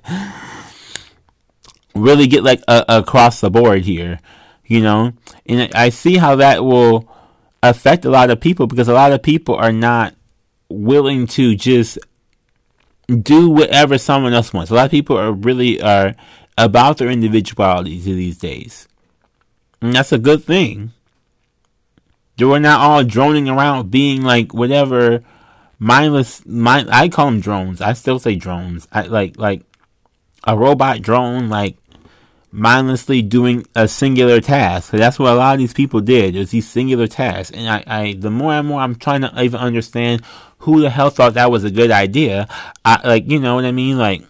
really 1.96 2.28
get 2.28 2.44
like 2.44 2.62
a, 2.68 2.86
across 2.88 3.42
the 3.42 3.50
board 3.50 3.84
here, 3.84 4.20
you 4.72 4.80
know. 4.80 5.12
And 5.46 5.70
I 5.76 5.90
see 5.90 6.16
how 6.16 6.38
that 6.38 6.64
will 6.64 7.10
affect 7.62 8.06
a 8.06 8.10
lot 8.10 8.30
of 8.30 8.40
people 8.40 8.68
because 8.68 8.88
a 8.88 8.94
lot 8.94 9.12
of 9.12 9.22
people 9.22 9.56
are 9.56 9.74
not 9.74 10.16
willing 10.70 11.28
to 11.28 11.58
just 11.58 12.00
do 13.06 13.50
whatever 13.50 13.98
someone 13.98 14.32
else 14.32 14.54
wants. 14.54 14.72
A 14.72 14.76
lot 14.76 14.86
of 14.86 14.92
people 14.92 15.18
are 15.18 15.34
really 15.34 15.82
are 15.82 16.16
about 16.58 16.98
their 16.98 17.10
individualities 17.10 18.06
these 18.06 18.38
days. 18.38 18.88
And 19.82 19.94
that's 19.94 20.14
a 20.14 20.18
good 20.18 20.42
thing. 20.42 20.94
We're 22.40 22.60
not 22.60 22.80
all 22.80 23.04
droning 23.04 23.50
around 23.50 23.92
being 23.92 24.22
like 24.22 24.54
whatever 24.54 25.22
mindless 25.80 26.46
mind 26.46 26.90
I 26.90 27.10
call 27.10 27.26
them 27.26 27.42
drones. 27.42 27.82
I 27.82 27.92
still 27.92 28.20
say 28.20 28.36
drones. 28.36 28.88
I 28.90 29.02
like 29.02 29.38
like 29.38 29.64
a 30.46 30.58
robot 30.58 31.02
drone 31.02 31.50
like 31.50 31.76
mindlessly 32.52 33.22
doing 33.22 33.66
a 33.76 33.88
singular 33.88 34.42
task. 34.42 34.92
That's 34.92 35.18
what 35.18 35.32
a 35.32 35.36
lot 35.36 35.54
of 35.54 35.60
these 35.60 35.74
people 35.74 36.02
did. 36.02 36.36
was 36.36 36.52
these 36.52 36.68
singular 36.68 37.08
tasks. 37.08 37.56
And 37.56 37.70
I, 37.70 37.84
I 37.88 38.14
the 38.14 38.32
more 38.32 38.54
and 38.54 38.68
more 38.68 38.82
I'm 38.82 38.96
trying 38.96 39.22
to 39.22 39.42
even 39.42 39.60
understand 39.60 40.22
who 40.60 40.82
the 40.82 40.90
hell 40.90 41.10
thought 41.10 41.34
that 41.36 41.52
was 41.52 41.64
a 41.64 41.72
good 41.72 41.92
idea. 41.92 42.48
I 42.84 43.08
like 43.08 43.30
you 43.30 43.40
know 43.40 43.56
what 43.56 43.66
I 43.66 43.72
mean? 43.72 43.98
Like 43.98 44.24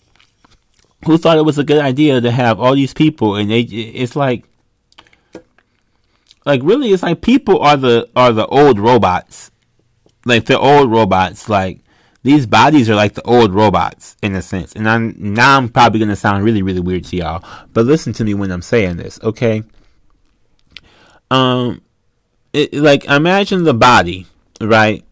who 1.05 1.17
thought 1.17 1.38
it 1.38 1.45
was 1.45 1.57
a 1.57 1.63
good 1.63 1.81
idea 1.81 2.21
to 2.21 2.31
have 2.31 2.60
all 2.60 2.75
these 2.75 2.93
people 2.93 3.36
and 3.36 3.49
they 3.49 3.62
it's 3.62 4.15
like 4.15 4.45
like 6.45 6.62
really 6.63 6.91
it's 6.91 7.03
like 7.03 7.21
people 7.21 7.60
are 7.60 7.77
the 7.77 8.07
are 8.15 8.31
the 8.31 8.45
old 8.47 8.79
robots 8.79 9.51
like 10.25 10.45
the 10.45 10.57
old 10.57 10.91
robots 10.91 11.49
like 11.49 11.79
these 12.23 12.45
bodies 12.45 12.89
are 12.89 12.95
like 12.95 13.13
the 13.13 13.21
old 13.23 13.53
robots 13.53 14.15
in 14.21 14.36
a 14.36 14.41
sense 14.41 14.73
and 14.73 14.89
i'm 14.89 15.15
now 15.17 15.57
i'm 15.57 15.69
probably 15.69 15.99
going 15.99 16.10
to 16.10 16.15
sound 16.15 16.43
really 16.43 16.62
really 16.62 16.79
weird 16.79 17.03
to 17.03 17.15
y'all 17.15 17.43
but 17.73 17.86
listen 17.86 18.13
to 18.13 18.23
me 18.23 18.34
when 18.34 18.51
i'm 18.51 18.62
saying 18.62 18.97
this 18.97 19.19
okay 19.23 19.63
um 21.29 21.81
it, 22.53 22.73
like 22.73 23.05
imagine 23.05 23.63
the 23.63 23.73
body 23.73 24.27
right 24.60 25.03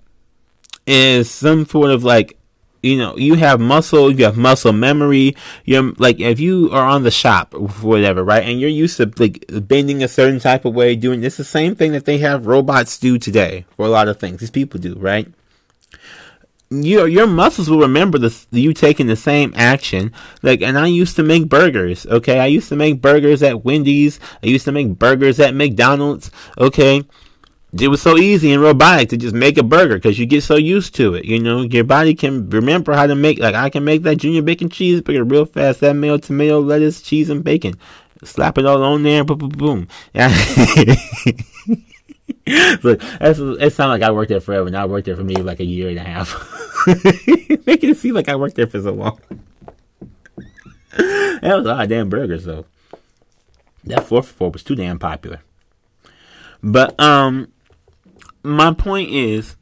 is 0.85 1.29
some 1.29 1.65
sort 1.65 1.91
of 1.91 2.03
like 2.03 2.39
you 2.81 2.97
know, 2.97 3.17
you 3.17 3.35
have 3.35 3.59
muscle, 3.59 4.11
you 4.11 4.25
have 4.25 4.37
muscle 4.37 4.71
memory. 4.71 5.35
You're 5.65 5.93
like, 5.97 6.19
if 6.19 6.39
you 6.39 6.69
are 6.71 6.85
on 6.85 7.03
the 7.03 7.11
shop, 7.11 7.53
or 7.53 7.67
whatever, 7.67 8.23
right, 8.23 8.43
and 8.43 8.59
you're 8.59 8.69
used 8.69 8.97
to 8.97 9.11
like 9.17 9.45
bending 9.49 10.03
a 10.03 10.07
certain 10.07 10.39
type 10.39 10.65
of 10.65 10.73
way, 10.73 10.95
doing 10.95 11.21
this, 11.21 11.37
the 11.37 11.43
same 11.43 11.75
thing 11.75 11.91
that 11.91 12.05
they 12.05 12.19
have 12.19 12.47
robots 12.47 12.97
do 12.97 13.17
today 13.17 13.65
for 13.75 13.85
a 13.85 13.89
lot 13.89 14.07
of 14.07 14.19
things. 14.19 14.39
These 14.39 14.51
people 14.51 14.79
do, 14.79 14.95
right? 14.95 15.27
Your 16.71 17.07
your 17.07 17.25
muscles 17.25 17.69
will 17.69 17.79
remember 17.79 18.19
the 18.19 18.35
you 18.51 18.73
taking 18.73 19.07
the 19.07 19.15
same 19.15 19.53
action. 19.55 20.11
Like, 20.43 20.61
and 20.61 20.77
I 20.77 20.87
used 20.87 21.15
to 21.15 21.23
make 21.23 21.49
burgers. 21.49 22.05
Okay, 22.05 22.39
I 22.39 22.45
used 22.45 22.69
to 22.69 22.75
make 22.75 23.01
burgers 23.01 23.41
at 23.41 23.65
Wendy's. 23.65 24.19
I 24.43 24.47
used 24.47 24.65
to 24.65 24.71
make 24.71 24.99
burgers 24.99 25.39
at 25.39 25.55
McDonald's. 25.55 26.29
Okay 26.57 27.03
it 27.77 27.87
was 27.87 28.01
so 28.01 28.17
easy 28.17 28.51
and 28.51 28.61
robotic 28.61 29.09
to 29.09 29.17
just 29.17 29.35
make 29.35 29.57
a 29.57 29.63
burger 29.63 29.95
because 29.95 30.17
you 30.17 30.25
get 30.25 30.43
so 30.43 30.55
used 30.55 30.95
to 30.95 31.13
it. 31.13 31.25
You 31.25 31.39
know, 31.39 31.61
your 31.61 31.83
body 31.83 32.15
can 32.15 32.49
remember 32.49 32.93
how 32.93 33.05
to 33.05 33.15
make, 33.15 33.39
like, 33.39 33.55
I 33.55 33.69
can 33.69 33.83
make 33.85 34.03
that 34.03 34.17
junior 34.17 34.41
bacon 34.41 34.69
cheeseburger 34.69 35.29
real 35.29 35.45
fast. 35.45 35.79
That 35.81 35.93
mayo, 35.93 36.17
tomato, 36.17 36.59
lettuce, 36.59 37.01
cheese, 37.01 37.29
and 37.29 37.43
bacon. 37.43 37.75
Slap 38.23 38.57
it 38.57 38.65
all 38.65 38.83
on 38.83 39.03
there, 39.03 39.23
boom, 39.23 39.37
boom, 39.37 39.49
boom. 39.49 39.87
It 42.45 43.73
sounds 43.73 43.89
like 43.89 44.01
I 44.01 44.11
worked 44.11 44.29
there 44.29 44.39
forever, 44.39 44.67
and 44.67 44.77
I 44.77 44.85
worked 44.85 45.05
there 45.05 45.15
for 45.15 45.23
maybe 45.23 45.41
like 45.41 45.59
a 45.59 45.65
year 45.65 45.89
and 45.89 45.97
a 45.97 46.03
half. 46.03 46.33
Making 46.87 47.91
it 47.91 47.97
seem 47.97 48.15
like 48.15 48.29
I 48.29 48.35
worked 48.35 48.55
there 48.55 48.67
for 48.67 48.81
so 48.81 48.93
long. 48.93 49.19
that 50.97 51.41
was 51.43 51.65
a 51.65 51.69
lot 51.69 51.83
of 51.83 51.89
damn 51.89 52.09
burgers, 52.09 52.45
though. 52.45 52.65
That 53.83 54.05
4 54.05 54.23
for 54.23 54.33
4 54.33 54.51
was 54.51 54.63
too 54.63 54.75
damn 54.75 54.99
popular. 54.99 55.41
But, 56.61 56.99
um, 56.99 57.51
my 58.43 58.73
point 58.73 59.11
is, 59.11 59.55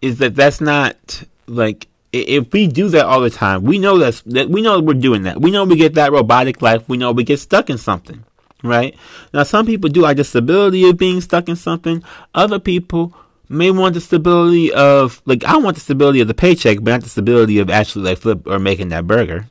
is 0.00 0.18
that 0.18 0.34
that's 0.34 0.60
not 0.60 1.24
like 1.46 1.88
if 2.12 2.52
we 2.52 2.66
do 2.66 2.88
that 2.88 3.04
all 3.04 3.20
the 3.20 3.30
time, 3.30 3.62
we 3.62 3.78
know 3.78 3.98
that's 3.98 4.22
that 4.22 4.48
we 4.48 4.62
know 4.62 4.80
we're 4.80 4.94
doing 4.94 5.22
that. 5.22 5.40
We 5.40 5.50
know 5.50 5.64
we 5.64 5.76
get 5.76 5.94
that 5.94 6.12
robotic 6.12 6.62
life. 6.62 6.88
We 6.88 6.96
know 6.96 7.12
we 7.12 7.24
get 7.24 7.40
stuck 7.40 7.68
in 7.68 7.78
something, 7.78 8.24
right? 8.62 8.94
Now, 9.32 9.42
some 9.42 9.66
people 9.66 9.90
do 9.90 10.00
like 10.00 10.16
the 10.16 10.24
stability 10.24 10.88
of 10.88 10.96
being 10.96 11.20
stuck 11.20 11.48
in 11.48 11.56
something. 11.56 12.02
Other 12.34 12.58
people 12.58 13.14
may 13.48 13.70
want 13.70 13.94
the 13.94 14.00
stability 14.00 14.72
of 14.72 15.22
like 15.24 15.44
I 15.44 15.56
want 15.56 15.76
the 15.76 15.80
stability 15.80 16.20
of 16.20 16.28
the 16.28 16.34
paycheck, 16.34 16.78
but 16.82 16.90
not 16.90 17.02
the 17.02 17.08
stability 17.08 17.58
of 17.58 17.70
actually 17.70 18.04
like 18.04 18.18
flip 18.18 18.46
or 18.46 18.58
making 18.58 18.90
that 18.90 19.06
burger. 19.06 19.46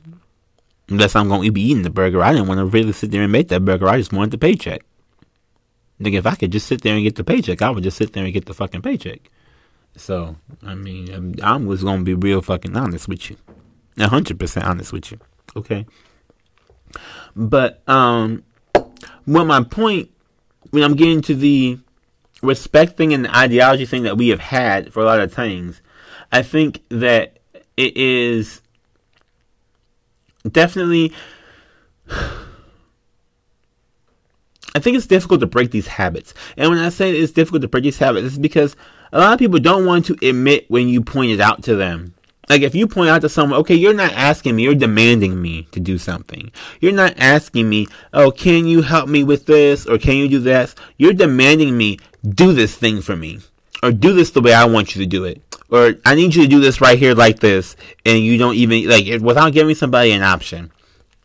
Unless 0.88 1.16
I'm 1.16 1.28
going 1.28 1.42
to 1.42 1.52
be 1.52 1.60
eating 1.62 1.82
the 1.82 1.90
burger, 1.90 2.22
I 2.22 2.32
didn't 2.32 2.48
want 2.48 2.58
to 2.58 2.64
really 2.64 2.92
sit 2.92 3.10
there 3.10 3.22
and 3.22 3.32
make 3.32 3.48
that 3.48 3.64
burger. 3.64 3.88
I 3.88 3.98
just 3.98 4.12
wanted 4.12 4.30
the 4.30 4.38
paycheck. 4.38 4.82
Like 6.00 6.14
if 6.14 6.26
I 6.26 6.34
could 6.34 6.52
just 6.52 6.66
sit 6.66 6.82
there 6.82 6.94
and 6.94 7.02
get 7.02 7.16
the 7.16 7.24
paycheck, 7.24 7.60
I 7.60 7.70
would 7.70 7.82
just 7.82 7.96
sit 7.96 8.12
there 8.12 8.24
and 8.24 8.32
get 8.32 8.46
the 8.46 8.54
fucking 8.54 8.82
paycheck. 8.82 9.30
So 9.96 10.36
I 10.62 10.74
mean, 10.74 11.36
I 11.42 11.56
was 11.56 11.82
gonna 11.82 12.04
be 12.04 12.14
real 12.14 12.40
fucking 12.40 12.76
honest 12.76 13.08
with 13.08 13.30
you, 13.30 13.36
hundred 13.98 14.38
percent 14.38 14.66
honest 14.66 14.92
with 14.92 15.10
you. 15.10 15.18
Okay. 15.56 15.86
But 17.34 17.82
um, 17.88 18.44
what 19.28 19.46
my 19.46 19.62
point 19.62 20.10
when 20.70 20.82
I'm 20.82 20.94
getting 20.94 21.20
to 21.22 21.34
the 21.34 21.78
respect 22.42 22.96
thing 22.96 23.12
and 23.12 23.26
the 23.26 23.36
ideology 23.36 23.84
thing 23.84 24.04
that 24.04 24.16
we 24.16 24.28
have 24.28 24.40
had 24.40 24.92
for 24.92 25.00
a 25.00 25.04
lot 25.04 25.20
of 25.20 25.32
things, 25.32 25.82
I 26.32 26.42
think 26.42 26.82
that 26.88 27.38
it 27.76 27.96
is 27.96 28.62
definitely 30.50 31.12
I 34.74 34.80
think 34.80 34.96
it's 34.96 35.06
difficult 35.06 35.40
to 35.40 35.46
break 35.46 35.72
these 35.72 35.88
habits. 35.88 36.34
And 36.56 36.70
when 36.70 36.78
I 36.78 36.88
say 36.88 37.10
it's 37.10 37.32
difficult 37.32 37.62
to 37.62 37.68
break 37.68 37.84
these 37.84 37.98
habits, 37.98 38.26
it's 38.26 38.38
because 38.38 38.76
a 39.12 39.18
lot 39.18 39.32
of 39.32 39.38
people 39.38 39.58
don't 39.58 39.84
want 39.86 40.06
to 40.06 40.16
admit 40.22 40.70
when 40.70 40.88
you 40.88 41.02
point 41.02 41.32
it 41.32 41.40
out 41.40 41.64
to 41.64 41.74
them. 41.74 42.14
Like 42.48 42.62
if 42.62 42.74
you 42.74 42.86
point 42.86 43.10
out 43.10 43.20
to 43.22 43.28
someone, 43.28 43.60
okay, 43.60 43.74
you're 43.74 43.94
not 43.94 44.12
asking 44.12 44.56
me, 44.56 44.62
you're 44.62 44.74
demanding 44.74 45.40
me 45.40 45.64
to 45.72 45.80
do 45.80 45.98
something. 45.98 46.50
You're 46.80 46.92
not 46.92 47.14
asking 47.18 47.68
me, 47.68 47.88
oh, 48.12 48.30
can 48.30 48.66
you 48.66 48.82
help 48.82 49.08
me 49.08 49.24
with 49.24 49.46
this 49.46 49.86
or 49.86 49.98
can 49.98 50.16
you 50.16 50.28
do 50.28 50.38
this? 50.38 50.74
You're 50.96 51.12
demanding 51.12 51.76
me 51.76 51.98
do 52.26 52.52
this 52.52 52.76
thing 52.76 53.02
for 53.02 53.16
me 53.16 53.40
or 53.82 53.92
do 53.92 54.12
this 54.12 54.30
the 54.30 54.40
way 54.40 54.54
I 54.54 54.64
want 54.64 54.94
you 54.94 55.02
to 55.02 55.08
do 55.08 55.24
it. 55.24 55.42
Or 55.70 55.94
I 56.06 56.14
need 56.14 56.34
you 56.34 56.42
to 56.42 56.48
do 56.48 56.60
this 56.60 56.80
right 56.80 56.98
here 56.98 57.14
like 57.14 57.40
this 57.40 57.76
and 58.06 58.18
you 58.18 58.38
don't 58.38 58.54
even 58.54 58.88
like 58.88 59.20
without 59.20 59.52
giving 59.52 59.74
somebody 59.74 60.12
an 60.12 60.22
option. 60.22 60.72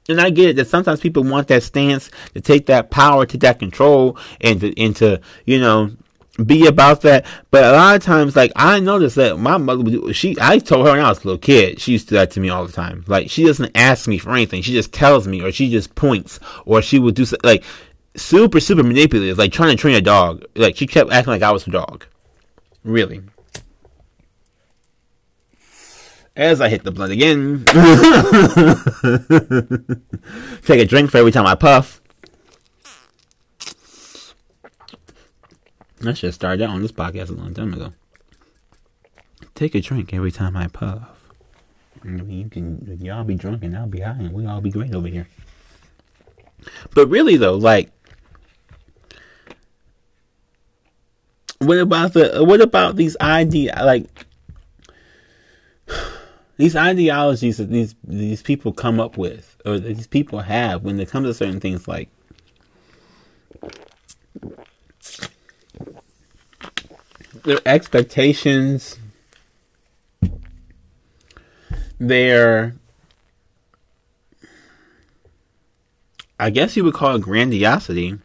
And 0.09 0.19
I 0.19 0.31
get 0.31 0.49
it 0.49 0.55
that 0.57 0.67
sometimes 0.67 0.99
people 0.99 1.23
want 1.23 1.47
that 1.47 1.63
stance 1.63 2.11
to 2.33 2.41
take 2.41 2.65
that 2.65 2.91
power, 2.91 3.25
take 3.25 3.39
that 3.41 3.59
control, 3.59 4.17
and 4.41 4.59
to, 4.59 4.77
and 4.77 4.93
to 4.97 5.21
you 5.45 5.61
know, 5.61 5.91
be 6.43 6.67
about 6.67 7.01
that. 7.01 7.25
But 7.51 7.63
a 7.63 7.71
lot 7.71 7.95
of 7.95 8.03
times, 8.03 8.35
like 8.35 8.51
I 8.55 8.79
noticed 8.79 9.15
that 9.17 9.37
my 9.37 9.57
mother, 9.57 10.13
she, 10.13 10.35
I 10.39 10.59
told 10.59 10.85
her 10.85 10.93
when 10.93 11.01
I 11.01 11.09
was 11.09 11.23
a 11.23 11.27
little 11.27 11.37
kid, 11.37 11.79
she 11.79 11.93
used 11.93 12.07
to 12.09 12.15
do 12.15 12.17
that 12.17 12.31
to 12.31 12.39
me 12.39 12.49
all 12.49 12.65
the 12.65 12.73
time. 12.73 13.03
Like 13.07 13.29
she 13.29 13.45
doesn't 13.45 13.71
ask 13.75 14.07
me 14.07 14.17
for 14.17 14.31
anything; 14.31 14.61
she 14.61 14.73
just 14.73 14.93
tells 14.93 15.27
me, 15.27 15.41
or 15.41 15.51
she 15.51 15.69
just 15.69 15.95
points, 15.95 16.39
or 16.65 16.81
she 16.81 16.99
would 16.99 17.15
do 17.15 17.25
like 17.43 17.63
super, 18.15 18.59
super 18.59 18.83
manipulative, 18.83 19.37
like 19.37 19.51
trying 19.51 19.75
to 19.75 19.81
train 19.81 19.95
a 19.95 20.01
dog. 20.01 20.45
Like 20.55 20.77
she 20.77 20.87
kept 20.87 21.11
acting 21.11 21.31
like 21.31 21.43
I 21.43 21.51
was 21.51 21.67
a 21.67 21.71
dog. 21.71 22.05
Really 22.83 23.21
as 26.35 26.61
I 26.61 26.69
hit 26.69 26.83
the 26.83 26.91
blunt 26.91 27.13
again. 27.13 27.65
Take 30.65 30.79
a 30.79 30.85
drink 30.85 31.11
for 31.11 31.17
every 31.17 31.31
time 31.31 31.45
I 31.45 31.55
puff. 31.55 32.01
I 36.05 36.13
should 36.13 36.27
have 36.27 36.35
started 36.35 36.63
out 36.63 36.71
on 36.71 36.81
this 36.81 36.91
podcast 36.91 37.29
a 37.29 37.33
long 37.33 37.53
time 37.53 37.73
ago. 37.73 37.93
Take 39.55 39.75
a 39.75 39.81
drink 39.81 40.13
every 40.13 40.31
time 40.31 40.57
I 40.57 40.67
puff. 40.67 41.29
I 42.03 42.07
mean, 42.07 42.29
you 42.29 42.49
can 42.49 42.99
y'all 43.01 43.23
be 43.23 43.35
drunk 43.35 43.63
and 43.63 43.77
I'll 43.77 43.87
be 43.87 44.01
high 44.01 44.11
and 44.11 44.33
we 44.33 44.45
all 44.45 44.61
be 44.61 44.71
great 44.71 44.93
over 44.93 45.07
here. 45.07 45.27
But 46.93 47.07
really 47.07 47.37
though, 47.37 47.55
like 47.55 47.91
what 51.59 51.79
about 51.79 52.13
the 52.13 52.43
what 52.43 52.61
about 52.61 52.95
these 52.95 53.15
idea 53.21 53.73
like 53.83 54.25
these 56.57 56.75
ideologies 56.75 57.57
that 57.57 57.69
these 57.69 57.95
these 58.03 58.41
people 58.41 58.73
come 58.73 58.99
up 58.99 59.17
with 59.17 59.55
or 59.65 59.79
these 59.79 60.07
people 60.07 60.39
have 60.39 60.83
when 60.83 60.97
they 60.97 61.05
come 61.05 61.23
to 61.23 61.33
certain 61.33 61.59
things 61.59 61.87
like 61.87 62.09
their 67.43 67.59
expectations 67.65 68.97
their 71.99 72.73
I 76.39 76.49
guess 76.49 76.75
you 76.75 76.83
would 76.83 76.93
call 76.93 77.15
it 77.15 77.21
grandiosity. 77.21 78.17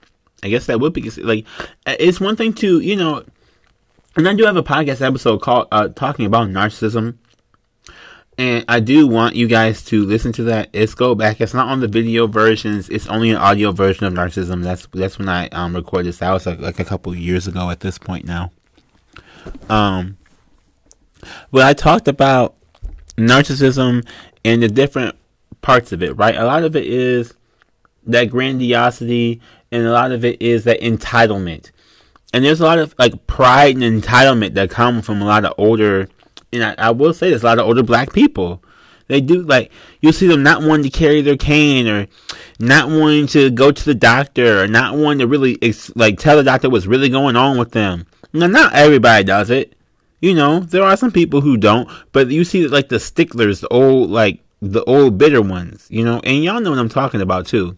I 0.42 0.48
guess 0.48 0.66
that 0.66 0.80
would 0.80 0.92
be 0.92 1.08
like 1.10 1.46
it's 1.86 2.20
one 2.20 2.36
thing 2.36 2.52
to 2.54 2.80
you 2.80 2.96
know, 2.96 3.24
and 4.16 4.28
I 4.28 4.34
do 4.34 4.44
have 4.44 4.56
a 4.56 4.62
podcast 4.62 5.00
episode 5.00 5.42
called 5.42 5.68
uh, 5.70 5.88
talking 5.88 6.26
about 6.26 6.48
narcissism 6.48 7.18
and 8.38 8.64
I 8.68 8.78
do 8.78 9.08
want 9.08 9.34
you 9.34 9.48
guys 9.48 9.84
to 9.86 10.06
listen 10.06 10.32
to 10.34 10.44
that. 10.44 10.70
It's 10.72 10.94
go 10.94 11.16
back. 11.16 11.40
It's 11.40 11.54
not 11.54 11.68
on 11.68 11.80
the 11.80 11.88
video 11.88 12.28
versions. 12.28 12.88
It's 12.88 13.08
only 13.08 13.30
an 13.30 13.36
audio 13.36 13.72
version 13.72 14.06
of 14.06 14.12
narcissism. 14.12 14.62
That's 14.62 14.86
that's 14.94 15.18
when 15.18 15.28
I 15.28 15.48
um 15.48 15.74
recorded 15.74 16.06
this. 16.06 16.18
That 16.18 16.30
was 16.30 16.46
like, 16.46 16.60
like 16.60 16.78
a 16.78 16.84
couple 16.84 17.14
years 17.16 17.48
ago 17.48 17.68
at 17.68 17.80
this 17.80 17.98
point 17.98 18.24
now. 18.24 18.52
Um, 19.68 20.16
but 21.50 21.62
I 21.62 21.72
talked 21.72 22.08
about 22.08 22.56
narcissism 23.16 24.06
and 24.44 24.62
the 24.62 24.68
different 24.68 25.16
parts 25.62 25.92
of 25.92 26.02
it. 26.02 26.16
Right, 26.16 26.36
a 26.36 26.44
lot 26.44 26.64
of 26.64 26.76
it 26.76 26.86
is 26.86 27.34
that 28.06 28.30
grandiosity, 28.30 29.40
and 29.70 29.86
a 29.86 29.92
lot 29.92 30.12
of 30.12 30.24
it 30.24 30.40
is 30.40 30.64
that 30.64 30.80
entitlement. 30.80 31.70
And 32.32 32.44
there's 32.44 32.60
a 32.60 32.64
lot 32.64 32.78
of 32.78 32.94
like 32.98 33.26
pride 33.26 33.76
and 33.76 34.02
entitlement 34.02 34.54
that 34.54 34.70
come 34.70 35.02
from 35.02 35.22
a 35.22 35.24
lot 35.24 35.44
of 35.44 35.54
older 35.56 36.08
and 36.52 36.64
I, 36.64 36.74
I 36.78 36.90
will 36.90 37.12
say 37.12 37.30
there's 37.30 37.42
a 37.42 37.46
lot 37.46 37.58
of 37.58 37.66
older 37.66 37.82
black 37.82 38.12
people. 38.12 38.62
They 39.06 39.20
do 39.20 39.42
like 39.42 39.72
you'll 40.00 40.12
see 40.12 40.26
them 40.26 40.42
not 40.42 40.62
wanting 40.62 40.90
to 40.90 40.98
carry 40.98 41.22
their 41.22 41.36
cane 41.36 41.88
or 41.88 42.06
not 42.58 42.90
wanting 42.90 43.26
to 43.28 43.50
go 43.50 43.72
to 43.72 43.84
the 43.84 43.94
doctor 43.94 44.62
or 44.62 44.68
not 44.68 44.96
wanting 44.96 45.20
to 45.20 45.26
really 45.26 45.58
like 45.94 46.18
tell 46.18 46.36
the 46.36 46.42
doctor 46.42 46.68
what's 46.68 46.86
really 46.86 47.08
going 47.08 47.36
on 47.36 47.56
with 47.56 47.72
them. 47.72 48.06
Now, 48.32 48.46
not 48.46 48.74
everybody 48.74 49.24
does 49.24 49.50
it. 49.50 49.74
You 50.20 50.34
know, 50.34 50.60
there 50.60 50.82
are 50.82 50.96
some 50.96 51.12
people 51.12 51.40
who 51.40 51.56
don't, 51.56 51.88
but 52.12 52.28
you 52.28 52.44
see 52.44 52.66
like 52.66 52.88
the 52.88 52.98
sticklers, 52.98 53.60
the 53.60 53.68
old 53.68 54.10
like 54.10 54.40
the 54.60 54.82
old 54.84 55.16
bitter 55.16 55.40
ones. 55.40 55.86
You 55.88 56.04
know, 56.04 56.20
and 56.24 56.42
y'all 56.42 56.60
know 56.60 56.70
what 56.70 56.78
I'm 56.78 56.88
talking 56.88 57.20
about 57.20 57.46
too. 57.46 57.76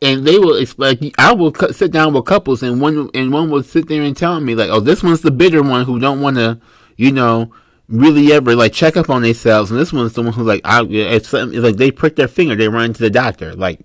And 0.00 0.24
they 0.24 0.38
will 0.38 0.64
like 0.76 1.00
I 1.18 1.32
will 1.32 1.52
sit 1.72 1.90
down 1.90 2.14
with 2.14 2.26
couples, 2.26 2.62
and 2.62 2.80
one 2.80 3.10
and 3.12 3.32
one 3.32 3.50
will 3.50 3.64
sit 3.64 3.88
there 3.88 4.02
and 4.02 4.16
tell 4.16 4.38
me 4.40 4.54
like, 4.54 4.70
"Oh, 4.70 4.78
this 4.78 5.02
one's 5.02 5.22
the 5.22 5.32
bitter 5.32 5.62
one 5.62 5.84
who 5.84 5.98
don't 5.98 6.20
want 6.20 6.36
to." 6.36 6.60
you 6.98 7.12
know, 7.12 7.50
really 7.88 8.30
ever 8.34 8.54
like 8.54 8.74
check 8.74 8.98
up 8.98 9.08
on 9.08 9.22
themselves. 9.22 9.70
And 9.70 9.80
this 9.80 9.92
one's 9.92 10.12
the 10.12 10.22
one 10.22 10.34
who's 10.34 10.46
like, 10.46 10.60
I, 10.64 10.84
it's, 10.84 11.32
it's 11.32 11.54
like 11.54 11.76
they 11.76 11.90
prick 11.90 12.16
their 12.16 12.28
finger, 12.28 12.54
they 12.54 12.68
run 12.68 12.92
to 12.92 13.00
the 13.00 13.08
doctor. 13.08 13.54
Like 13.54 13.80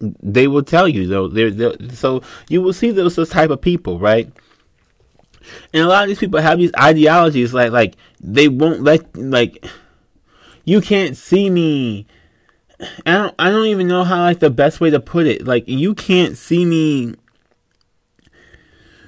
they 0.00 0.48
will 0.48 0.62
tell 0.62 0.88
you 0.88 1.06
though. 1.06 1.28
They're, 1.28 1.50
they're, 1.50 1.74
so 1.90 2.22
you 2.48 2.62
will 2.62 2.72
see 2.72 2.90
those 2.90 3.16
those 3.16 3.30
type 3.30 3.50
of 3.50 3.60
people, 3.60 3.98
right? 3.98 4.30
And 5.72 5.82
a 5.82 5.86
lot 5.86 6.02
of 6.04 6.08
these 6.08 6.18
people 6.18 6.40
have 6.40 6.58
these 6.58 6.72
ideologies, 6.78 7.54
like 7.54 7.72
like 7.72 7.96
they 8.20 8.48
won't 8.48 8.82
let 8.82 9.16
like 9.16 9.64
you 10.64 10.80
can't 10.80 11.16
see 11.16 11.50
me. 11.50 12.06
I 13.04 13.12
don't 13.12 13.34
I 13.38 13.50
don't 13.50 13.66
even 13.66 13.88
know 13.88 14.04
how 14.04 14.22
like 14.22 14.38
the 14.40 14.50
best 14.50 14.80
way 14.80 14.90
to 14.90 15.00
put 15.00 15.26
it. 15.26 15.46
Like 15.46 15.64
you 15.66 15.94
can't 15.94 16.36
see 16.36 16.64
me 16.64 17.14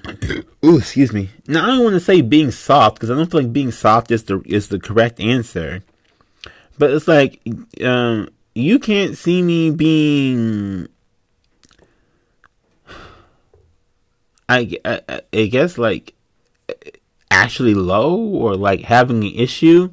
Ooh, 0.65 0.79
excuse 0.79 1.13
me. 1.13 1.31
Now 1.47 1.65
I 1.65 1.67
don't 1.69 1.85
want 1.85 1.95
to 1.95 2.01
say 2.01 2.21
being 2.21 2.51
soft 2.51 2.97
because 2.97 3.11
I 3.11 3.15
don't 3.15 3.31
feel 3.31 3.43
like 3.43 3.53
being 3.53 3.71
soft 3.71 4.11
is 4.11 4.25
the 4.25 4.43
is 4.47 4.69
the 4.69 4.79
correct 4.79 5.21
answer. 5.21 5.83
But 6.79 6.91
it's 6.91 7.09
like 7.09 7.41
um, 7.83 8.29
you 8.55 8.79
can't 8.79 9.17
see 9.17 9.43
me 9.43 9.71
being. 9.71 10.89
I, 14.49 14.77
I, 14.85 15.21
I 15.33 15.47
guess 15.47 15.79
like 15.79 16.15
actually 17.31 17.75
low 17.75 18.17
or 18.17 18.57
like 18.57 18.81
having 18.81 19.25
an 19.25 19.35
issue. 19.35 19.93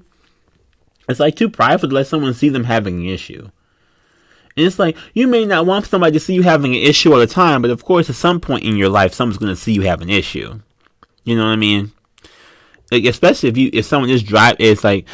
It's 1.07 1.19
like 1.19 1.35
too 1.35 1.49
prideful 1.49 1.89
to 1.89 1.95
let 1.95 2.07
someone 2.07 2.33
see 2.33 2.49
them 2.49 2.65
having 2.65 2.99
an 2.99 3.05
issue. 3.05 3.49
And 4.57 4.65
it's 4.65 4.77
like, 4.77 4.97
you 5.13 5.27
may 5.27 5.45
not 5.45 5.65
want 5.65 5.85
somebody 5.85 6.11
to 6.13 6.19
see 6.19 6.33
you 6.33 6.43
having 6.43 6.75
an 6.75 6.81
issue 6.81 7.13
all 7.13 7.19
the 7.19 7.27
time, 7.27 7.61
but 7.61 7.71
of 7.71 7.85
course, 7.85 8.09
at 8.09 8.15
some 8.15 8.39
point 8.39 8.65
in 8.65 8.75
your 8.75 8.89
life, 8.89 9.13
someone's 9.13 9.37
going 9.37 9.51
to 9.51 9.55
see 9.55 9.71
you 9.71 9.83
have 9.83 10.01
an 10.01 10.09
issue. 10.09 10.59
You 11.23 11.37
know 11.37 11.45
what 11.45 11.53
I 11.53 11.55
mean? 11.55 11.91
Like, 12.91 13.05
especially 13.05 13.49
if 13.49 13.57
you, 13.57 13.69
if 13.71 13.85
someone 13.85 14.09
is 14.09 14.21
drive, 14.21 14.57
it's 14.59 14.83
like 14.83 15.05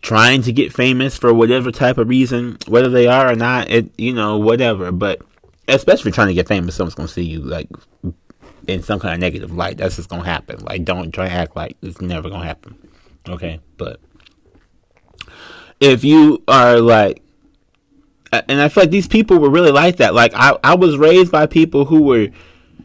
trying 0.00 0.42
to 0.42 0.52
get 0.52 0.72
famous 0.72 1.16
for 1.16 1.32
whatever 1.32 1.70
type 1.70 1.98
of 1.98 2.08
reason, 2.08 2.58
whether 2.66 2.88
they 2.88 3.06
are 3.06 3.30
or 3.30 3.36
not, 3.36 3.70
it, 3.70 3.90
you 3.98 4.12
know, 4.12 4.38
whatever. 4.38 4.92
But 4.92 5.22
especially 5.68 6.12
trying 6.12 6.28
to 6.28 6.34
get 6.34 6.48
famous, 6.48 6.74
someone's 6.74 6.94
to 6.94 7.08
see 7.08 7.24
you 7.24 7.40
like 7.40 7.68
in 8.66 8.82
some 8.82 8.98
kind 8.98 9.14
of 9.14 9.20
negative 9.20 9.52
light. 9.52 9.76
That's 9.78 9.96
just 9.96 10.10
to 10.10 10.20
happen. 10.20 10.58
Like, 10.60 10.84
don't 10.84 11.12
try 11.12 11.28
to 11.28 11.34
act 11.34 11.56
like 11.56 11.76
it's 11.82 12.00
never 12.00 12.28
to 12.28 12.38
happen. 12.38 12.76
Okay. 13.28 13.60
But 13.76 14.00
if 15.80 16.04
you 16.04 16.42
are 16.48 16.80
like, 16.80 17.22
and 18.32 18.60
I 18.60 18.68
feel 18.68 18.84
like 18.84 18.90
these 18.90 19.08
people 19.08 19.38
were 19.38 19.50
really 19.50 19.70
like 19.70 19.96
that. 19.96 20.14
Like 20.14 20.32
I, 20.34 20.56
I 20.62 20.74
was 20.74 20.98
raised 20.98 21.32
by 21.32 21.46
people 21.46 21.84
who 21.84 22.02
were 22.02 22.28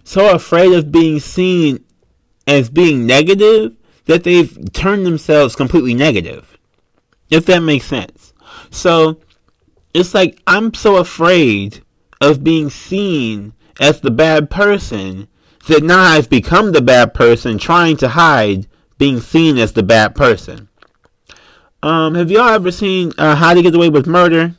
so 0.04 0.34
afraid 0.34 0.74
of 0.74 0.92
being 0.92 1.20
seen 1.20 1.84
as 2.48 2.70
being 2.70 3.06
negative 3.06 3.76
that 4.06 4.24
they've 4.24 4.72
turned 4.74 5.06
themselves 5.06 5.56
completely 5.56 5.94
negative. 5.94 6.58
If 7.32 7.46
that 7.48 7.60
makes 7.60 7.86
sense. 7.86 8.34
So 8.70 9.20
it's 9.94 10.14
like 10.14 10.40
I'm 10.46 10.74
so 10.74 10.98
afraid 10.98 11.84
of 12.20 12.44
being 12.44 12.70
seen 12.70 13.54
as 13.80 14.02
the 14.02 14.12
bad 14.12 14.50
person 14.50 15.28
that 15.68 15.84
now 15.84 16.02
I've 16.02 16.30
become 16.30 16.72
the 16.72 16.82
bad 16.82 17.14
person 17.14 17.58
trying 17.58 17.98
to 17.98 18.10
hide 18.10 18.68
being 18.98 19.20
seen 19.20 19.58
as 19.58 19.74
the 19.74 19.84
bad 19.84 20.16
person. 20.16 20.70
Um, 21.84 22.14
have 22.16 22.30
y'all 22.30 22.50
ever 22.50 22.72
seen 22.72 23.12
uh, 23.18 23.36
How 23.36 23.54
to 23.54 23.62
Get 23.62 23.74
Away 23.74 23.90
with 23.90 24.06
Murder? 24.06 24.56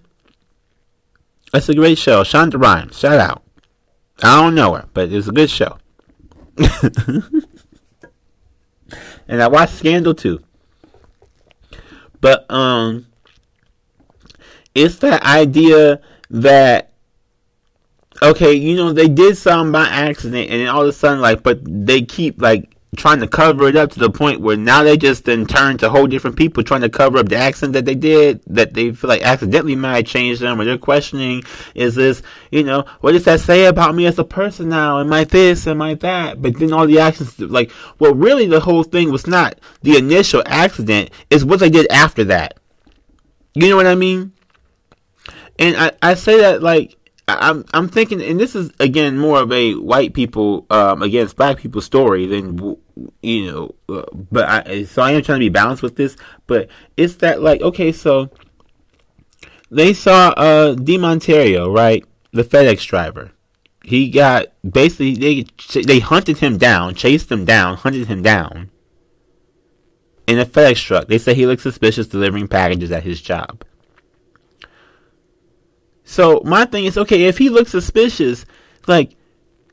That's 1.52 1.68
a 1.68 1.74
great 1.74 1.98
show. 1.98 2.22
Shonda 2.22 2.60
Rhimes, 2.60 2.98
shout 2.98 3.20
out. 3.20 3.42
I 4.22 4.40
don't 4.40 4.54
know 4.54 4.74
her, 4.74 4.88
but 4.92 5.12
it's 5.12 5.28
a 5.28 5.32
good 5.32 5.50
show. 5.50 5.78
and 9.28 9.42
I 9.42 9.48
watched 9.48 9.74
Scandal 9.74 10.14
too. 10.14 10.42
But 12.22 12.50
um 12.50 13.06
it's 14.74 14.96
that 15.00 15.22
idea 15.22 16.00
that 16.30 16.92
okay, 18.22 18.54
you 18.54 18.76
know, 18.76 18.92
they 18.92 19.08
did 19.08 19.36
something 19.36 19.72
by 19.72 19.86
accident 19.86 20.50
and 20.50 20.68
all 20.68 20.82
of 20.82 20.88
a 20.88 20.92
sudden 20.92 21.20
like 21.20 21.42
but 21.42 21.60
they 21.64 22.00
keep 22.00 22.40
like 22.40 22.71
trying 22.94 23.20
to 23.20 23.26
cover 23.26 23.68
it 23.68 23.76
up 23.76 23.90
to 23.90 23.98
the 23.98 24.10
point 24.10 24.42
where 24.42 24.56
now 24.56 24.82
they 24.82 24.98
just 24.98 25.24
then 25.24 25.46
turn 25.46 25.78
to 25.78 25.88
whole 25.88 26.06
different 26.06 26.36
people 26.36 26.62
trying 26.62 26.82
to 26.82 26.90
cover 26.90 27.16
up 27.16 27.26
the 27.26 27.36
accent 27.36 27.72
that 27.72 27.86
they 27.86 27.94
did 27.94 28.42
that 28.46 28.74
they 28.74 28.92
feel 28.92 29.08
like 29.08 29.22
accidentally 29.22 29.74
might 29.74 30.06
change 30.06 30.40
them 30.40 30.60
or 30.60 30.64
they're 30.66 30.76
questioning 30.76 31.42
is 31.74 31.94
this 31.94 32.20
you 32.50 32.62
know 32.62 32.84
what 33.00 33.12
does 33.12 33.24
that 33.24 33.40
say 33.40 33.64
about 33.64 33.94
me 33.94 34.04
as 34.04 34.18
a 34.18 34.24
person 34.24 34.68
now? 34.68 35.00
Am 35.00 35.10
I 35.10 35.24
this? 35.24 35.66
Am 35.66 35.80
I 35.80 35.94
that? 35.94 36.42
But 36.42 36.58
then 36.58 36.74
all 36.74 36.86
the 36.86 37.00
actions 37.00 37.40
like 37.40 37.70
well 37.98 38.14
really 38.14 38.46
the 38.46 38.60
whole 38.60 38.82
thing 38.82 39.10
was 39.10 39.26
not 39.26 39.58
the 39.80 39.96
initial 39.96 40.42
accident 40.44 41.10
is 41.30 41.46
what 41.46 41.60
they 41.60 41.70
did 41.70 41.90
after 41.90 42.24
that. 42.24 42.58
You 43.54 43.70
know 43.70 43.76
what 43.76 43.86
I 43.86 43.94
mean? 43.94 44.32
And 45.58 45.76
I, 45.76 45.92
I 46.02 46.14
say 46.14 46.40
that 46.40 46.62
like 46.62 46.98
I'm 47.28 47.64
I'm 47.72 47.88
thinking, 47.88 48.20
and 48.22 48.38
this 48.38 48.54
is 48.54 48.70
again 48.80 49.18
more 49.18 49.40
of 49.40 49.52
a 49.52 49.74
white 49.74 50.12
people 50.12 50.66
um, 50.70 51.02
against 51.02 51.36
black 51.36 51.58
people 51.58 51.80
story 51.80 52.26
than 52.26 52.76
you 53.22 53.50
know. 53.50 53.74
Uh, 53.88 54.04
but 54.12 54.48
I 54.48 54.84
so 54.84 55.02
I 55.02 55.12
am 55.12 55.22
trying 55.22 55.38
to 55.38 55.44
be 55.44 55.48
balanced 55.48 55.82
with 55.82 55.96
this. 55.96 56.16
But 56.46 56.68
it's 56.96 57.16
that 57.16 57.42
like 57.42 57.60
okay, 57.60 57.92
so 57.92 58.30
they 59.70 59.92
saw 59.92 60.30
uh 60.30 60.74
D'Monterrio, 60.74 61.74
right, 61.74 62.04
the 62.32 62.44
FedEx 62.44 62.86
driver. 62.86 63.32
He 63.84 64.10
got 64.10 64.46
basically 64.68 65.14
they 65.14 65.82
they 65.82 65.98
hunted 65.98 66.38
him 66.38 66.58
down, 66.58 66.94
chased 66.94 67.30
him 67.30 67.44
down, 67.44 67.76
hunted 67.78 68.06
him 68.06 68.22
down 68.22 68.70
in 70.26 70.38
a 70.38 70.46
FedEx 70.46 70.82
truck. 70.82 71.08
They 71.08 71.18
say 71.18 71.34
he 71.34 71.46
looked 71.46 71.62
suspicious 71.62 72.06
delivering 72.06 72.48
packages 72.48 72.92
at 72.92 73.02
his 73.02 73.20
job. 73.20 73.64
So 76.04 76.42
my 76.44 76.64
thing 76.64 76.84
is, 76.84 76.98
okay, 76.98 77.24
if 77.24 77.38
he 77.38 77.48
looks 77.48 77.70
suspicious, 77.70 78.44
like 78.86 79.16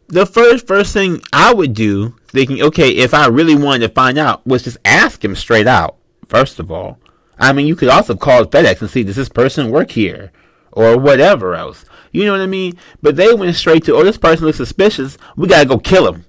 the 0.08 0.25
first 0.25 0.67
first 0.67 0.93
thing 0.93 1.21
I 1.34 1.53
would 1.53 1.73
do, 1.73 2.15
thinking, 2.31 2.61
okay, 2.61 2.89
if 2.89 3.13
I 3.13 3.27
really 3.27 3.55
wanted 3.55 3.87
to 3.87 3.93
find 3.93 4.17
out, 4.17 4.45
was 4.45 4.63
just 4.63 4.77
ask 4.85 5.23
him 5.23 5.35
straight 5.35 5.67
out. 5.67 5.97
First 6.27 6.59
of 6.59 6.71
all, 6.71 6.99
I 7.37 7.53
mean, 7.53 7.67
you 7.67 7.75
could 7.75 7.89
also 7.89 8.15
call 8.15 8.45
FedEx 8.45 8.81
and 8.81 8.89
see 8.89 9.03
does 9.03 9.15
this 9.15 9.29
person 9.29 9.71
work 9.71 9.91
here 9.91 10.31
or 10.71 10.97
whatever 10.97 11.55
else. 11.55 11.85
You 12.11 12.25
know 12.25 12.31
what 12.31 12.41
I 12.41 12.47
mean? 12.47 12.73
But 13.01 13.15
they 13.15 13.33
went 13.33 13.55
straight 13.55 13.85
to, 13.85 13.95
oh, 13.95 14.03
this 14.03 14.17
person 14.17 14.45
looks 14.45 14.57
suspicious. 14.57 15.17
We 15.35 15.47
gotta 15.47 15.67
go 15.67 15.77
kill 15.77 16.11
him. 16.11 16.25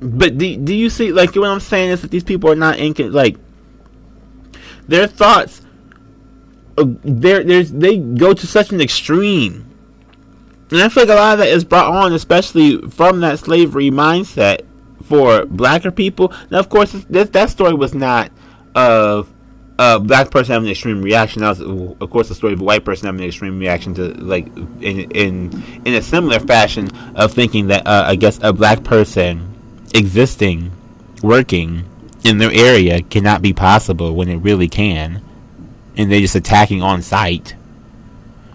But 0.00 0.36
do, 0.36 0.56
do 0.56 0.74
you 0.74 0.90
see, 0.90 1.12
like, 1.12 1.34
what 1.36 1.48
I'm 1.48 1.60
saying 1.60 1.90
is 1.90 2.02
that 2.02 2.10
these 2.10 2.24
people 2.24 2.50
are 2.50 2.56
not 2.56 2.78
in, 2.78 2.94
like, 3.12 3.36
their 4.88 5.06
thoughts 5.06 5.62
uh, 6.78 6.84
there's 7.04 7.70
they 7.70 7.98
go 7.98 8.32
to 8.32 8.46
such 8.46 8.72
an 8.72 8.80
extreme. 8.80 9.68
And 10.72 10.80
I 10.80 10.88
feel 10.88 11.02
like 11.02 11.12
a 11.12 11.20
lot 11.20 11.32
of 11.34 11.38
that 11.40 11.48
is 11.48 11.64
brought 11.64 11.94
on, 11.94 12.14
especially 12.14 12.80
from 12.88 13.20
that 13.20 13.38
slavery 13.38 13.90
mindset 13.90 14.64
for 15.04 15.44
blacker 15.44 15.90
people. 15.90 16.32
Now, 16.50 16.60
of 16.60 16.70
course, 16.70 16.92
this, 16.92 17.28
that 17.28 17.50
story 17.50 17.74
was 17.74 17.94
not 17.94 18.32
of 18.74 19.28
a 19.78 20.00
black 20.00 20.30
person 20.30 20.52
having 20.52 20.68
an 20.68 20.72
extreme 20.72 21.02
reaction. 21.02 21.42
That 21.42 21.58
was, 21.58 21.60
of 22.00 22.10
course, 22.10 22.28
the 22.28 22.34
story 22.34 22.54
of 22.54 22.60
a 22.62 22.64
white 22.64 22.86
person 22.86 23.04
having 23.04 23.20
an 23.20 23.26
extreme 23.26 23.58
reaction 23.58 23.92
to, 23.94 24.14
like, 24.14 24.46
in 24.80 25.10
in 25.10 25.62
in 25.84 25.94
a 25.94 26.00
similar 26.00 26.40
fashion 26.40 26.88
of 27.16 27.32
thinking 27.32 27.66
that 27.66 27.86
uh, 27.86 28.04
I 28.06 28.16
guess 28.16 28.38
a 28.42 28.54
black 28.54 28.82
person 28.82 29.52
existing, 29.94 30.72
working 31.22 31.84
in 32.24 32.38
their 32.38 32.52
area 32.52 33.02
cannot 33.02 33.42
be 33.42 33.52
possible 33.52 34.14
when 34.14 34.28
it 34.28 34.36
really 34.36 34.68
can, 34.68 35.22
and 35.98 36.10
they're 36.10 36.20
just 36.20 36.36
attacking 36.36 36.80
on 36.80 37.02
sight. 37.02 37.56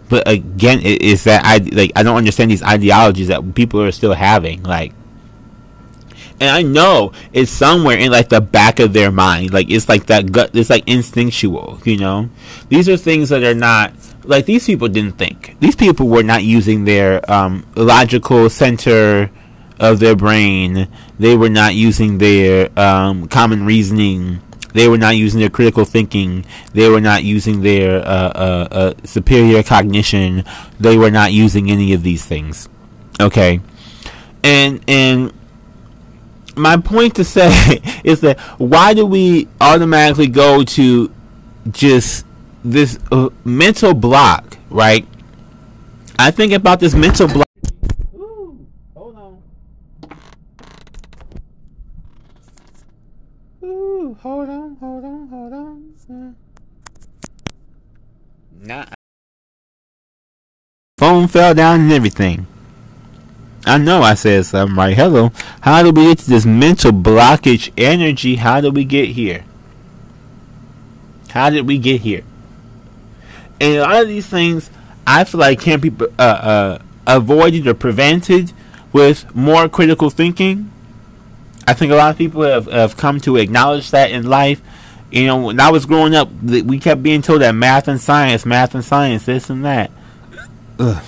But 0.10 0.28
again, 0.28 0.80
it, 0.80 1.02
it's 1.02 1.24
that 1.26 1.44
I 1.46 1.58
like 1.58 1.92
I 1.96 2.04
don't 2.04 2.18
understand 2.18 2.52
these 2.52 2.64
ideologies 2.64 3.28
that 3.28 3.56
people 3.56 3.82
are 3.82 3.92
still 3.92 4.14
having. 4.14 4.64
Like, 4.64 4.94
and 6.40 6.50
I 6.50 6.62
know 6.62 7.12
it's 7.34 7.52
somewhere 7.52 7.98
in 7.98 8.12
like 8.12 8.30
the 8.30 8.42
back 8.42 8.80
of 8.80 8.94
their 8.94 9.12
mind. 9.12 9.54
Like 9.54 9.70
it's 9.70 9.90
like 9.90 10.06
that 10.08 10.32
gut. 10.32 10.52
It's 10.54 10.70
like 10.70 10.88
instinctual. 10.88 11.80
You 11.84 11.98
know, 11.98 12.30
these 12.70 12.88
are 12.88 12.98
things 12.98 13.30
that 13.30 13.44
are 13.44 13.56
not 13.56 13.94
like 14.24 14.46
these 14.46 14.66
people 14.66 14.88
didn't 14.88 15.18
think. 15.18 15.56
These 15.60 15.76
people 15.76 16.08
were 16.08 16.24
not 16.24 16.44
using 16.44 16.86
their 16.86 17.30
um, 17.32 17.66
logical 17.76 18.50
center 18.50 19.32
of 19.80 20.00
their 20.00 20.16
brain. 20.16 20.88
They 21.20 21.36
were 21.36 21.50
not 21.50 21.76
using 21.76 22.18
their 22.18 22.78
um, 22.80 23.28
common 23.28 23.66
reasoning. 23.66 24.42
They 24.78 24.88
were 24.88 25.00
not 25.00 25.16
using 25.16 25.40
their 25.40 25.50
critical 25.50 25.86
thinking. 25.86 26.46
They 26.74 26.88
were 26.88 27.02
not 27.02 27.24
using 27.24 27.62
their 27.62 27.98
uh, 27.98 28.04
uh, 28.06 28.68
uh, 28.70 28.94
superior 29.06 29.64
cognition. 29.64 30.44
They 30.80 31.00
were 31.00 31.10
not 31.10 31.34
using 31.34 31.72
any 31.72 31.94
of 31.94 32.04
these 32.04 32.24
things. 32.24 32.70
Okay, 33.20 33.60
and 34.44 34.80
and 34.88 35.34
my 36.56 36.78
point 36.78 37.16
to 37.16 37.24
say 37.24 37.82
is 38.04 38.22
that 38.22 38.40
why 38.60 38.94
do 38.94 39.04
we 39.08 39.48
automatically 39.60 40.28
go 40.28 40.64
to 40.64 41.12
just 41.72 42.28
this 42.64 43.00
uh, 43.12 43.30
mental 43.44 43.96
block, 43.96 44.60
right? 44.70 45.08
I 46.20 46.30
think 46.30 46.54
about 46.54 46.80
this 46.80 46.94
mental 46.94 47.28
block. 47.28 47.48
Ooh, 48.14 48.68
hold 48.94 49.16
on. 49.16 49.42
Ooh, 53.64 54.17
hold 54.28 54.50
on, 54.50 54.76
hold 54.76 55.06
on, 55.06 55.28
hold 55.28 55.54
on. 55.54 56.36
Nah. 58.62 58.86
Phone 60.98 61.28
fell 61.28 61.54
down 61.54 61.82
and 61.82 61.94
everything. 61.94 62.46
I 63.66 63.78
know 63.78 64.02
I 64.02 64.16
said 64.16 64.46
something 64.46 64.76
right. 64.76 64.96
Hello. 64.96 65.32
How 65.62 65.84
do 65.84 65.92
we 65.92 66.08
get 66.08 66.20
to 66.20 66.30
this 66.30 66.46
mental 66.46 66.92
blockage 66.92 67.72
energy? 67.78 68.36
How 68.36 68.60
do 68.60 68.72
we 68.72 68.84
get 68.84 69.10
here? 69.10 69.46
How 71.30 71.50
did 71.50 71.68
we 71.68 71.78
get 71.78 72.02
here? 72.02 72.24
And 73.62 73.76
a 73.76 73.82
lot 73.82 74.02
of 74.02 74.08
these 74.08 74.26
things, 74.26 74.70
I 75.06 75.24
feel 75.24 75.40
like 75.40 75.62
can't 75.62 75.82
be 75.82 75.92
uh, 76.20 76.22
uh, 76.22 76.80
avoided 77.06 77.68
or 77.68 77.74
prevented 77.74 78.52
with 78.92 79.34
more 79.36 79.70
critical 79.70 80.10
thinking. 80.10 80.72
I 81.68 81.74
think 81.74 81.92
a 81.92 81.96
lot 81.96 82.12
of 82.12 82.18
people 82.18 82.44
have, 82.44 82.66
have 82.68 82.96
come 82.96 83.20
to 83.22 83.36
acknowledge 83.36 83.92
that 83.92 84.12
in 84.12 84.26
life. 84.26 84.62
You 85.12 85.28
know, 85.28 85.38
when 85.46 85.60
I 85.60 85.70
was 85.70 85.86
growing 85.86 86.16
up, 86.16 86.32
we 86.42 86.80
kept 86.80 87.04
being 87.04 87.22
told 87.22 87.42
that 87.42 87.54
math 87.54 87.88
and 87.88 88.00
science, 88.00 88.46
math 88.46 88.74
and 88.74 88.84
science, 88.84 89.26
this 89.26 89.50
and 89.50 89.64
that. 89.66 89.92
Ugh. 90.80 91.04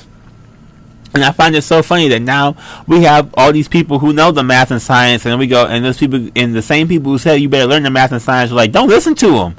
And 1.14 1.24
I 1.24 1.32
find 1.32 1.56
it 1.56 1.64
so 1.64 1.82
funny 1.82 2.08
that 2.10 2.22
now 2.22 2.56
we 2.86 3.04
have 3.04 3.34
all 3.36 3.52
these 3.52 3.68
people 3.68 4.00
who 4.00 4.14
know 4.14 4.32
the 4.32 4.44
math 4.44 4.70
and 4.70 4.82
science, 4.82 5.26
and 5.26 5.40
we 5.40 5.48
go, 5.48 5.66
and 5.66 5.84
those 5.84 5.98
people, 5.98 6.30
and 6.36 6.54
the 6.54 6.62
same 6.62 6.88
people 6.88 7.12
who 7.12 7.18
say 7.18 7.38
you 7.38 7.50
better 7.50 7.66
learn 7.66 7.84
the 7.84 7.90
math 7.90 8.12
and 8.12 8.22
science, 8.22 8.52
are 8.52 8.56
like, 8.56 8.72
don't 8.72 8.90
listen 8.90 9.16
to 9.16 9.32
them. 9.32 9.56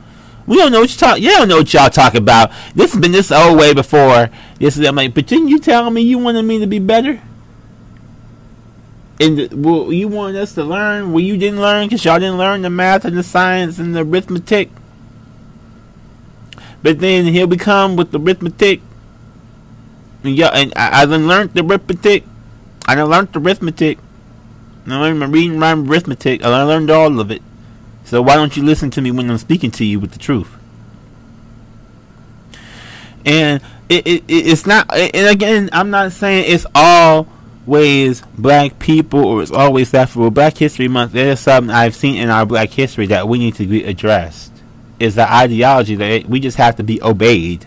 We 0.47 0.57
don't 0.57 0.73
know 0.73 0.81
what 0.81 0.91
you 0.91 0.97
talk. 0.97 1.21
You 1.21 1.31
don't 1.31 1.49
know 1.49 1.59
what 1.59 1.73
y'all 1.73 1.91
talk 1.91 2.15
about. 2.15 2.51
This 2.75 2.93
has 2.93 3.01
been 3.01 3.13
this 3.13 3.31
old 3.31 3.59
way 3.59 3.73
before. 3.75 4.31
This 4.59 4.77
is 4.77 4.87
I'm 4.87 4.97
like, 4.97 5.15
but 5.15 5.27
didn't 5.27 5.49
you 5.49 5.59
tell 5.59 5.91
me 5.91 6.03
you 6.03 6.19
wanted 6.19 6.43
me 6.43 6.59
to 6.61 6.67
be 6.67 6.79
better? 6.79 7.21
And 9.21 9.65
well, 9.65 9.93
you 9.93 10.09
wanted 10.09 10.41
us 10.41 10.55
to 10.55 10.65
learn. 10.65 11.13
Well, 11.13 11.21
you 11.21 11.37
didn't 11.37 11.61
learn 11.61 11.87
because 11.87 12.05
y'all 12.07 12.19
didn't 12.19 12.39
learn 12.39 12.63
the 12.63 12.71
math 12.71 13.05
and 13.05 13.17
the 13.17 13.23
science 13.23 13.79
and 13.79 13.95
the 13.95 14.01
arithmetic. 14.01 14.71
But 16.83 17.01
then 17.01 17.27
here 17.27 17.47
we 17.47 17.59
come 17.59 17.97
with 17.97 18.13
the 18.13 18.19
arithmetic. 18.19 18.81
And 20.25 20.37
yeah, 20.37 20.49
and 20.49 20.73
I, 20.75 21.03
I 21.03 21.07
done 21.07 21.29
learned 21.29 21.53
the 21.53 21.63
arithmetic. 21.63 22.25
I 22.87 23.01
learned 23.03 23.33
the 23.35 23.41
arithmetic. 23.41 23.99
I 24.87 24.97
learned 24.97 25.21
my 25.21 25.27
reading, 25.27 25.61
rhyme, 25.61 25.89
arithmetic. 25.89 26.43
I 26.43 26.63
learned 26.63 26.91
all 26.91 27.21
of 27.21 27.31
it. 27.31 27.43
So 28.05 28.23
why 28.23 28.37
don't 28.37 28.57
you 28.57 28.65
listen 28.65 28.91
to 28.93 29.03
me 29.03 29.11
when 29.11 29.31
I'm 29.31 29.39
speaking 29.39 29.71
to 29.73 29.85
you 29.85 30.01
with 30.01 30.13
the 30.13 30.19
truth? 30.19 30.57
And 33.27 33.63
it, 33.91 34.07
it, 34.07 34.25
it's 34.29 34.67
not. 34.67 34.93
And 34.93 35.29
again, 35.29 35.69
I'm 35.73 35.91
not 35.91 36.13
saying 36.13 36.47
it's 36.49 36.67
always 37.71 38.23
black 38.37 38.81
people 38.81 39.25
or 39.25 39.43
it's 39.43 39.53
always 39.53 39.93
that 39.93 40.09
for 40.09 40.29
Black 40.31 40.59
History 40.59 40.89
Month. 40.89 41.13
There's 41.13 41.39
something 41.39 41.71
I've 41.71 41.95
seen 41.95 42.17
in 42.17 42.29
our 42.29 42.45
Black 42.45 42.71
history 42.71 43.07
that 43.07 43.29
we 43.29 43.39
need 43.39 43.55
to 43.57 43.67
be 43.67 43.85
addressed. 43.85 44.53
Is 44.99 45.15
the 45.15 45.33
ideology 45.33 45.95
that 45.95 46.27
we 46.27 46.41
just 46.41 46.57
have 46.57 46.77
to 46.77 46.83
be 46.83 47.01
obeyed. 47.01 47.67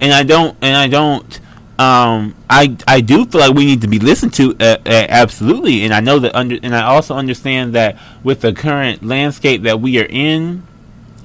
And 0.00 0.12
I 0.12 0.22
don't. 0.22 0.56
And 0.60 0.76
I 0.76 0.88
don't 0.88 1.40
um, 1.78 2.36
I 2.48 2.76
I 2.86 3.00
do 3.00 3.24
feel 3.24 3.40
like 3.40 3.54
we 3.54 3.64
need 3.64 3.80
to 3.80 3.88
be 3.88 3.98
listened 3.98 4.34
to 4.34 4.54
uh, 4.60 4.76
uh, 4.86 5.06
absolutely, 5.08 5.82
and 5.82 5.92
I 5.92 6.00
know 6.00 6.20
that 6.20 6.34
under 6.36 6.56
and 6.62 6.76
I 6.76 6.82
also 6.82 7.16
understand 7.16 7.74
that 7.74 7.98
with 8.22 8.42
the 8.42 8.52
current 8.52 9.02
landscape 9.04 9.62
that 9.62 9.80
we 9.80 9.98
are 9.98 10.06
in, 10.08 10.64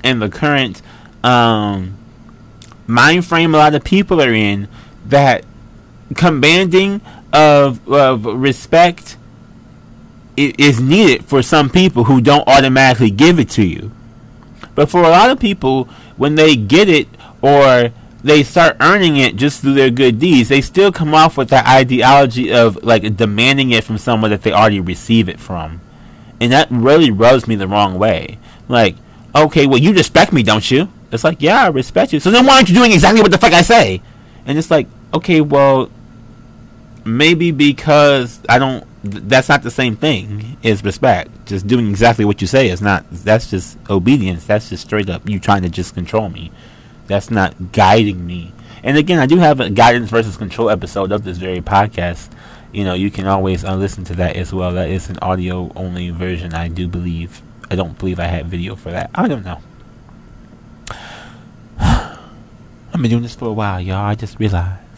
and 0.04 0.20
the 0.20 0.30
current 0.30 0.82
um, 1.24 1.98
mind 2.88 3.26
frame 3.26 3.54
a 3.54 3.60
lot 3.60 3.76
of 3.76 3.84
people 3.84 4.20
are 4.20 4.34
in, 4.34 4.68
that 5.06 5.46
commanding 6.16 7.02
of 7.32 7.88
of 7.88 8.26
respect 8.26 9.18
is 10.36 10.80
needed 10.80 11.26
for 11.26 11.42
some 11.42 11.70
people 11.70 12.06
who 12.06 12.22
don't 12.22 12.48
automatically 12.48 13.12
give 13.12 13.40
it 13.40 13.50
to 13.50 13.64
you, 13.64 13.92
but 14.74 14.90
for 14.90 15.04
a 15.04 15.10
lot 15.10 15.30
of 15.30 15.40
people, 15.40 15.86
when 16.16 16.36
they 16.36 16.56
get 16.56 16.88
it 16.88 17.08
or 17.42 17.92
they 18.24 18.44
start 18.44 18.78
earning 18.80 19.18
it 19.18 19.36
just 19.36 19.62
through 19.62 19.74
their 19.74 19.90
good 19.90 20.20
deeds, 20.20 20.50
they 20.50 20.62
still 20.62 20.92
come 20.92 21.14
off 21.14 21.38
with 21.38 21.50
that 21.50 21.68
ideology 21.68 22.54
of 22.54 22.82
like 22.84 23.16
demanding 23.16 23.72
it 23.72 23.84
from 23.84 23.98
someone 23.98 24.32
that 24.32 24.42
they 24.42 24.52
already 24.52 24.80
receive 24.80 25.30
it 25.30 25.40
from. 25.40 25.82
And 26.40 26.52
that 26.52 26.68
really 26.72 27.12
rubs 27.12 27.48
me 27.48 27.56
the 27.56 27.68
wrong 27.68 27.98
way. 27.98 28.38
Like, 28.68 28.96
okay, 29.36 29.68
well 29.68 29.80
you 29.80 29.94
respect 29.94 30.32
me, 30.32 30.44
don't 30.44 30.70
you? 30.70 30.90
It's 31.12 31.24
like, 31.24 31.42
yeah, 31.42 31.64
I 31.64 31.68
respect 31.68 32.14
you. 32.14 32.20
So 32.20 32.32
then 32.32 32.46
why 32.46 32.56
aren't 32.56 32.70
you 32.70 32.76
doing 32.76 32.92
exactly 32.92 33.22
what 33.22 33.32
the 33.32 33.38
fuck 33.38 33.54
I 33.54 33.62
say? 33.62 34.02
And 34.46 34.58
it's 34.58 34.72
like, 34.72 34.88
okay, 35.14 35.42
well 35.42 35.90
maybe 37.18 37.52
because 37.52 38.40
I 38.48 38.60
don't 38.60 38.86
that's 39.02 39.48
not 39.48 39.64
the 39.64 39.72
same 39.72 39.96
thing 39.96 40.58
as 40.64 40.84
respect. 40.84 41.32
Just 41.46 41.68
doing 41.68 41.90
exactly 41.90 42.26
what 42.26 42.42
you 42.42 42.48
say 42.48 42.70
is 42.70 42.82
not 42.82 43.06
that's 43.12 43.50
just 43.50 43.78
obedience. 43.90 44.46
That's 44.46 44.70
just 44.70 44.86
straight 44.86 45.10
up 45.10 45.28
you 45.28 45.40
trying 45.40 45.64
to 45.64 45.70
just 45.70 45.94
control 45.94 46.30
me 46.30 46.52
that's 47.10 47.32
not 47.32 47.74
guiding 47.74 48.26
me. 48.26 48.54
And 48.84 48.96
again, 48.96 49.20
I 49.20 49.26
do 49.26 49.38
have 49.40 49.60
a 49.60 49.70
guidance 49.70 50.12
versus 50.12 50.38
control 50.38 50.70
episode 50.70 51.12
of 51.12 51.24
this 51.24 51.40
very 51.40 51.60
podcast. 51.60 52.30
You 52.72 52.86
know, 52.86 52.94
you 52.94 53.10
can 53.10 53.26
always 53.26 53.66
uh, 53.66 53.76
listen 53.76 54.04
to 54.06 54.16
that 54.16 54.36
as 54.38 54.54
well. 54.54 54.72
That 54.72 54.90
is 54.90 55.10
an 55.10 55.18
audio 55.20 55.72
only 55.76 56.12
version, 56.12 56.54
I 56.54 56.68
do 56.68 56.88
believe. 56.88 57.42
I 57.70 57.76
don't 57.76 57.98
believe 57.98 58.20
I 58.20 58.28
had 58.28 58.46
video 58.46 58.76
for 58.76 58.92
that. 58.92 59.10
I 59.16 59.28
don't 59.28 59.44
know. 59.44 59.60
I've 61.80 63.02
been 63.02 63.10
doing 63.10 63.24
this 63.24 63.36
for 63.36 63.46
a 63.46 63.54
while, 63.54 63.82
y'all. 63.82 64.06
I 64.06 64.14
just 64.14 64.40
realized. 64.40 64.89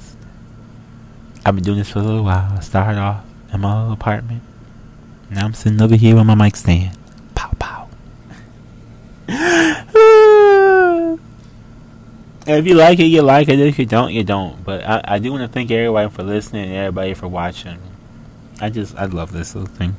I've 1.44 1.56
been 1.56 1.64
doing 1.64 1.80
this 1.80 1.90
for 1.90 2.00
a 2.00 2.04
little 2.04 2.24
while. 2.24 2.54
I 2.56 2.60
started 2.60 3.00
off 3.00 3.24
in 3.52 3.62
my 3.62 3.80
little 3.80 3.94
apartment. 3.94 4.44
Now 5.30 5.46
I'm 5.46 5.54
sitting 5.54 5.82
over 5.82 5.96
here 5.96 6.16
with 6.16 6.26
my 6.26 6.36
mic 6.36 6.56
stand. 6.56 6.96
Pow 7.34 7.52
pow. 7.58 7.88
if 12.46 12.68
you 12.68 12.76
like 12.76 13.00
it, 13.00 13.06
you 13.06 13.24
like 13.24 13.50
it. 13.50 13.60
If 13.60 13.80
you 13.80 13.88
don't, 13.88 14.14
you 14.14 14.24
don't. 14.24 14.64
But 14.64 14.84
I, 14.84 15.02
I 15.04 15.20
do 15.20 15.32
want 15.32 15.42
to 15.42 15.48
thank 15.48 15.72
everybody 15.72 16.10
for 16.10 16.22
listening 16.22 16.66
and 16.66 16.76
everybody 16.76 17.16
for 17.16 17.28
watching. 17.28 17.80
I 18.60 18.70
just, 18.70 18.96
I 18.96 19.06
love 19.06 19.32
this 19.32 19.56
little 19.56 19.74
thing. 19.74 19.96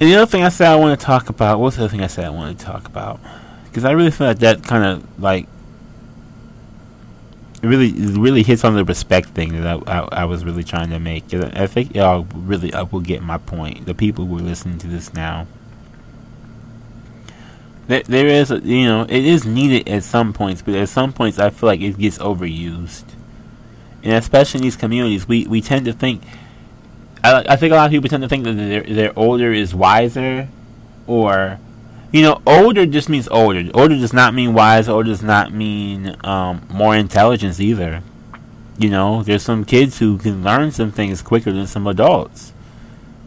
And 0.00 0.08
the 0.08 0.14
other 0.16 0.26
thing 0.30 0.44
I 0.44 0.48
said 0.48 0.68
I 0.68 0.76
want 0.76 0.98
to 0.98 1.04
talk 1.04 1.28
about, 1.28 1.60
what's 1.60 1.76
the 1.76 1.84
other 1.84 1.90
thing 1.90 2.02
I 2.02 2.06
said 2.06 2.24
I 2.24 2.30
wanted 2.30 2.58
to 2.58 2.64
talk 2.64 2.86
about? 2.86 3.20
Because 3.64 3.84
I 3.84 3.90
really 3.90 4.12
feel 4.12 4.28
like 4.28 4.38
that 4.38 4.62
kind 4.62 4.84
of, 4.84 5.20
like, 5.22 5.46
really, 7.62 7.88
it 7.88 8.18
really 8.18 8.42
hits 8.42 8.64
on 8.64 8.74
the 8.74 8.84
respect 8.84 9.30
thing 9.30 9.60
that 9.60 9.66
I, 9.66 9.98
I, 10.00 10.08
I 10.22 10.24
was 10.24 10.44
really 10.44 10.64
trying 10.64 10.90
to 10.90 10.98
make. 10.98 11.32
I 11.34 11.66
think 11.66 11.94
y'all 11.94 12.26
really 12.34 12.72
uh, 12.72 12.84
will 12.84 13.00
get 13.00 13.22
my 13.22 13.38
point. 13.38 13.86
The 13.86 13.94
people 13.94 14.26
who 14.26 14.38
are 14.38 14.42
listening 14.42 14.78
to 14.78 14.86
this 14.86 15.12
now 15.12 15.46
there, 17.88 18.02
there 18.02 18.26
is, 18.26 18.50
a, 18.50 18.60
you 18.60 18.84
know, 18.84 19.02
it 19.02 19.24
is 19.24 19.46
needed 19.46 19.88
at 19.88 20.04
some 20.04 20.34
points, 20.34 20.60
but 20.60 20.74
at 20.74 20.90
some 20.90 21.12
points 21.12 21.38
I 21.38 21.48
feel 21.48 21.66
like 21.66 21.80
it 21.80 21.96
gets 21.98 22.18
overused, 22.18 23.04
and 24.02 24.12
especially 24.12 24.58
in 24.58 24.62
these 24.62 24.76
communities, 24.76 25.26
we 25.26 25.46
we 25.46 25.62
tend 25.62 25.86
to 25.86 25.94
think. 25.94 26.22
I, 27.24 27.44
I 27.48 27.56
think 27.56 27.72
a 27.72 27.76
lot 27.76 27.86
of 27.86 27.90
people 27.90 28.10
tend 28.10 28.22
to 28.22 28.28
think 28.28 28.44
that 28.44 28.52
their 28.52 28.82
their 28.82 29.18
older 29.18 29.52
is 29.54 29.74
wiser, 29.74 30.48
or, 31.06 31.58
you 32.12 32.22
know, 32.22 32.40
older 32.46 32.86
just 32.86 33.08
means 33.08 33.28
older. 33.28 33.70
Older 33.74 33.96
does 33.96 34.12
not 34.12 34.34
mean 34.34 34.54
wise. 34.54 34.88
Older 34.88 35.10
does 35.10 35.22
not 35.22 35.52
mean 35.52 36.16
um, 36.24 36.66
more 36.70 36.96
intelligence 36.96 37.60
either. 37.60 38.02
You 38.78 38.90
know, 38.90 39.22
there's 39.22 39.42
some 39.42 39.64
kids 39.64 39.98
who 39.98 40.18
can 40.18 40.42
learn 40.44 40.70
some 40.72 40.92
things 40.92 41.20
quicker 41.22 41.52
than 41.52 41.66
some 41.66 41.86
adults. 41.86 42.52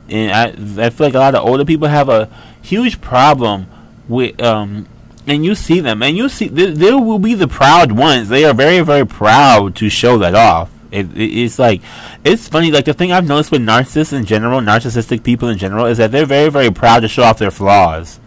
and 0.09 0.31
I 0.31 0.85
I 0.85 0.89
feel 0.89 1.07
like 1.07 1.13
a 1.13 1.19
lot 1.19 1.35
of 1.35 1.45
older 1.47 1.65
people 1.65 1.87
have 1.87 2.09
a 2.09 2.29
huge 2.61 3.01
problem 3.01 3.67
with 4.07 4.41
um 4.41 4.87
and 5.27 5.45
you 5.45 5.55
see 5.55 5.79
them 5.79 6.01
and 6.03 6.17
you 6.17 6.27
see 6.29 6.47
they 6.47 6.91
will 6.93 7.19
be 7.19 7.33
the 7.33 7.47
proud 7.47 7.91
ones 7.91 8.29
they 8.29 8.43
are 8.43 8.53
very 8.53 8.81
very 8.81 9.05
proud 9.05 9.75
to 9.75 9.89
show 9.89 10.17
that 10.17 10.35
off 10.35 10.69
it, 10.91 11.05
it, 11.15 11.37
it's 11.37 11.59
like 11.59 11.81
it's 12.23 12.47
funny 12.47 12.71
like 12.71 12.85
the 12.85 12.93
thing 12.93 13.11
i've 13.11 13.27
noticed 13.27 13.51
with 13.51 13.61
narcissists 13.61 14.13
in 14.13 14.25
general 14.25 14.59
narcissistic 14.59 15.23
people 15.23 15.47
in 15.47 15.57
general 15.57 15.85
is 15.85 15.97
that 15.97 16.11
they're 16.11 16.25
very 16.25 16.49
very 16.49 16.71
proud 16.71 17.01
to 17.01 17.07
show 17.07 17.23
off 17.23 17.37
their 17.37 17.51
flaws 17.51 18.19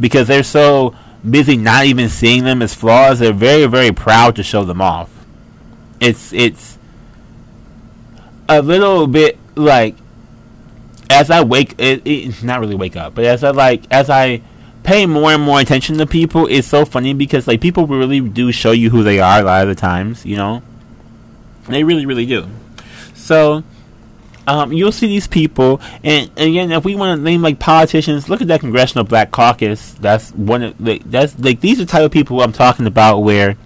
because 0.00 0.28
they're 0.28 0.42
so 0.42 0.94
busy 1.28 1.56
not 1.56 1.84
even 1.84 2.08
seeing 2.08 2.44
them 2.44 2.62
as 2.62 2.74
flaws 2.74 3.18
they're 3.18 3.32
very 3.32 3.66
very 3.66 3.92
proud 3.92 4.36
to 4.36 4.42
show 4.42 4.64
them 4.64 4.80
off 4.80 5.10
it's 6.00 6.32
it's 6.32 6.78
a 8.48 8.62
little 8.62 9.06
bit 9.06 9.38
like 9.56 9.94
as 11.10 11.30
I 11.30 11.42
wake, 11.42 11.74
it, 11.78 12.02
it, 12.06 12.42
not 12.42 12.60
really 12.60 12.74
wake 12.74 12.96
up, 12.96 13.14
but 13.14 13.24
as 13.24 13.42
I 13.42 13.50
like, 13.50 13.84
as 13.90 14.10
I 14.10 14.42
pay 14.82 15.06
more 15.06 15.32
and 15.32 15.42
more 15.42 15.60
attention 15.60 15.98
to 15.98 16.06
people, 16.06 16.46
it's 16.46 16.68
so 16.68 16.84
funny 16.84 17.14
because 17.14 17.46
like 17.46 17.60
people 17.60 17.86
really 17.86 18.20
do 18.20 18.52
show 18.52 18.72
you 18.72 18.90
who 18.90 19.02
they 19.02 19.20
are 19.20 19.40
a 19.40 19.44
lot 19.44 19.62
of 19.62 19.68
the 19.68 19.74
times, 19.74 20.24
you 20.24 20.36
know. 20.36 20.62
They 21.68 21.84
really, 21.84 22.06
really 22.06 22.26
do. 22.26 22.48
So, 23.14 23.62
um, 24.48 24.72
you'll 24.72 24.92
see 24.92 25.06
these 25.06 25.28
people, 25.28 25.80
and, 26.02 26.30
again, 26.36 26.72
if 26.72 26.84
we 26.84 26.94
want 26.94 27.18
to 27.18 27.22
name 27.22 27.42
like 27.42 27.58
politicians, 27.58 28.28
look 28.28 28.40
at 28.40 28.48
that 28.48 28.60
Congressional 28.60 29.04
Black 29.04 29.30
Caucus. 29.30 29.92
That's 29.94 30.30
one 30.32 30.62
of 30.62 30.80
like, 30.80 31.08
that's 31.10 31.38
like 31.38 31.60
these 31.60 31.80
are 31.80 31.84
the 31.84 31.90
type 31.90 32.04
of 32.04 32.12
people 32.12 32.40
I'm 32.42 32.52
talking 32.52 32.86
about 32.86 33.20
where 33.20 33.56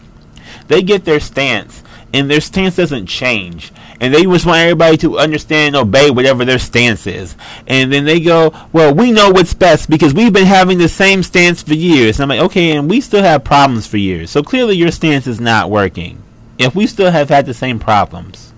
they 0.69 0.83
get 0.83 1.05
their 1.05 1.21
stance, 1.21 1.83
and 2.13 2.31
their 2.31 2.41
stance 2.41 2.77
doesn't 2.77 3.07
change 3.07 3.73
and 4.03 4.13
they 4.13 4.25
just 4.25 4.45
want 4.45 4.59
everybody 4.59 4.97
to 4.97 5.17
understand 5.17 5.77
and 5.77 5.87
obey 5.87 6.11
whatever 6.11 6.45
their 6.45 6.59
stance 6.59 7.07
is. 7.07 7.37
And 7.69 7.93
then 7.93 8.05
they 8.05 8.19
go, 8.19 8.53
well, 8.73 8.93
we 8.93 9.13
know 9.13 9.31
what's 9.31 9.55
best 9.55 9.89
because 9.89 10.13
we've 10.13 10.33
been 10.33 10.45
having 10.45 10.79
the 10.79 10.89
same 10.89 11.23
stance 11.23 11.63
for 11.63 11.75
years. 11.75 12.19
And 12.19 12.25
I'm 12.25 12.37
like, 12.37 12.45
okay, 12.51 12.73
and 12.73 12.91
we 12.91 13.01
still 13.01 13.23
have 13.23 13.45
problems 13.45 13.87
for 13.87 13.99
years. 13.99 14.33
So 14.33 14.43
clearly 14.43 14.75
your 14.75 14.91
stance 14.91 15.29
is 15.29 15.39
not 15.39 15.71
working. 15.71 16.21
If 16.59 16.75
we 16.75 16.89
still 16.89 17.13
have 17.13 17.29
had 17.29 17.47
the 17.47 17.55
same 17.55 17.79
problems. 17.79 18.52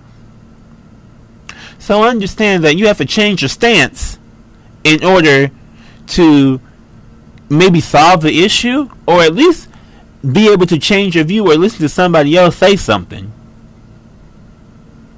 So 1.85 2.03
understand 2.03 2.63
that 2.63 2.77
you 2.77 2.87
have 2.87 2.97
to 2.97 3.05
change 3.05 3.43
your 3.43 3.49
stance 3.49 4.17
in 4.83 5.03
order 5.03 5.51
to 6.07 6.59
maybe 7.47 7.79
solve 7.79 8.21
the 8.21 8.43
issue 8.43 8.89
or 9.05 9.21
at 9.21 9.35
least 9.35 9.69
be 10.33 10.51
able 10.51 10.65
to 10.65 10.79
change 10.79 11.15
your 11.15 11.25
view 11.25 11.45
or 11.45 11.55
listen 11.55 11.81
to 11.81 11.89
somebody 11.89 12.35
else 12.35 12.55
say 12.55 12.75
something 12.75 13.31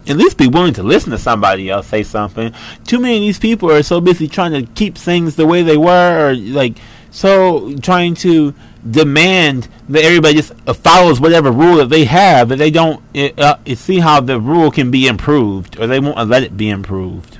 at 0.10 0.18
least 0.18 0.38
be 0.38 0.48
willing 0.48 0.74
to 0.74 0.84
listen 0.84 1.12
to 1.12 1.18
somebody 1.18 1.70
else 1.70 1.88
say 1.88 2.04
something. 2.04 2.54
Too 2.86 3.00
many 3.00 3.18
of 3.18 3.22
these 3.22 3.40
people 3.40 3.72
are 3.72 3.84
so 3.84 4.00
busy 4.00 4.28
trying 4.28 4.52
to 4.54 4.70
keep 4.74 4.98
things 4.98 5.36
the 5.36 5.46
way 5.46 5.64
they 5.64 5.78
were, 5.78 6.30
or 6.30 6.36
like 6.36 6.78
so 7.12 7.76
trying 7.78 8.16
to 8.16 8.54
demand 8.92 9.68
that 9.90 10.04
everybody 10.04 10.36
just 10.36 10.54
follows 10.78 11.20
whatever 11.20 11.52
rule 11.52 11.78
that 11.78 11.90
they 11.90 12.06
have 12.06 12.50
that 12.50 12.58
they 12.58 12.72
don't 12.72 13.02
uh, 13.38 13.58
see 13.76 14.00
how 14.00 14.20
the 14.20 14.40
rule 14.40 14.72
can 14.72 14.92
be 14.92 15.08
improved, 15.08 15.80
or 15.80 15.88
they 15.88 16.00
won't 16.00 16.28
let 16.30 16.44
it 16.44 16.56
be 16.58 16.70
improved. 16.70 17.40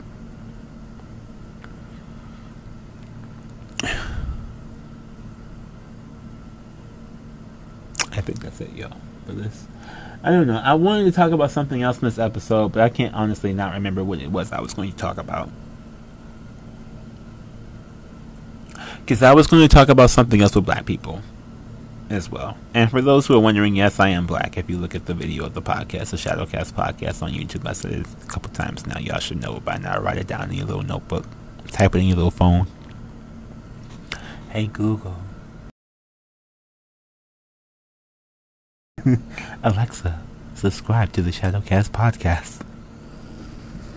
I 8.12 8.22
think 8.22 8.40
that's 8.42 8.60
it, 8.62 8.74
y'all, 8.74 8.98
for 9.26 9.34
this. 9.34 9.68
I 10.24 10.32
don't 10.32 10.48
know. 10.48 10.60
I 10.64 10.74
wanted 10.74 11.06
to 11.06 11.12
talk 11.12 11.32
about 11.32 11.52
something 11.52 11.84
else 11.84 11.98
in 12.00 12.06
this 12.06 12.18
episode, 12.18 12.72
but 12.72 12.82
I 12.82 12.90
can't 12.90 13.14
honestly 13.14 13.54
not 13.54 13.74
remember 13.74 14.04
what 14.04 14.20
it 14.20 14.32
was 14.32 14.52
I 14.52 14.60
was 14.60 14.74
going 14.74 14.92
to 14.92 14.98
talk 14.98 15.18
about. 15.18 15.50
Because 19.00 19.22
I 19.22 19.34
was 19.34 19.48
going 19.48 19.62
to 19.62 19.70
talk 19.70 19.88
about 19.88 20.10
something 20.10 20.42
else 20.42 20.56
with 20.56 20.66
black 20.66 20.86
people 20.86 21.22
as 22.10 22.30
well. 22.30 22.58
And 22.74 22.90
for 22.90 23.02
those 23.02 23.28
who 23.28 23.36
are 23.36 23.40
wondering, 23.40 23.76
yes, 23.76 24.00
I 24.00 24.10
am 24.10 24.26
black. 24.26 24.58
If 24.58 24.70
you 24.70 24.78
look 24.78 24.96
at 24.96 25.06
the 25.06 25.14
video 25.14 25.46
of 25.46 25.54
the 25.54 25.62
podcast, 25.62 26.12
the 26.12 26.18
Shadowcast 26.18 26.74
podcast 26.74 27.22
on 27.22 27.32
YouTube, 27.32 27.68
I 27.68 27.74
said 27.74 27.92
it 27.94 28.08
a 28.24 28.26
couple 28.28 28.52
times 28.52 28.86
now. 28.88 29.00
Y'all 29.00 29.20
should 29.20 29.42
know 29.42 29.58
it 29.58 29.66
by 29.66 29.78
now. 29.78 30.00
Write 30.00 30.18
it 30.18 30.28
down 30.28 30.50
in 30.50 30.56
your 30.56 30.66
little 30.66 30.84
notebook. 30.84 31.26
Type 31.68 31.96
it 31.96 32.00
in 32.00 32.06
your 32.06 32.16
little 32.16 32.32
phone. 32.32 32.68
Hey 34.50 34.68
Google 34.68 35.16
Alexa, 39.64 40.20
subscribe 40.56 41.12
to 41.14 41.22
the 41.22 41.32
Shadowcast 41.32 41.92
podcast. 41.92 42.62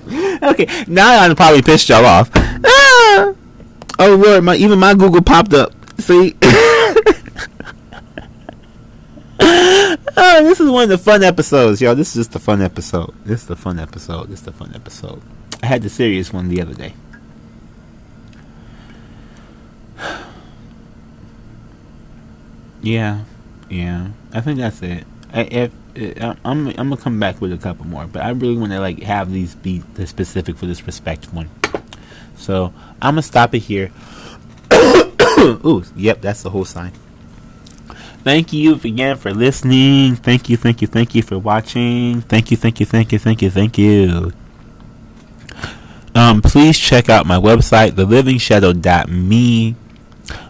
okay, 0.42 0.66
now 0.86 1.20
I'm 1.20 1.34
probably 1.34 1.62
pissed 1.62 1.88
y'all 1.88 2.04
off. 2.04 2.30
Ah! 2.34 3.34
Oh 3.98 4.16
lord, 4.16 4.44
my 4.44 4.56
even 4.56 4.78
my 4.78 4.94
Google 4.94 5.22
popped 5.22 5.54
up. 5.54 5.72
See. 5.98 6.36
oh, 9.40 9.96
this 10.44 10.60
is 10.60 10.70
one 10.70 10.84
of 10.84 10.88
the 10.90 10.98
fun 10.98 11.22
episodes, 11.22 11.80
y'all. 11.80 11.94
This 11.94 12.08
is 12.16 12.26
just 12.26 12.36
a 12.36 12.38
fun 12.38 12.60
episode. 12.62 13.14
This 13.24 13.42
is 13.42 13.48
the 13.48 13.56
fun 13.56 13.78
episode. 13.78 14.28
This 14.28 14.40
is 14.40 14.44
the 14.44 14.52
fun 14.52 14.72
episode. 14.74 15.22
I 15.62 15.66
had 15.66 15.82
the 15.82 15.90
serious 15.90 16.32
one 16.32 16.48
the 16.48 16.62
other 16.62 16.74
day. 16.74 16.94
yeah, 22.82 23.24
yeah, 23.68 24.08
I 24.32 24.40
think 24.40 24.58
that's 24.58 24.82
it. 24.82 25.04
I, 25.32 25.42
if, 25.42 25.72
if 25.94 26.22
I'm, 26.22 26.68
I'm 26.68 26.74
gonna 26.74 26.96
come 26.96 27.20
back 27.20 27.40
with 27.40 27.52
a 27.52 27.58
couple 27.58 27.86
more, 27.86 28.06
but 28.06 28.22
I 28.22 28.30
really 28.30 28.56
want 28.56 28.72
to 28.72 28.80
like 28.80 29.02
have 29.02 29.32
these 29.32 29.54
be 29.54 29.82
the 29.94 30.06
specific 30.06 30.56
for 30.56 30.66
this 30.66 30.86
respect 30.86 31.32
one. 31.32 31.50
So 32.36 32.72
I'm 33.02 33.12
gonna 33.12 33.22
stop 33.22 33.54
it 33.54 33.60
here. 33.60 33.92
Ooh, 35.40 35.84
yep, 35.94 36.20
that's 36.20 36.42
the 36.42 36.50
whole 36.50 36.64
sign. 36.64 36.92
Thank 38.22 38.52
you 38.52 38.74
again 38.74 39.16
for 39.16 39.32
listening. 39.32 40.16
Thank 40.16 40.48
you, 40.48 40.56
thank 40.56 40.82
you, 40.82 40.88
thank 40.88 41.14
you 41.14 41.22
for 41.22 41.38
watching. 41.38 42.20
Thank 42.22 42.50
you, 42.50 42.56
thank 42.56 42.80
you, 42.80 42.86
thank 42.86 43.12
you, 43.12 43.18
thank 43.18 43.42
you, 43.42 43.50
thank 43.50 43.78
you. 43.78 44.32
Um, 46.14 46.42
please 46.42 46.78
check 46.78 47.08
out 47.08 47.24
my 47.24 47.36
website, 47.36 47.92
thelivingshadow.me, 47.92 49.74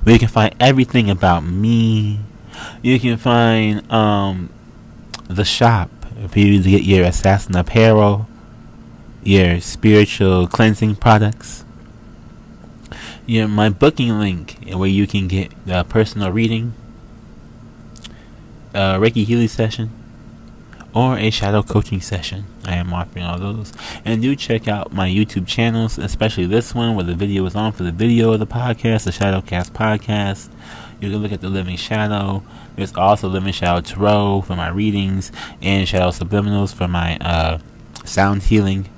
where 0.03 0.13
you 0.13 0.19
can 0.19 0.29
find 0.29 0.55
everything 0.59 1.11
about 1.11 1.45
me 1.45 2.21
you 2.83 2.99
can 2.99 3.17
find 3.17 3.91
um, 3.93 4.51
the 5.29 5.45
shop 5.45 5.91
for 6.29 6.39
you 6.39 6.63
to 6.63 6.71
get 6.71 6.83
your 6.83 7.05
assassin 7.05 7.57
apparel, 7.57 8.29
your 9.23 9.61
spiritual 9.61 10.47
cleansing 10.47 10.97
products. 10.97 11.65
Your 13.27 13.47
my 13.47 13.69
booking 13.69 14.19
link 14.19 14.59
where 14.73 14.89
you 14.89 15.07
can 15.07 15.29
get 15.29 15.53
a 15.69 15.85
personal 15.85 16.33
reading, 16.33 16.75
a 18.75 18.99
Reiki 18.99 19.25
Healing 19.25 19.49
session, 19.49 19.91
or 20.95 21.17
a 21.19 21.31
shadow 21.31 21.63
coaching 21.63 22.01
session. 22.01 22.47
I 22.65 22.75
am 22.75 22.93
offering 22.93 23.25
all 23.25 23.39
those. 23.39 23.73
And 24.05 24.23
do 24.23 24.35
check 24.35 24.69
out 24.69 24.93
my 24.93 25.09
YouTube 25.09 25.47
channels, 25.47 25.99
especially 25.99 26.47
this 26.47 26.75
one 26.75 26.97
where 26.97 27.05
the 27.05 27.15
video 27.15 27.45
is 27.47 27.55
on 27.55 27.73
for 27.73 27.85
the 27.85 27.93
video 27.93 28.33
of 28.33 28.41
the 28.41 28.47
podcast, 28.47 29.05
the 29.05 29.11
Shadowcast 29.11 29.71
podcast. 29.71 30.49
You 31.01 31.11
can 31.11 31.23
look 31.23 31.33
at 31.33 31.41
the 31.41 31.49
Living 31.49 31.77
Shadow. 31.77 32.43
There's 32.77 32.95
also 32.95 33.29
Living 33.29 33.53
Shadow 33.53 33.81
Tarot 33.81 34.43
for 34.43 34.57
my 34.57 34.69
readings 34.69 35.33
and 35.63 35.89
Shadow 35.89 36.09
Subliminals 36.09 36.75
for 36.75 36.89
my 36.89 37.17
uh, 37.19 37.59
sound 38.05 38.43
healing 38.45 38.89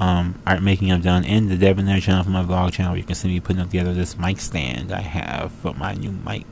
um, 0.00 0.40
art 0.46 0.62
making 0.62 0.90
I've 0.90 1.02
done, 1.02 1.24
and 1.26 1.50
the 1.50 1.56
Debonair 1.56 2.00
channel 2.00 2.24
for 2.24 2.30
my 2.30 2.42
vlog 2.42 2.72
channel. 2.72 2.96
You 2.96 3.04
can 3.04 3.14
see 3.14 3.28
me 3.28 3.38
putting 3.38 3.62
together 3.62 3.92
this 3.92 4.18
mic 4.18 4.40
stand 4.40 4.90
I 4.90 5.02
have 5.02 5.52
for 5.52 5.74
my 5.74 5.92
new 5.92 6.10
mic. 6.10 6.46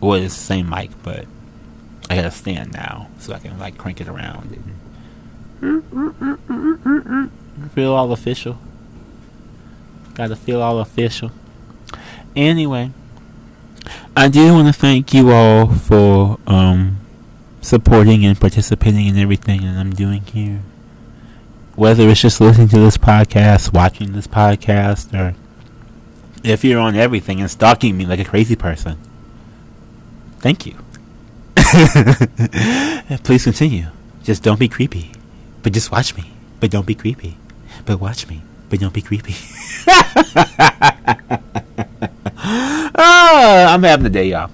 Well, 0.00 0.14
it's 0.14 0.34
the 0.34 0.40
same 0.40 0.68
mic, 0.68 0.90
but 1.02 1.26
I 2.12 2.16
got 2.16 2.26
a 2.26 2.30
stand 2.30 2.74
now, 2.74 3.08
so 3.18 3.32
I 3.32 3.38
can 3.38 3.58
like 3.58 3.78
crank 3.78 3.98
it 3.98 4.06
around 4.06 4.52
and 5.62 7.30
feel 7.74 7.94
all 7.94 8.12
official. 8.12 8.58
Got 10.12 10.26
to 10.26 10.36
feel 10.36 10.60
all 10.60 10.78
official. 10.80 11.32
Anyway, 12.36 12.90
I 14.14 14.28
do 14.28 14.52
want 14.52 14.66
to 14.66 14.74
thank 14.74 15.14
you 15.14 15.30
all 15.30 15.68
for 15.68 16.38
um, 16.46 16.98
supporting 17.62 18.26
and 18.26 18.38
participating 18.38 19.06
in 19.06 19.16
everything 19.16 19.62
that 19.62 19.78
I'm 19.78 19.94
doing 19.94 20.20
here. 20.20 20.60
Whether 21.76 22.10
it's 22.10 22.20
just 22.20 22.42
listening 22.42 22.68
to 22.68 22.78
this 22.78 22.98
podcast, 22.98 23.72
watching 23.72 24.12
this 24.12 24.26
podcast, 24.26 25.18
or 25.18 25.34
if 26.44 26.62
you're 26.62 26.78
on 26.78 26.94
everything 26.94 27.40
and 27.40 27.50
stalking 27.50 27.96
me 27.96 28.04
like 28.04 28.20
a 28.20 28.24
crazy 28.26 28.54
person. 28.54 28.98
Thank 30.40 30.66
you. 30.66 30.81
Please 33.24 33.44
continue. 33.44 33.86
Just 34.22 34.42
don't 34.42 34.58
be 34.60 34.68
creepy. 34.68 35.12
But 35.62 35.72
just 35.72 35.90
watch 35.90 36.14
me. 36.16 36.30
But 36.60 36.70
don't 36.70 36.86
be 36.86 36.94
creepy. 36.94 37.38
But 37.86 38.00
watch 38.00 38.28
me. 38.28 38.42
But 38.68 38.80
don't 38.80 38.92
be 38.92 39.00
creepy. 39.00 39.34
oh, 42.94 43.66
I'm 43.68 43.82
having 43.82 44.06
a 44.06 44.10
day, 44.10 44.28
y'all. 44.28 44.50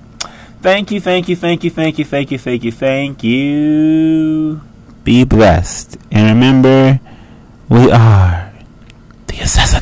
Thank 0.61 0.91
you, 0.91 1.01
thank 1.01 1.29
you, 1.29 1.37
thank 1.37 1.64
you, 1.64 1.71
thank 1.71 1.99
you, 1.99 2.05
thank 2.05 2.31
you, 2.31 2.39
thank 2.39 2.64
you, 2.64 2.73
thank 2.73 3.25
you. 3.25 4.61
Be 5.05 5.25
blessed. 5.25 5.97
And 6.11 6.29
remember, 6.29 7.01
we 7.69 7.91
are 7.91 8.53
the 9.27 9.39
assassination. 9.39 9.78